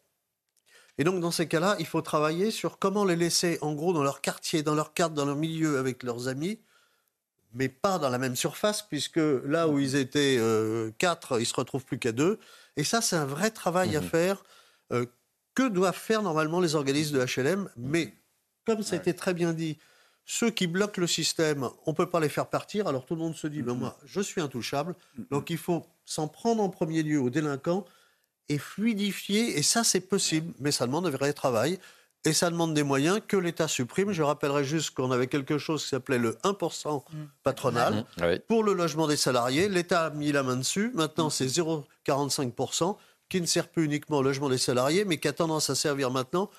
[0.98, 4.04] Et donc, dans ces cas-là, il faut travailler sur comment les laisser, en gros, dans
[4.04, 6.60] leur quartier, dans leur cadre, dans leur milieu, avec leurs amis,
[7.54, 11.54] mais pas dans la même surface, puisque là où ils étaient euh, quatre, ils se
[11.54, 12.38] retrouvent plus qu'à deux.
[12.76, 14.44] Et ça, c'est un vrai travail à faire
[14.92, 15.06] euh,
[15.56, 17.70] que doivent faire normalement les organismes de HLM.
[17.78, 18.14] Mais
[18.66, 19.78] comme ça a été très bien dit,
[20.26, 22.88] ceux qui bloquent le système, on ne peut pas les faire partir.
[22.88, 24.96] Alors tout le monde se dit, ben moi, je suis intouchable.
[25.32, 27.86] Donc il faut s'en prendre en premier lieu aux délinquants
[28.50, 29.58] et fluidifier.
[29.58, 31.80] Et ça, c'est possible, mais ça demande un vrai travail.
[32.26, 34.12] Et ça demande des moyens que l'État supprime.
[34.12, 37.02] Je rappellerai juste qu'on avait quelque chose qui s'appelait le 1%
[37.44, 38.06] patronal.
[38.50, 40.92] Pour le logement des salariés, l'État a mis la main dessus.
[40.94, 42.98] Maintenant, c'est 0,45%
[43.30, 46.12] qui ne sert plus uniquement au logement des salariés, mais qui a tendance à servir
[46.12, 46.50] maintenant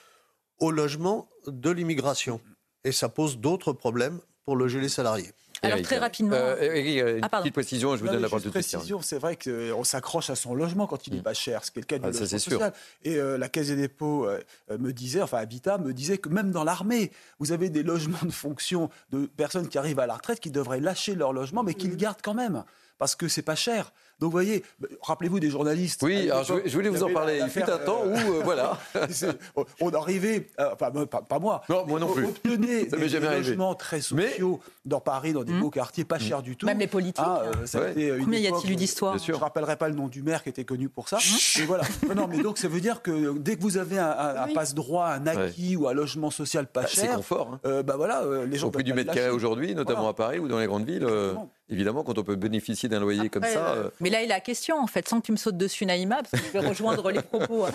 [0.60, 2.40] au logement de l'immigration.
[2.84, 5.32] Et ça pose d'autres problèmes pour loger les salariés.
[5.62, 6.34] Alors très rapidement.
[6.36, 8.52] Euh, Eric, euh, une Ah, petite précision, je vous Non, donne la parole tout de
[8.52, 11.78] précision, c'est vrai qu'on s'accroche à son logement quand il n'est pas cher, ce qui
[11.78, 12.52] est le cas du Ah, ça, logement sûr.
[12.52, 12.72] social.
[13.04, 16.28] Et euh, la Caisse des dépôts euh, euh, me disait, enfin Habitat me disait que
[16.28, 20.14] même dans l'armée, vous avez des logements de fonction de personnes qui arrivent à la
[20.14, 22.64] retraite qui devraient lâcher leur logement, mais qui le gardent quand même.
[22.98, 23.92] Parce que c'est pas cher.
[24.20, 24.62] Donc, vous voyez,
[25.02, 26.02] rappelez-vous des journalistes.
[26.02, 27.40] Oui, alors je, je voulais vous en parler.
[27.42, 28.78] Il fut un temps où, euh, voilà.
[29.10, 29.36] c'est-
[29.80, 32.26] on arrivait, euh, enfin, pas, pas moi, Non, moi non on plus.
[32.26, 33.36] obtenait des, des arrivé.
[33.36, 36.66] logements très sociaux dans Paris, dans des beaux quartiers, pas chers du tout.
[36.66, 37.24] Même les politiques.
[37.26, 37.92] Ah, euh, ça a Ouais.
[37.92, 40.42] été une Combien y a-t-il eu d'histoires Je ne rappellerai pas le nom du maire
[40.42, 41.18] qui était connu pour ça.
[41.58, 41.84] Et voilà.
[42.08, 44.48] Non, non, mais donc ça veut dire que dès que vous avez un, un- un
[44.52, 47.60] passe-droit, un acquis ou un logement social pas Bah, c'est cher, confort, hein.
[47.66, 50.38] euh, bah voilà, euh, les gens Au prix du mètre carré aujourd'hui, notamment à Paris
[50.38, 51.32] ou dans les grandes villes, euh,
[51.68, 53.48] évidemment, quand on peut bénéficier d'un loyer comme ça.
[53.70, 55.86] euh, euh, Mais là est la question, en fait, sans que tu me sautes dessus,
[55.86, 57.66] Naïma, parce que je vais rejoindre les propos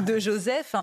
[0.00, 0.74] de Joseph.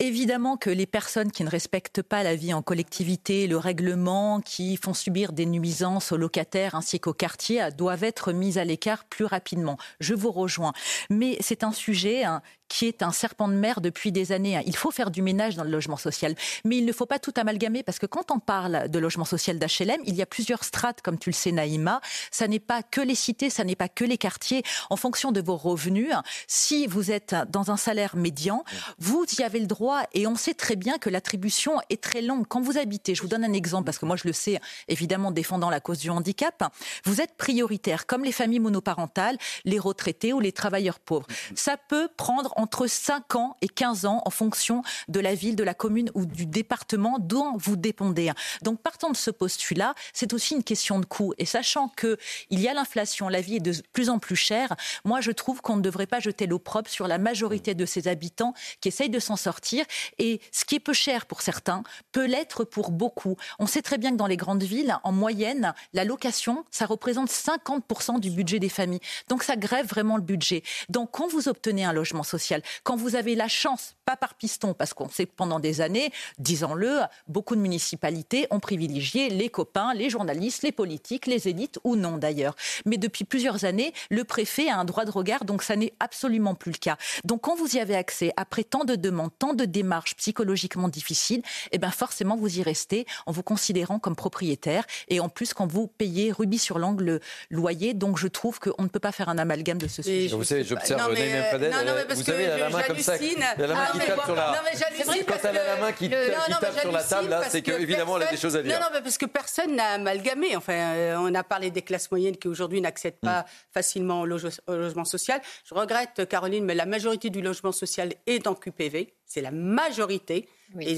[0.00, 4.76] Évidemment que les personnes qui ne respectent pas la vie en collectivité, le règlement, qui
[4.76, 9.24] font subir des nuisances aux locataires ainsi qu'aux quartiers, doivent être mises à l'écart plus
[9.24, 9.76] rapidement.
[9.98, 10.72] Je vous rejoins.
[11.10, 14.56] Mais c'est un sujet hein, qui est un serpent de mer depuis des années.
[14.56, 14.62] hein.
[14.66, 16.36] Il faut faire du ménage dans le logement social.
[16.64, 19.58] Mais il ne faut pas tout amalgamer parce que quand on parle de logement social
[19.58, 22.00] d'HLM, il y a plusieurs strates, comme tu le sais, Naïma.
[22.30, 24.62] Ça n'est pas que les cités, ça n'est pas que les quartiers.
[24.90, 26.12] En fonction de vos revenus,
[26.46, 28.62] si vous êtes dans un salaire médian,
[28.98, 32.46] vous y avez le droit et on sait très bien que l'attribution est très longue.
[32.46, 35.30] Quand vous habitez, je vous donne un exemple parce que moi je le sais, évidemment
[35.30, 36.64] défendant la cause du handicap,
[37.04, 41.26] vous êtes prioritaire, comme les familles monoparentales, les retraités ou les travailleurs pauvres.
[41.54, 45.64] Ça peut prendre entre 5 ans et 15 ans en fonction de la ville, de
[45.64, 48.30] la commune ou du département dont vous dépendez.
[48.62, 51.32] Donc partant de ce postulat, c'est aussi une question de coût.
[51.38, 52.18] Et sachant que
[52.50, 55.60] il y a l'inflation, la vie est de plus en plus chère, moi je trouve
[55.60, 59.18] qu'on ne devrait pas jeter l'opprobre sur la majorité de ces habitants qui essayent de
[59.18, 59.77] s'en sortir.
[60.18, 61.82] Et ce qui est peu cher pour certains
[62.12, 63.36] peut l'être pour beaucoup.
[63.58, 67.30] On sait très bien que dans les grandes villes, en moyenne, la location, ça représente
[67.30, 69.00] 50% du budget des familles.
[69.28, 70.62] Donc ça grève vraiment le budget.
[70.88, 74.74] Donc quand vous obtenez un logement social, quand vous avez la chance, pas par piston,
[74.74, 79.94] parce qu'on sait que pendant des années, disons-le, beaucoup de municipalités ont privilégié les copains,
[79.94, 82.54] les journalistes, les politiques, les élites ou non d'ailleurs.
[82.86, 86.54] Mais depuis plusieurs années, le préfet a un droit de regard, donc ça n'est absolument
[86.54, 86.96] plus le cas.
[87.24, 91.42] Donc quand vous y avez accès, après tant de demandes, tant de démarches psychologiquement difficiles,
[91.72, 95.66] eh ben forcément vous y restez en vous considérant comme propriétaire et en plus quand
[95.66, 97.20] vous payez rubis sur l'angle le
[97.50, 97.94] loyer.
[97.94, 100.28] Donc je trouve qu'on ne peut pas faire un amalgame de ce sujet.
[100.28, 102.70] Vous savez, j'observe euh, Fadel, non, non, mais parce vous que savez, elle a la
[102.70, 103.44] main comme ça, j'hallucine.
[103.56, 104.46] elle a la main Ah, qui tape sur la...
[104.52, 106.56] non, mais j'hallucine Quand parce elle a la que- main qui, le- qui non, non,
[106.60, 108.72] tape sur la table, là, c'est que qu'évidemment, elle a des choses à dire.
[108.72, 110.56] Non, non, mais parce que personne n'a amalgamé.
[110.56, 114.60] Enfin, euh, on a parlé des classes moyennes qui aujourd'hui n'accèdent pas facilement au, loge-
[114.66, 115.40] au logement social.
[115.64, 119.14] Je regrette, Caroline, mais la majorité du logement social est en QPV.
[119.28, 120.48] C'est la majorité.
[120.80, 120.96] Et,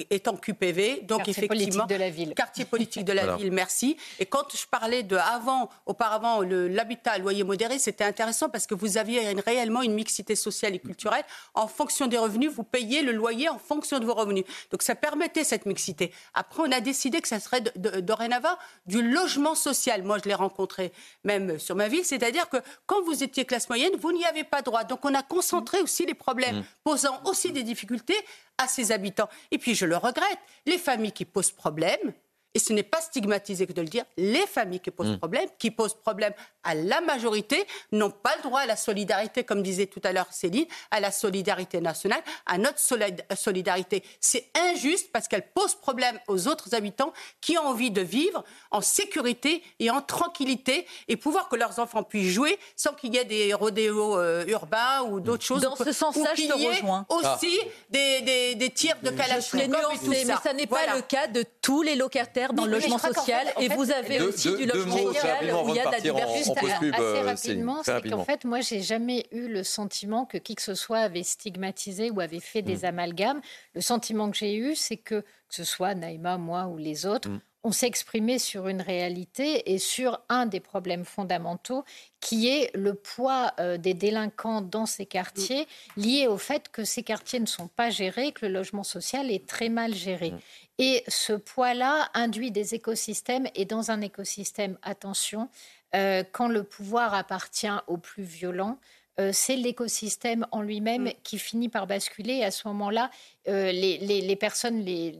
[0.00, 2.34] et- est en QPV, donc Quartier effectivement politique de la ville.
[2.34, 3.36] quartier politique de la Voilà.
[3.36, 3.96] ville, merci.
[4.18, 8.66] Et quand je parlais de avant, auparavant, le- l'habitat à loyer modéré, c'était intéressant parce
[8.66, 11.24] que vous aviez une- réellement une mixité sociale et culturelle.
[11.52, 14.44] En fonction des revenus, vous payez le loyer en fonction de vos revenus.
[14.70, 16.10] Donc ça permettait cette mixité.
[16.32, 18.56] Après, on a décidé que ça serait de- de- dorénavant
[18.86, 20.02] du logement social.
[20.02, 20.92] Moi, je l'ai rencontré
[21.24, 22.56] même sur ma ville, c'est-à-dire que
[22.86, 24.84] quand vous étiez classe moyenne, vous n'y avez pas droit.
[24.84, 26.64] Donc on a concentré aussi les problèmes, Mm.
[26.84, 28.16] posant aussi des difficultés
[28.58, 29.28] à ses habitants.
[29.50, 32.12] Et puis je le regrette, les familles qui posent problème,
[32.54, 35.70] et ce n'est pas stigmatisé que de le dire, les familles qui posent problème, qui
[35.70, 36.32] posent problème
[36.62, 40.28] à la majorité, n'ont pas le droit à la solidarité, comme disait tout à l'heure
[40.30, 44.02] Céline, à la solidarité nationale, à notre solid- solidarité.
[44.20, 48.80] C'est injuste parce qu'elle pose problème aux autres habitants qui ont envie de vivre en
[48.80, 53.24] sécurité et en tranquillité et pouvoir que leurs enfants puissent jouer sans qu'il y ait
[53.24, 55.62] des rodéos euh, urbains ou d'autres choses.
[55.62, 57.06] Dans ce sens-là, je te rejoins.
[57.08, 57.58] aussi
[57.90, 60.40] des, des, des tirs de Kalachnikov et tout nuancé, mais ça.
[60.42, 60.96] ça n'est pas Voilà.
[60.96, 64.66] le cas de tous les locataires dans le logement social et vous avez aussi du
[64.66, 66.60] logement social où il y a de la diversité.
[66.60, 70.62] Assez euh, rapidement, c'est qu'en fait, moi, j'ai jamais eu le sentiment que qui que
[70.62, 72.84] ce soit avait stigmatisé ou avait fait des mm.
[72.84, 73.40] amalgames.
[73.74, 77.28] Le sentiment que j'ai eu, c'est que, que ce soit Naïma, moi ou les autres,
[77.28, 81.82] mm on s'est exprimé sur une réalité et sur un des problèmes fondamentaux
[82.20, 85.66] qui est le poids euh, des délinquants dans ces quartiers
[85.96, 89.46] lié au fait que ces quartiers ne sont pas gérés, que le logement social est
[89.46, 90.32] très mal géré.
[90.32, 90.38] Mm.
[90.78, 95.48] Et ce poids-là induit des écosystèmes et dans un écosystème, attention,
[95.94, 98.78] euh, quand le pouvoir appartient aux plus violents,
[99.20, 101.12] euh, c'est l'écosystème en lui-même mm.
[101.22, 102.34] qui finit par basculer.
[102.34, 103.10] Et à ce moment-là,
[103.48, 105.14] euh, les, personnes les,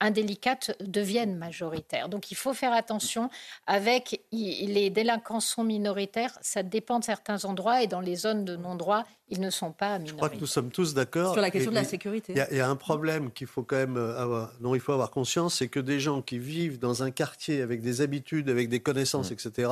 [0.00, 2.08] indélicates deviennent majoritaires.
[2.08, 3.30] Donc il faut faire attention
[3.66, 8.56] avec les délinquants sont minoritaires, ça dépend de certains endroits et dans les zones de
[8.56, 10.08] non-droit, ils ne sont pas minoritaires.
[10.08, 11.32] Je crois que nous sommes tous d'accord.
[11.32, 12.34] Sur la question de la sécurité.
[12.50, 15.56] Il y, a un problème qu'il faut quand même avoir, dont il faut avoir conscience,
[15.56, 19.30] c'est que des gens qui vivent dans un quartier avec des habitudes, avec des connaissances,
[19.30, 19.34] mm.
[19.34, 19.68] etc.,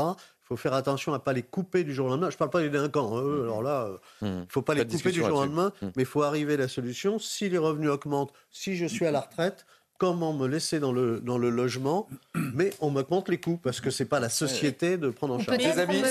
[0.51, 2.29] faut faire attention à ne pas les couper du jour au lendemain.
[2.29, 3.17] Je ne parle pas des délinquants.
[3.17, 3.89] Hein, eux, alors là,
[4.21, 6.55] il euh, ne faut pas les couper du jour au lendemain, mais il faut arriver
[6.55, 7.21] à la solution.
[7.21, 9.65] Si les revenus augmentent, si je suis à la retraite,
[9.97, 13.91] comment me laisser dans le, dans le logement, mais on m'augmente les coûts parce que
[13.91, 15.59] c'est pas la société de prendre en charge.
[15.59, 16.03] Les amis,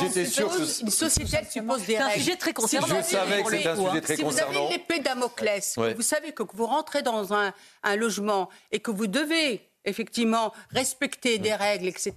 [0.00, 2.10] j'étais sûr que une société elle suppose des règles.
[2.10, 2.86] C'est un sujet très concernant.
[2.86, 4.52] Je savais que c'était un sujet très concernant.
[4.52, 7.52] Si vous avez l'épée Damoclès, vous savez que vous rentrez dans un,
[7.82, 12.14] un logement et que vous devez effectivement respecter des règles, etc.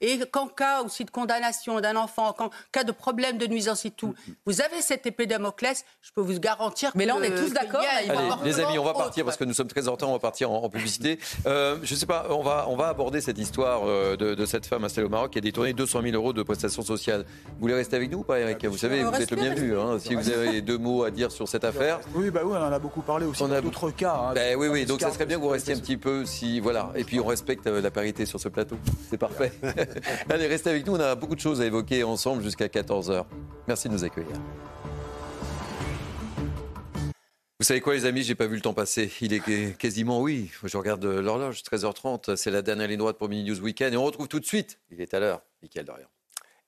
[0.00, 3.90] Et qu'en cas aussi de condamnation d'un enfant, en cas de problème de nuisance et
[3.90, 4.14] tout,
[4.46, 7.82] vous avez cette épée Damoclès, je peux vous garantir Mais là, on est tous d'accord.
[7.96, 8.10] Allez,
[8.44, 10.50] les amis, on va partir parce que nous sommes très en temps, on va partir
[10.50, 11.18] en, publicité.
[11.46, 14.66] Euh, je ne sais pas, on va, on va aborder cette histoire euh, de, cette
[14.66, 17.24] femme installée au Maroc qui a détourné 200 000 euros de prestations sociales.
[17.46, 19.78] Vous voulez rester avec nous ou pas, Eric Vous savez, vous êtes le bienvenu.
[19.78, 22.00] Hein, si vous avez deux mots à dire sur cette affaire.
[22.14, 23.42] Oui, bah oui, on en a beaucoup parlé aussi.
[23.42, 24.14] On a d'autres cas.
[24.14, 24.32] Hein.
[24.34, 26.90] Ben oui, oui, donc ça serait bien que vous restiez un petit peu, si voilà.
[26.94, 28.76] Et puis on respecte euh, la parité sur ce plateau.
[29.08, 29.52] C'est parfait.
[30.30, 30.94] Allez, restez avec nous.
[30.94, 33.24] On a beaucoup de choses à évoquer ensemble jusqu'à 14h.
[33.66, 34.36] Merci de nous accueillir.
[37.58, 39.10] Vous savez quoi, les amis, j'ai pas vu le temps passer.
[39.20, 42.36] Il est quasiment, oui, je regarde l'horloge, 13h30.
[42.36, 43.92] C'est la dernière ligne droite pour Mini News Weekend.
[43.92, 46.08] Et on retrouve tout de suite, il est à l'heure, Michael Dorian.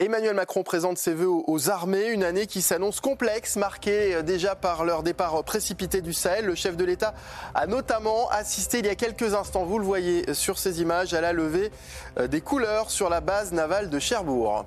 [0.05, 4.57] Emmanuel Macron présente ses vœux aux armées, une année qui s'annonce complexe, marquée euh, déjà
[4.57, 6.45] par leur départ précipité du Sahel.
[6.45, 7.15] Le chef de l'État
[7.55, 11.21] a notamment assisté il y a quelques instants, vous le voyez sur ces images, à
[11.21, 11.71] la levée
[12.19, 14.67] euh, des couleurs sur la base navale de Cherbourg.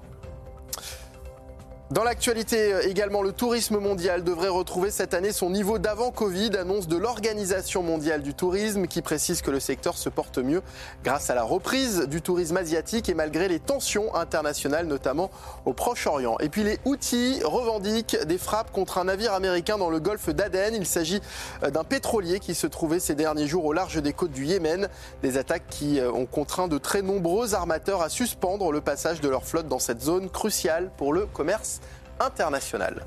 [1.91, 6.57] Dans l'actualité euh, également, le tourisme mondial devrait retrouver cette année son niveau d'avant Covid,
[6.57, 10.63] annonce de l'Organisation mondiale du tourisme qui précise que le secteur se porte mieux
[11.03, 15.29] grâce à la reprise du tourisme asiatique et malgré les tensions internationales, notamment
[15.65, 16.37] au Proche-Orient.
[16.39, 20.73] Et puis les Houthis revendiquent des frappes contre un navire américain dans le golfe d'Aden.
[20.73, 21.21] Il s'agit
[21.61, 24.89] euh, d'un pétrolier qui se trouvait ces derniers jours au large des côtes du Yémen.
[25.21, 29.29] Des attaques qui euh, ont contraint de très nombreux armateurs à suspendre le passage de
[29.29, 31.74] leur flotte dans cette zone cruciale pour le commerce
[32.19, 33.05] international.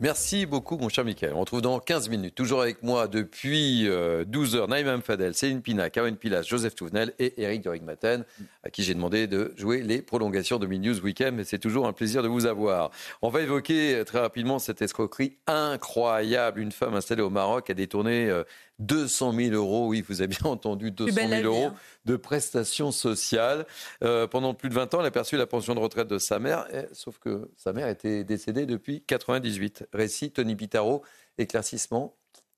[0.00, 1.32] Merci beaucoup, mon cher Michael.
[1.34, 2.34] On retrouve dans 15 minutes.
[2.34, 7.14] Toujours avec moi depuis 12 euh, h Naïm Fadel, Céline Pina, Caroline Pilas, Joseph Touvenel
[7.20, 8.24] et Eric Durig-Maten,
[8.64, 11.36] à qui j'ai demandé de jouer les prolongations de Mini News Weekend.
[11.36, 12.90] Mais c'est toujours un plaisir de vous avoir.
[13.22, 16.60] On va évoquer très rapidement cette escroquerie incroyable.
[16.60, 18.42] Une femme installée au Maroc a détourné euh,
[18.80, 21.74] 200 000 euros, oui, vous avez bien entendu, 200 000 euros hein.
[22.04, 23.66] de prestations sociales.
[24.02, 26.38] Euh, pendant plus de 20 ans, elle a perçu la pension de retraite de sa
[26.38, 29.86] mère, sauf que sa mère était décédée depuis 98.
[29.92, 31.02] Récit, Tony Pitaro,
[31.38, 32.16] éclaircissement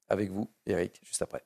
[0.09, 1.45] avec vous, Eric, juste après.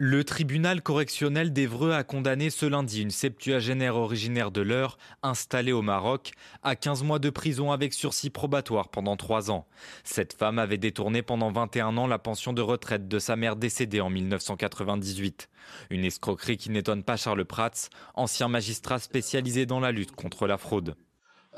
[0.00, 5.82] Le tribunal correctionnel d'Evreux a condamné ce lundi une septuagénaire originaire de l'Eure, installée au
[5.82, 6.30] Maroc,
[6.62, 9.66] à 15 mois de prison avec sursis probatoire pendant 3 ans.
[10.04, 14.00] Cette femme avait détourné pendant 21 ans la pension de retraite de sa mère décédée
[14.00, 15.48] en 1998.
[15.90, 20.58] Une escroquerie qui n'étonne pas Charles Prats, ancien magistrat spécialisé dans la lutte contre la
[20.58, 20.94] fraude.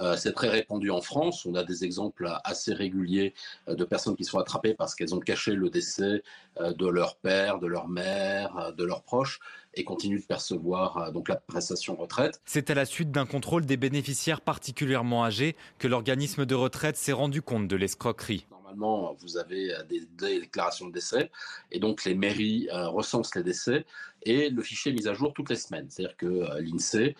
[0.01, 1.47] Euh, c'est très répandu en France.
[1.47, 3.35] On a des exemples assez réguliers
[3.68, 6.22] euh, de personnes qui sont attrapées parce qu'elles ont caché le décès
[6.60, 9.40] euh, de leur père, de leur mère, de leurs proches
[9.74, 12.40] et continuent de percevoir donc la prestation retraite.
[12.44, 17.12] C'est à la suite d'un contrôle des bénéficiaires particulièrement âgés que l'organisme de retraite s'est
[17.12, 20.06] rendu compte de l'escroquerie normalement, vous avez euh, des,
[20.40, 21.30] déclarations de décès,
[21.70, 23.84] et donc les mairies euh, recensent les décès,
[24.22, 25.86] et le fichier est mis à jour toutes les semaines.
[25.88, 27.16] C'est-à-dire que euh, l'INSEE,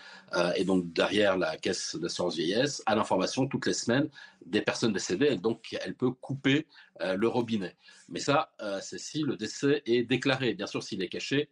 [0.57, 4.09] et donc derrière la caisse d'assurance vieillesse, a l'information toutes les semaines
[4.45, 6.67] des personnes décédées, et donc elle peut couper
[7.01, 7.77] le robinet.
[8.09, 8.53] Mais ça,
[8.83, 10.55] c'est si le décès est déclaré.
[10.55, 11.49] Bien sûr, s'il est caché,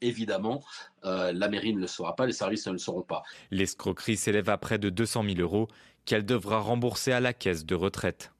[0.00, 0.62] évidemment,
[1.02, 3.22] la mairie ne le saura pas, les services ne le sauront pas.
[3.50, 5.68] L'escroquerie s'élève à près de 200 000 euros
[6.04, 8.32] qu'elle devra rembourser à la caisse de retraite.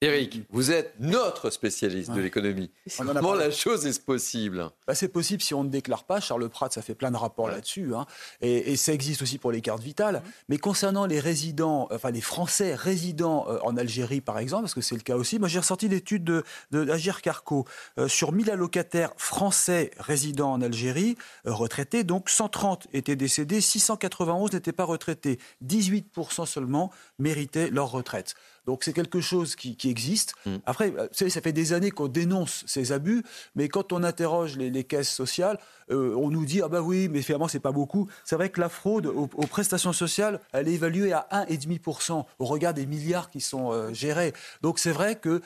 [0.00, 2.70] Eric, vous êtes notre spécialiste de l'économie.
[2.98, 4.70] Comment la chose est possible?
[4.86, 6.20] Bah, C'est possible si on ne déclare pas.
[6.20, 7.94] Charles Pratt, ça fait plein de rapports là-dessus.
[7.94, 8.04] Hein.
[8.42, 10.22] Et, ça existe aussi pour les cartes vitales.
[10.48, 14.82] Mais concernant les résidents, enfin les Français résidents euh, en Algérie, par exemple, parce que
[14.82, 17.64] c'est le cas aussi, moi j'ai ressorti l'étude de, d'Agir Carco.
[17.98, 21.16] Euh, sur 1000 allocataires français résidents en Algérie,
[21.46, 25.38] euh, retraités, donc 130 étaient décédés, 691 n'étaient pas retraités.
[25.64, 28.34] 18% seulement méritaient leur retraite.
[28.66, 30.34] Donc c'est quelque chose qui, existe.
[30.46, 30.56] Mm.
[30.66, 33.22] Après, euh, ça fait des années qu'on dénonce ces abus,
[33.54, 35.58] mais quand on interroge les, caisses sociales,
[35.90, 38.08] euh, on nous dit ah bah oui, mais finalement c'est pas beaucoup.
[38.24, 42.74] C'est vrai que la fraude aux, prestations sociales, elle est évaluée à 1,5% au regard
[42.74, 44.32] des milliards qui sont euh, gérés.
[44.62, 45.42] Donc c'est vrai que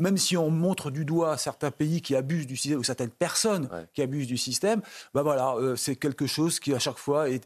[0.00, 3.68] même si on montre du doigt certains pays qui abusent du système ou certaines personnes
[3.94, 4.80] qui abusent du système,
[5.14, 7.42] bah voilà, euh, c'est quelque chose qui à chaque fois est,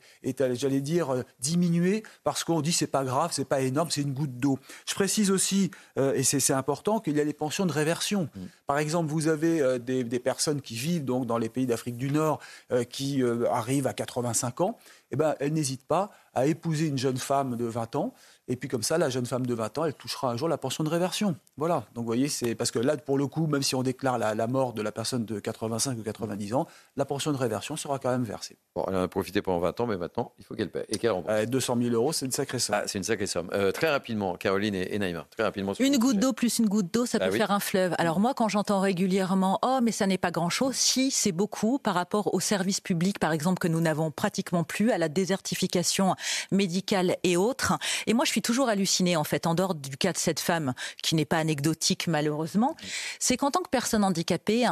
[0.54, 4.14] j'allais dire, euh, diminué parce qu'on dit c'est pas grave, c'est pas énorme, c'est une
[4.14, 4.58] goutte d'eau.
[4.86, 8.28] Je précise aussi, euh, et c'est important, qu'il y a les pensions de réversion.
[8.34, 8.40] Mm.
[8.66, 12.10] Par exemple, vous avez des, des, personnes qui vivent donc dans les pays d'Afrique du
[12.10, 12.40] Nord
[12.88, 14.78] qui arrivent à 85 ans,
[15.14, 18.14] eh ben elles n'hésitent pas à épouser une jeune femme de 20 ans
[18.46, 20.58] et puis comme ça, la jeune femme de 20 ans, elle touchera un jour la
[20.58, 21.34] pension de réversion.
[21.56, 21.84] Voilà.
[21.94, 24.46] Donc vous voyez, c'est parce que là, pour le coup, même si on déclare la,
[24.46, 26.66] mort de la personne de 85 ou 90 ans,
[26.96, 28.58] la pension de réversion sera quand même versée.
[28.74, 30.84] Bon, elle en a profité pendant 20 ans, mais maintenant, il faut qu'elle paie.
[30.90, 31.46] Et qu'elle rembourse.
[31.46, 32.76] 200 000 euros, c'est une sacrée somme.
[32.78, 33.48] Ah, c'est une sacrée somme.
[33.54, 35.72] Euh, très rapidement, Caroline et, Naïma, très rapidement.
[35.80, 37.94] Une goutte d'eau plus une goutte d'eau, ça ah peut faire un fleuve.
[37.96, 41.94] Alors moi, quand j'entends régulièrement, oh, mais ça n'est pas grand-chose, si, c'est beaucoup par
[41.94, 46.14] rapport aux services publics, par exemple, que nous n'avons pratiquement plus, à la désertification
[46.50, 47.74] médicale et autres.
[48.06, 50.74] Et moi, je suis toujours hallucinée en fait, en dehors du cas de cette femme,
[51.02, 52.76] qui n'est pas anecdotique malheureusement,
[53.18, 54.66] c'est qu'en tant que personne handicapée,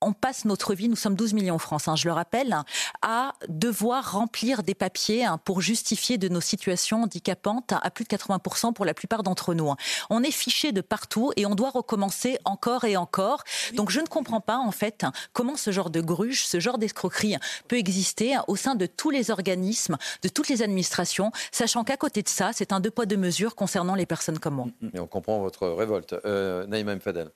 [0.00, 2.56] on passe notre vie, nous sommes 12 millions en France, hein, je le rappelle,
[3.02, 8.08] à devoir remplir des papiers hein, pour justifier de nos situations handicapantes à plus de
[8.08, 9.70] 80% pour la plupart d'entre nous.
[9.70, 9.76] Hein.
[10.10, 13.44] On est fiché de partout et on doit recommencer encore et encore.
[13.74, 17.36] Donc je ne comprends pas en fait comment ce genre de gruge, ce genre d'escroquerie
[17.66, 22.22] peut exister au sein de tous les organismes, de toutes les administrations, sachant qu'à côté
[22.22, 24.66] de ça, c'est un deux poids deux mesures concernant les personnes comme moi.
[24.94, 26.14] Et on comprend votre révolte.
[26.24, 27.30] Euh, Naïma Mfadel.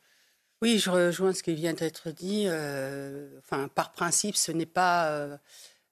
[0.62, 2.44] Oui, je rejoins ce qui vient d'être dit.
[2.47, 5.36] Euh, enfin, par principe, ce n'est pas euh,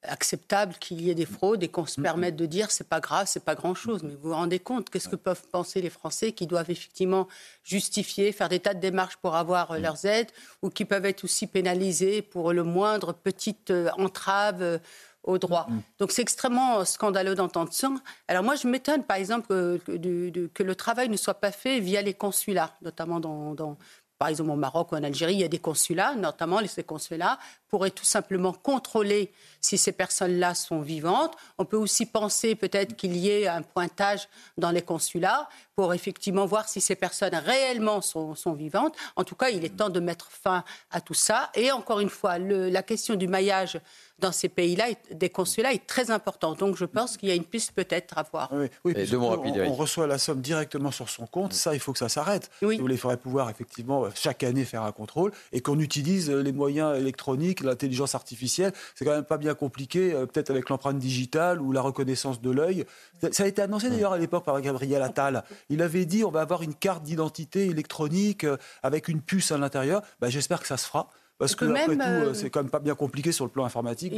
[0.04, 3.26] acceptable qu'il y ait des fraudes et qu'on se permette de dire c'est pas grave,
[3.28, 4.04] c'est pas grand chose.
[4.04, 7.26] Mais vous vous rendez compte qu'est-ce que peuvent penser les Français qui doivent effectivement
[7.64, 10.30] justifier, faire des tas de démarches pour avoir euh, leurs aides
[10.62, 14.78] ou qui peuvent être aussi pénalisés pour le moindre petite entrave
[15.22, 15.66] au droit.
[15.98, 17.90] Donc c'est extrêmement scandaleux d'entendre ça.
[18.28, 22.02] Alors moi, je m'étonne, par exemple, que, que, le travail ne soit pas fait via
[22.02, 23.76] les consulats, notamment dans, dans,
[24.20, 27.38] par exemple au Maroc ou en Algérie, il y a des consulats, notamment ces consulats
[27.70, 31.36] pourraient tout simplement contrôler si ces personnes-là sont vivantes.
[31.58, 34.28] On peut aussi penser peut-être qu'il y ait un pointage
[34.58, 38.94] dans les consulats pour effectivement voir si ces personnes réellement sont, vivantes.
[39.16, 41.50] En tout cas, il est temps de mettre fin à tout ça.
[41.54, 43.80] Et encore une fois, la question du maillage
[44.18, 46.52] dans ces pays-là, des consulats, est très important.
[46.54, 48.50] Donc je pense qu'il y a une piste peut-être à voir.
[48.52, 51.54] Oui, oui on, reçoit la somme directement sur son compte.
[51.54, 52.50] Ça, il faut que ça s'arrête.
[52.60, 52.78] Oui.
[52.78, 57.59] il faudrait pouvoir effectivement chaque année faire un contrôle et qu'on utilise les moyens électroniques,
[57.62, 58.72] l'intelligence artificielle.
[58.94, 62.50] C'est quand même pas bien compliqué, euh, peut-être avec l'empreinte digitale ou la reconnaissance de
[62.50, 62.84] l'œil.
[63.32, 65.44] Ça a été annoncé d'ailleurs à l'époque par Gabriel Attal.
[65.68, 69.58] Il avait dit on va avoir une carte d'identité électronique euh, avec une puce à
[69.58, 70.02] l'intérieur.
[70.20, 71.10] Ben, J'espère que ça se fera.
[71.40, 74.12] Parce que, après tout, euh, c'est quand même pas bien compliqué sur le plan informatique.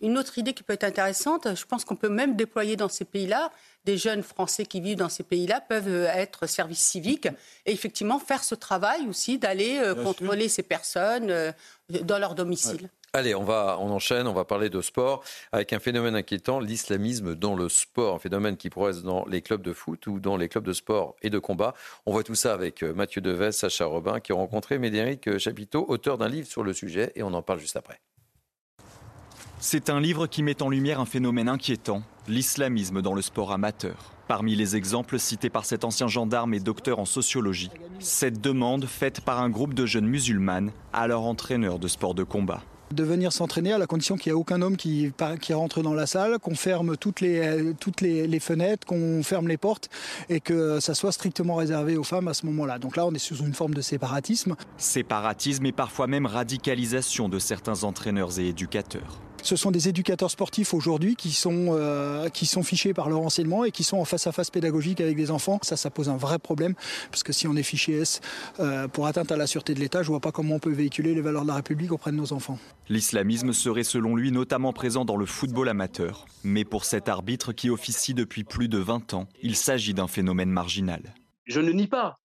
[0.00, 3.04] Une autre idée qui peut être intéressante, je pense qu'on peut même déployer dans ces
[3.04, 3.50] pays-là,
[3.84, 7.26] des jeunes Français qui vivent dans ces pays-là peuvent être service civique
[7.66, 11.52] et effectivement faire ce travail aussi d'aller contrôler ces personnes
[11.90, 12.90] dans leur domicile.
[13.14, 17.34] Allez, on, va, on enchaîne, on va parler de sport avec un phénomène inquiétant, l'islamisme
[17.34, 20.50] dans le sport, un phénomène qui progresse dans les clubs de foot ou dans les
[20.50, 21.72] clubs de sport et de combat.
[22.04, 25.86] On voit tout ça avec euh, Mathieu Deves, Sacha Robin, qui ont rencontré Médéric Chapiteau,
[25.88, 27.98] auteur d'un livre sur le sujet, et on en parle juste après.
[29.58, 34.12] C'est un livre qui met en lumière un phénomène inquiétant, l'islamisme dans le sport amateur.
[34.28, 37.70] Parmi les exemples cités par cet ancien gendarme et docteur en sociologie,
[38.00, 42.22] cette demande faite par un groupe de jeunes musulmanes à leur entraîneur de sport de
[42.22, 42.62] combat
[42.92, 45.12] de venir s'entraîner à la condition qu'il n'y ait aucun homme qui,
[45.50, 47.18] rentre dans la salle, qu'on ferme toutes
[47.80, 49.88] toutes les, fenêtres, qu'on ferme les portes
[50.28, 52.78] et que ça soit strictement réservé aux femmes à ce moment-là.
[52.78, 54.56] Donc là, on est sous une forme de séparatisme.
[54.76, 59.20] Séparatisme et parfois même radicalisation de certains entraîneurs et éducateurs.
[59.42, 63.64] Ce sont des éducateurs sportifs aujourd'hui qui, sont euh, qui sont fichés par leur enseignement
[63.64, 65.58] et qui sont en face à face pédagogique avec des enfants.
[65.62, 66.74] Ça, ça pose un vrai problème
[67.10, 68.20] parce que si on est fiché S
[68.60, 71.14] euh, pour atteinte à la sûreté de l'État, je vois pas comment on peut véhiculer
[71.14, 72.58] les valeurs de la République auprès de nos enfants.
[72.88, 76.26] L'islamisme serait selon lui notamment présent dans le football amateur.
[76.44, 80.50] Mais pour cet arbitre qui officie depuis plus de 20 ans, il s'agit d'un phénomène
[80.50, 81.14] marginal.
[81.46, 82.18] Je ne nie pas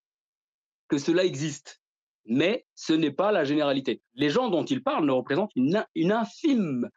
[0.87, 1.81] que cela existe.
[2.25, 4.01] Mais ce n'est pas la généralité.
[4.15, 6.89] Les gens dont il parle ne représentent une, une infime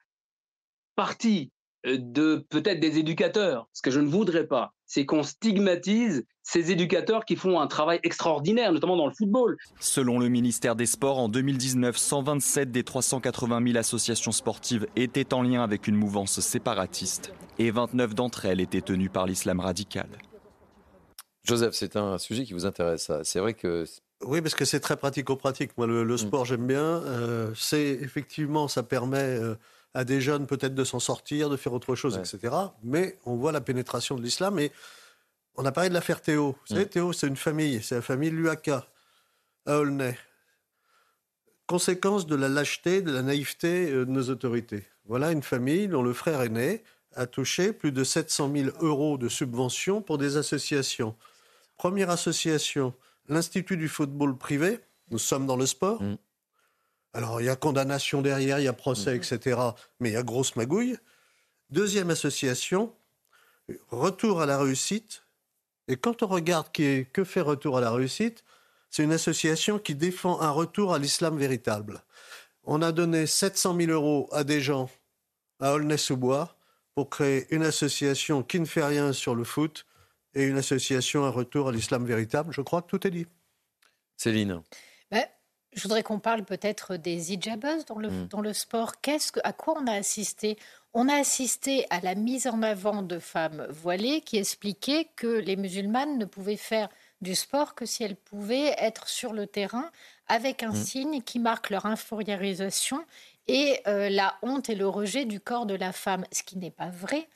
[0.97, 1.53] partie
[1.87, 3.69] euh, de peut-être des éducateurs.
[3.73, 8.01] Ce que je ne voudrais pas, c'est qu'on stigmatise ces éducateurs qui font un travail
[8.03, 9.57] extraordinaire, notamment dans le football.
[9.79, 15.43] Selon le ministère des Sports, en 2019, 127 des 380 000 associations sportives étaient en
[15.43, 20.09] lien avec une mouvance séparatiste et 29 d'entre elles étaient tenues par l'islam radical.
[21.45, 23.11] Joseph, c'est un sujet qui vous intéresse.
[23.23, 23.85] C'est vrai que
[24.25, 25.77] oui, parce que c'est très pratico-pratique.
[25.77, 26.19] Moi, le, Mm.
[26.19, 26.81] sport, j'aime bien.
[26.81, 29.55] Euh, c'est effectivement, ça permet euh,
[29.97, 32.55] à des jeunes peut-être de s'en sortir, de faire autre chose, etc.
[32.83, 34.59] Mais on voit la pénétration de l'islam.
[34.59, 34.71] Et
[35.55, 36.55] on a parlé de l'affaire Théo.
[36.69, 37.83] Vous savez, Théo, c'est une famille.
[37.83, 38.87] C'est la famille Luaka
[39.65, 40.19] à Aulnay.
[41.67, 44.85] Conséquence de la lâcheté, de la naïveté euh, de nos autorités.
[45.07, 49.31] Voilà une famille dont le frère aîné a touché plus de 700 000 euros de
[49.31, 51.17] subventions pour des associations.
[51.79, 52.93] Première association,
[53.31, 54.79] l'Institut du football privé.
[55.11, 56.03] Nous sommes dans le sport.
[57.17, 59.59] Alors, il y a condamnation derrière, il y a procès, etc.
[60.01, 60.99] Mais il y a grosse magouille.
[61.71, 62.93] Deuxième association,
[63.89, 65.23] Retour à la réussite.
[65.89, 68.45] Et quand on regarde qui est, que fait Retour à la réussite,
[68.91, 72.03] c'est une association qui défend un retour à l'islam véritable.
[72.65, 74.91] On a donné 700 000 euros à des gens
[75.59, 76.55] à Aulnay-sous-Bois
[76.95, 79.87] pour créer une association qui ne fait rien sur le foot
[80.35, 82.53] et une association un retour à l'islam véritable.
[82.53, 83.27] Je crois que tout est dit.
[84.19, 84.61] Céline.
[85.11, 85.25] Ben,
[85.77, 88.29] je voudrais qu'on parle peut-être des hijabeuses dans le, Mm.
[88.29, 89.01] dans le sport.
[89.01, 90.59] Qu'est-ce que, à quoi on a assisté?
[90.95, 95.57] On a assisté à la mise en avant de femmes voilées qui expliquaient que les
[95.57, 96.89] musulmanes ne pouvaient faire
[97.21, 99.91] du sport que si elles pouvaient être sur le terrain
[100.29, 100.85] avec un Mm.
[100.85, 103.05] signe qui marque leur infériorisation
[103.49, 106.71] et euh, la honte et le rejet du corps de la femme, ce qui n'est
[106.71, 107.29] pas vrai.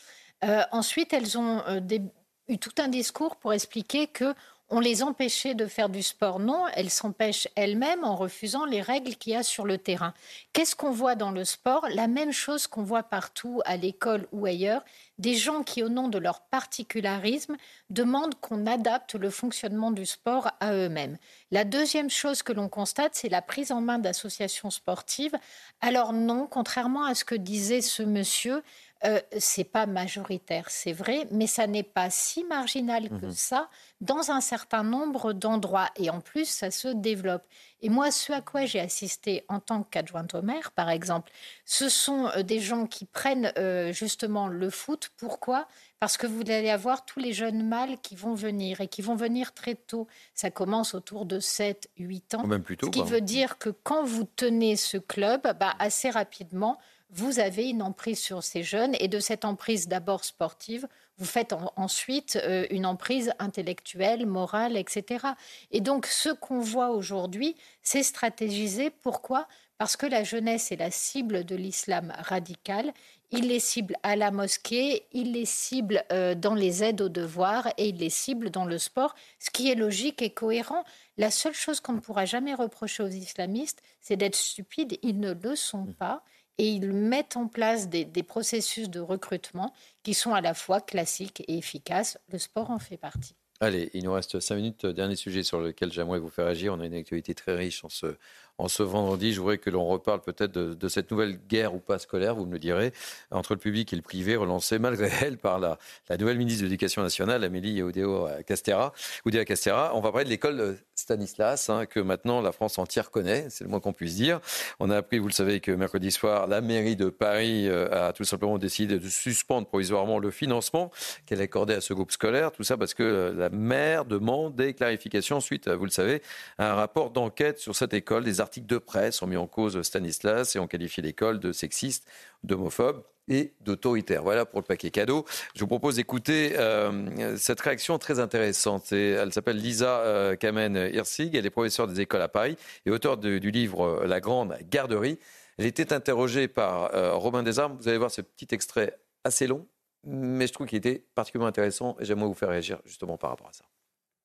[0.45, 2.03] Euh, ensuite, elles ont euh, des-
[2.49, 4.35] eu tout un discours pour expliquer que
[4.71, 6.39] on les empêchait de faire du sport.
[6.39, 10.15] Non, elles s'empêchent elles-mêmes en refusant les règles qu'il y a sur le terrain.
[10.53, 11.87] Qu'est-ce qu'on voit dans le sport?
[11.93, 14.85] La même chose qu'on voit partout, à l'école ou ailleurs,
[15.19, 17.57] des gens qui, au nom de leur particularisme,
[17.91, 21.19] demandent qu'on adapte le fonctionnement du sport à eux-mêmes.
[21.51, 25.35] La deuxième chose que l'on constate, c'est la prise en main d'associations sportives.
[25.81, 28.63] Alors non, contrairement à ce que disait ce monsieur,
[29.05, 33.31] euh, c'est pas majoritaire, c'est vrai, mais ça n'est pas si marginal que Mhm.
[33.33, 33.71] ça
[34.03, 35.89] dans un certain nombre d'endroits.
[35.97, 37.45] Et en plus, ça se développe.
[37.83, 41.31] Et moi, ce à quoi j'ai assisté en tant qu'adjointe au maire, par exemple,
[41.65, 45.11] ce sont euh, des gens qui prennent euh, justement le foot.
[45.17, 45.67] Pourquoi?
[45.99, 49.17] Parce que vous allez avoir tous les jeunes mâles qui vont venir et qui vont
[49.17, 50.09] venir très tôt.
[50.35, 52.45] Ça commence autour de 7, 8 ans.
[52.45, 55.75] Ou même plus tôt, Ce qui veut dire que quand vous tenez ce club, bah,
[55.79, 56.79] assez rapidement,
[57.13, 60.87] vous avez une emprise sur ces jeunes et de cette emprise d'abord sportive,
[61.19, 65.27] vous faites en- ensuite euh, une emprise intellectuelle, morale, etc.
[65.71, 68.91] Et donc ce qu'on voit aujourd'hui, c'est stratégisé.
[68.91, 69.47] Pourquoi?
[69.77, 72.93] Parce que la jeunesse est la cible de l'islam radical.
[73.33, 77.69] Il les cible à la mosquée, il les cible euh, dans les aides aux devoirs
[77.79, 80.85] et il les cible dans le sport, ce qui est logique et cohérent.
[81.17, 84.99] La seule chose qu'on ne pourra jamais reprocher aux islamistes, c'est d'être stupides.
[85.03, 86.23] Ils ne le sont pas
[86.61, 89.73] et ils mettent en place des, processus de recrutement
[90.03, 92.19] qui sont à la fois classiques et efficaces.
[92.31, 93.35] Le sport en fait partie.
[93.61, 94.85] Allez, il nous reste cinq minutes.
[94.85, 96.75] Dernier sujet sur lequel j'aimerais vous faire agir.
[96.75, 98.15] On a une actualité très riche en ce,
[98.61, 99.33] en ce vendredi.
[99.33, 102.53] Je voudrais que l'on reparle peut-être de, cette nouvelle guerre ou pas scolaire, vous me
[102.53, 102.93] le direz,
[103.31, 105.79] entre le public et le privé, relancée malgré elle par la,
[106.19, 108.93] nouvelle ministre de l'Éducation nationale, Amélie Oudéo Castera.
[109.25, 113.71] On va parler de l'école Stanislas, hein, que maintenant la France entière connaît, c'est le
[113.71, 114.41] moins qu'on puisse dire.
[114.79, 118.13] On a appris, vous le savez, que mercredi soir, la mairie de Paris euh, a
[118.13, 120.91] tout simplement décidé de suspendre provisoirement le financement
[121.27, 122.53] qu'elle accordait à ce groupe scolaire.
[122.53, 126.23] Tout ça parce que euh, la maire demande des clarifications suite, vous le savez,
[126.59, 128.25] à un rapport d'enquête sur cette école.
[128.25, 132.07] Des articles de presse ont mis en cause Stanislas et ont qualifié l'école de sexiste,
[132.43, 134.23] d'homophobe et d'autoritaire.
[134.23, 135.25] Voilà pour le paquet cadeau.
[135.55, 138.93] Je vous propose d'écouter euh, cette réaction très intéressante.
[138.93, 141.37] Elle s'appelle Lisa euh, Kamen-Hirsig.
[141.37, 142.57] Elle est professeure des écoles à Paris
[142.87, 145.19] et auteure du livre euh, La Grande Garderie.
[145.59, 147.77] Elle était interrogée par euh, Robin Desarmes.
[147.79, 149.67] Vous allez voir ce petit extrait assez long,
[150.05, 153.49] mais je trouve qu'il était particulièrement intéressant et j'aimerais vous faire réagir justement par rapport
[153.49, 153.65] à ça.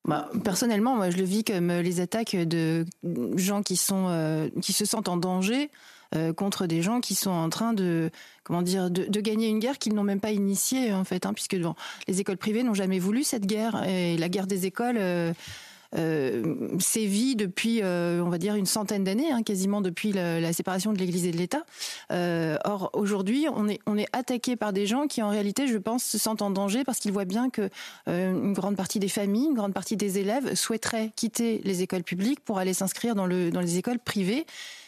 [0.05, 2.85] Bah, personnellement, moi, je le vis comme euh, les attaques de
[3.35, 5.71] gens qui sont euh, qui se sentent en danger
[6.13, 8.11] euh, contre des gens qui sont en train de
[8.43, 11.57] comment dire de, gagner une guerre qu'ils n'ont même pas initiée en fait, hein, puisque
[12.07, 14.99] les écoles privées n'ont jamais voulu cette guerre et la guerre des écoles.
[16.79, 21.25] Sévit depuis, on va dire, une centaine d'années, hein, quasiment depuis la, séparation de l'Église
[21.25, 21.65] et de l'État.
[22.09, 26.03] or, aujourd'hui, on est, on est attaqué par des gens qui, en réalité, je pense,
[26.03, 27.69] se sentent en danger parce qu'ils voient bien que
[28.07, 32.39] une grande partie des familles, une grande partie des élèves souhaiteraient quitter les écoles publiques
[32.39, 34.45] pour aller s'inscrire dans, le, dans les écoles privées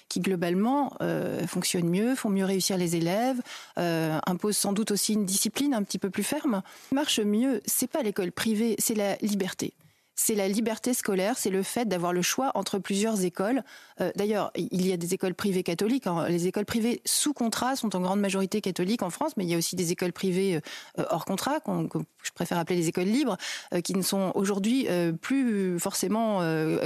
[0.09, 3.41] qui globalement euh, fonctionnent mieux, font mieux réussir les élèves,
[3.77, 6.61] euh, imposent sans doute aussi une discipline un petit peu plus ferme.
[6.93, 9.73] Marche mieux, c'est pas l'école privée, c'est la liberté
[10.19, 13.64] c'est la liberté scolaire, c'est le fait d'avoir le choix entre plusieurs écoles.
[14.02, 16.07] Euh, d'ailleurs, il y a des écoles privées catholiques.
[16.07, 16.27] Hein.
[16.27, 19.53] Les écoles privées sous contrat sont en grande majorité catholiques en France, mais il y
[19.53, 20.60] a aussi des écoles privées
[20.98, 23.38] euh, hors contrat, que je préfère appeler les écoles libres,
[23.76, 24.88] euh, qui ne sont aujourd'hui
[25.22, 26.41] plus forcément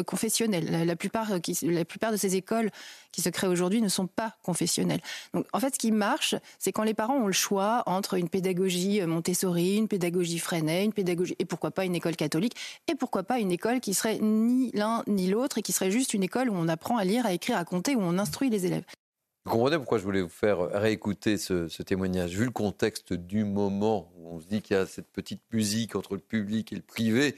[0.05, 0.85] confessionnelles.
[0.85, 1.29] La, plupart,
[1.61, 2.69] la plupart de ces écoles
[3.11, 5.01] qui se créent aujourd'hui ne sont pas confessionnelles.
[5.33, 8.29] Donc, en fait, ce qui marche, c'est quand les parents ont le choix entre une
[8.29, 12.55] pédagogie Montessori, une pédagogie Freinet, une pédagogie et pourquoi pas une école catholique,
[12.87, 16.13] et pourquoi pas une école qui serait ni l'un ni l'autre et qui serait juste
[16.13, 18.65] une école où on apprend à lire, à écrire, à compter, où on instruit les
[18.65, 18.83] élèves.
[19.45, 23.43] Vous comprenez pourquoi je voulais vous faire réécouter ce, ce témoignage Vu le contexte du
[23.43, 26.75] moment où on se dit qu'il y a cette petite musique entre le public et
[26.75, 27.35] le privé,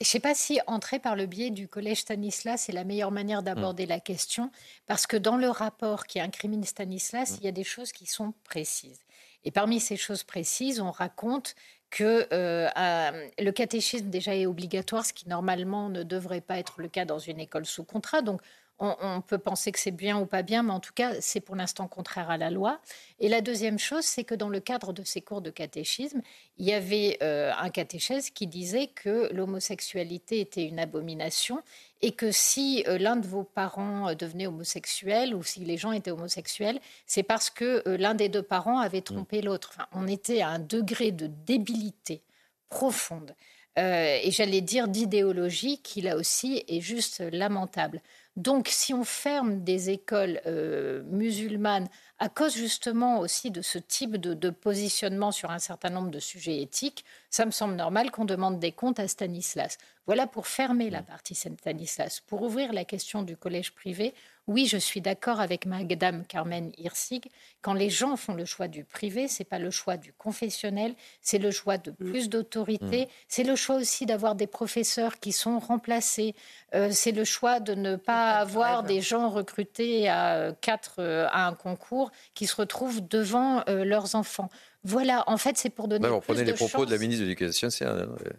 [0.00, 3.10] je ne sais pas si entrer par le biais du collège Stanislas c'est la meilleure
[3.10, 3.88] manière d'aborder mm.
[3.88, 4.52] la question,
[4.86, 7.36] parce que dans le rapport qui incrimine Stanislas, mm.
[7.40, 9.00] il y a des choses qui sont précises.
[9.42, 11.56] Et parmi ces choses précises, on raconte
[11.90, 16.88] que euh, le catéchisme déjà est obligatoire, ce qui normalement ne devrait pas être le
[16.88, 18.22] cas dans une école sous contrat.
[18.22, 18.40] Donc
[18.80, 21.56] on, peut penser que c'est bien ou pas bien, mais en tout cas, c'est pour
[21.56, 22.80] l'instant contraire à la loi.
[23.18, 26.22] Et la deuxième chose, c'est que dans le cadre de ces cours de catéchisme,
[26.58, 31.60] il y avait euh, un catéchèse qui disait que l'homosexualité était une abomination
[32.02, 35.90] et que si euh, l'un de vos parents euh, devenait homosexuel ou si les gens
[35.90, 39.70] étaient homosexuels, c'est parce que l'un des deux parents avait trompé l'autre.
[39.74, 42.22] Enfin, on était à un degré de débilité
[42.68, 43.34] profonde.
[43.76, 48.02] et j'allais dire d'idéologie qui là aussi est juste lamentable.
[48.38, 51.88] Donc, si on ferme des écoles euh, musulmanes
[52.20, 56.62] à cause justement aussi de ce type de, positionnement sur un certain nombre de sujets
[56.62, 59.76] éthiques, ça me semble normal qu'on demande des comptes à Stanislas.
[60.06, 62.20] Voilà pour fermer la partie Stanislas.
[62.20, 64.14] Pour ouvrir la question du collège privé,
[64.48, 67.30] oui, je suis d'accord avec Madame Carmen Hirsig.
[67.60, 71.38] Quand les gens font le choix du privé, c'est pas le choix du confessionnel, c'est
[71.38, 71.94] le choix de mm.
[71.94, 73.08] plus d'autorité, mm.
[73.28, 76.34] c'est le choix aussi d'avoir des professeurs qui sont remplacés,
[76.74, 81.46] euh, c'est le choix de ne pas avoir des gens recrutés à quatre euh, à
[81.46, 84.48] un concours qui se retrouvent devant euh, leurs enfants.
[84.84, 86.06] Voilà, en fait, c'est pour donner.
[86.06, 87.84] Ouais, on prenait les propos de la ministre de l'Éducation c'est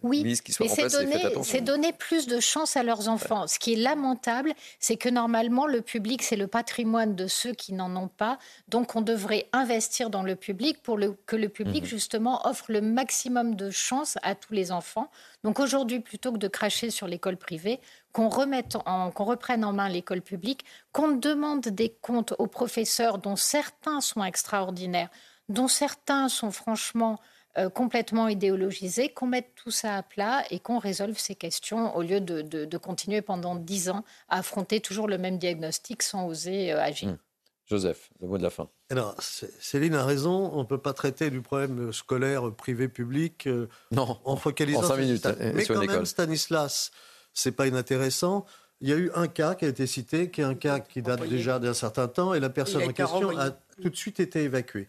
[0.03, 3.45] oui, mais c'est donner, donner, plus de chance à leurs enfants.
[3.45, 7.73] Ce qui est lamentable, c'est que normalement, le public, c'est le patrimoine de ceux qui
[7.73, 8.39] n'en ont pas.
[8.69, 11.89] Donc, on devrait investir dans le public pour que le public, mhm.
[11.89, 15.11] justement, offre le maximum de chance à tous les enfants.
[15.43, 17.81] Donc, aujourd'hui, plutôt que de cracher sur l'école privée,
[18.13, 18.77] qu'on remette
[19.13, 20.63] qu'on reprenne en main l'école publique,
[20.93, 25.09] qu'on demande des comptes aux professeurs dont certains sont extraordinaires
[25.49, 27.19] dont certains sont franchement
[27.57, 32.03] euh, complètement idéologisés, qu'on mette tout ça à plat et qu'on résolve ces questions au
[32.03, 36.81] lieu de, continuer pendant dix ans à affronter toujours le même diagnostic sans oser euh,
[36.81, 37.09] agir.
[37.09, 37.17] Hmm.
[37.65, 38.69] Joseph, le mot de la fin.
[38.89, 44.35] Alors, Céline a raison, on ne peut pas traiter du problème scolaire privé-public euh, en
[44.35, 45.27] focalisant en cinq minutes.
[45.53, 46.91] Mais quand même, Stanislas,
[47.33, 48.45] c'est pas inintéressant.
[48.81, 51.01] Il y a eu un cas qui a été cité, qui est un cas qui
[51.01, 53.51] date déjà d'un certain temps, et la personne en question a
[53.81, 54.87] tout de suite été évacuée.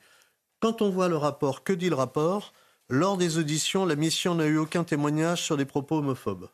[0.61, 2.53] Quand on voit le rapport, que dit le rapport?
[2.91, 6.49] Lors des auditions, la mission n'a eu aucun témoignage sur des propos homophobes.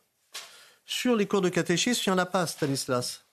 [0.85, 3.25] Sur les cours de catéchisme, il n'y en a pas, Stanislas.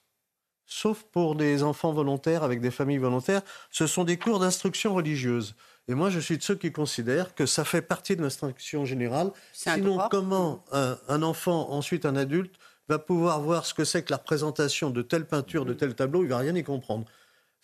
[0.65, 3.41] Sauf pour des enfants volontaires avec des familles volontaires.
[3.71, 5.55] Ce sont des cours d'instruction religieuse.
[5.87, 9.31] Et moi, je suis de ceux qui considèrent que ça fait partie de l'instruction générale.
[9.53, 12.55] Sinon, comment un, enfant, ensuite un adulte,
[12.89, 16.23] va pouvoir voir ce que c'est que la représentation de telle peinture, de tel tableau?
[16.23, 17.05] Il va rien y comprendre.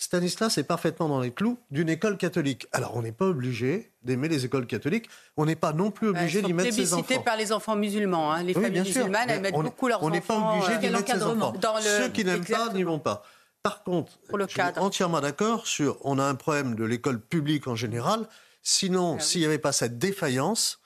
[0.01, 2.65] Stanislas est parfaitement dans les clous d'une école catholique.
[2.71, 5.07] Alors, on n'est pas obligé d'aimer les écoles catholiques.
[5.37, 7.21] On n'est pas non plus obligé d'y mettre ses enfants.
[7.21, 8.33] par les enfants musulmans.
[8.33, 8.41] Hein.
[8.41, 10.07] Les familles musulmanes, elles mettent beaucoup leurs enfants.
[10.07, 11.53] On n'est pas obligé d'y euh, mettre ses enfants.
[11.81, 13.21] Ceux qui n'aiment pas n'y vont pas.
[13.61, 17.75] Par contre, je suis entièrement d'accord sur on a un problème de l'école publique en
[17.75, 18.27] général.
[18.63, 20.80] Sinon, ah s'il n'y avait pas cette défaillance,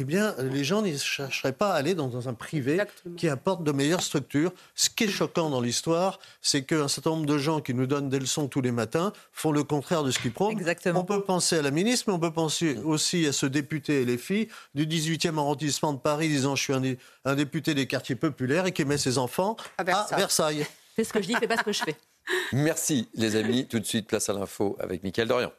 [0.00, 2.80] eh bien, les gens ne chercheraient pas à aller dans un privé
[3.16, 4.52] qui apporte de meilleures structures.
[4.76, 8.08] Ce qui est choquant dans l'histoire, c'est qu'un certain nombre de gens qui nous donnent
[8.08, 10.56] des leçons tous les matins font le contraire de ce qu'ils prônent.
[10.94, 14.04] On peut penser à la ministre, mais on peut penser aussi à ce député et
[14.04, 18.66] les filles du 18e arrondissement de Paris disant je suis un, député des quartiers populaires
[18.66, 19.84] et qui met ses enfants à
[20.16, 20.64] Versailles.
[20.94, 21.96] C'est ce que je dis, c'est pas ce que je fais.
[22.52, 23.66] Merci les amis.
[23.66, 25.50] Tout de suite, place à l'info avec Mickaël Dorian.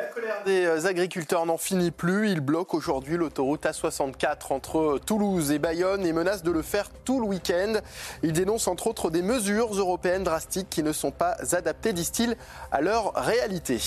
[0.00, 2.30] La colère des agriculteurs n'en finit plus.
[2.30, 7.20] Ils bloquent aujourd'hui l'autoroute A64 entre Toulouse et Bayonne et menacent de le faire tout
[7.20, 7.74] le week-end.
[8.22, 12.36] Ils dénoncent entre autres des mesures européennes drastiques qui ne sont pas adaptées, disent-ils,
[12.72, 13.78] à leur réalité.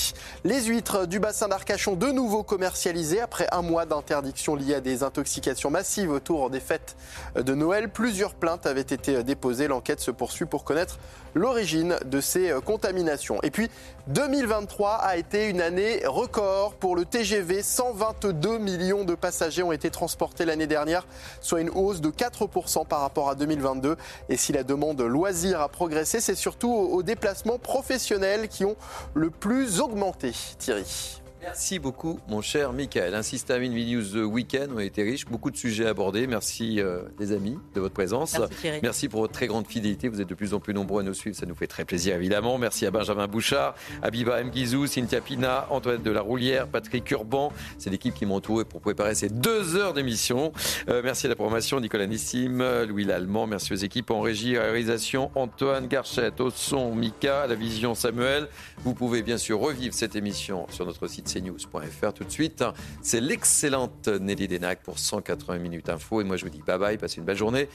[0.44, 5.04] Les huîtres du bassin d'Arcachon de nouveau commercialisées après un mois d'interdiction liée à des
[5.04, 6.96] intoxications massives autour des fêtes
[7.36, 7.90] de Noël.
[7.90, 9.68] Plusieurs plaintes avaient été déposées.
[9.68, 11.00] L'enquête se poursuit pour connaître
[11.35, 13.39] l'origine de ces euh, contaminations.
[13.43, 13.69] Et puis
[14.07, 17.64] 2023 a été une année record pour le TGV.
[17.64, 21.07] 122 millions de passagers ont été transportés l'année dernière,
[21.41, 23.97] soit une hausse de 4% par rapport à 2022.
[24.30, 28.76] Et si la demande loisir a progressé, c'est surtout aux déplacements professionnels qui ont
[29.14, 30.34] le plus augmenté.
[30.57, 31.23] Thierry.
[31.44, 33.14] Merci beaucoup, mon cher Michael.
[33.15, 34.72] Ainsi se termine News Weekend.
[34.74, 36.26] On a été riche, beaucoup de sujets abordés.
[36.26, 38.40] Merci, euh, les amis, de votre présence.
[38.40, 40.07] Merci, Merci, pour votre très grande fidélité.
[40.07, 41.36] Vous êtes de plus en plus nombreux à nous suivre.
[41.36, 42.57] Ça nous fait très plaisir, évidemment.
[42.57, 47.52] Merci à Benjamin Bouchard, à Biba Mguizou, Cynthia Pina, Antoine de la Roulière, Patrick Urban.
[47.78, 50.53] C'est l'équipe qui m'a entouré pour préparer ces deux heures d'émission.
[50.88, 53.48] Euh, merci à la programmation, Nicolas Nissim, Louis Lallemand.
[53.48, 58.48] Merci aux équipes en régie, réalisation, Antoine Garchette, au son, Mika, à la vision, Samuel.
[58.86, 62.64] Vous pouvez bien sûr revivre cette émission sur notre site cnews.fr tout de suite.
[63.01, 66.22] C'est l'excellente Nelly Denac pour 180 minutes info.
[66.22, 67.69] Et moi, je vous dis bye bye, passez une belle journée.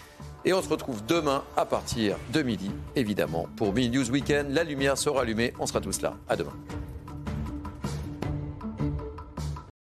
[0.45, 4.51] Et on se retrouve demain à partir de midi, évidemment, pour Mini News Weekend.
[4.51, 5.53] La lumière sera allumée.
[5.59, 6.17] On sera tous là.
[6.29, 6.55] À demain.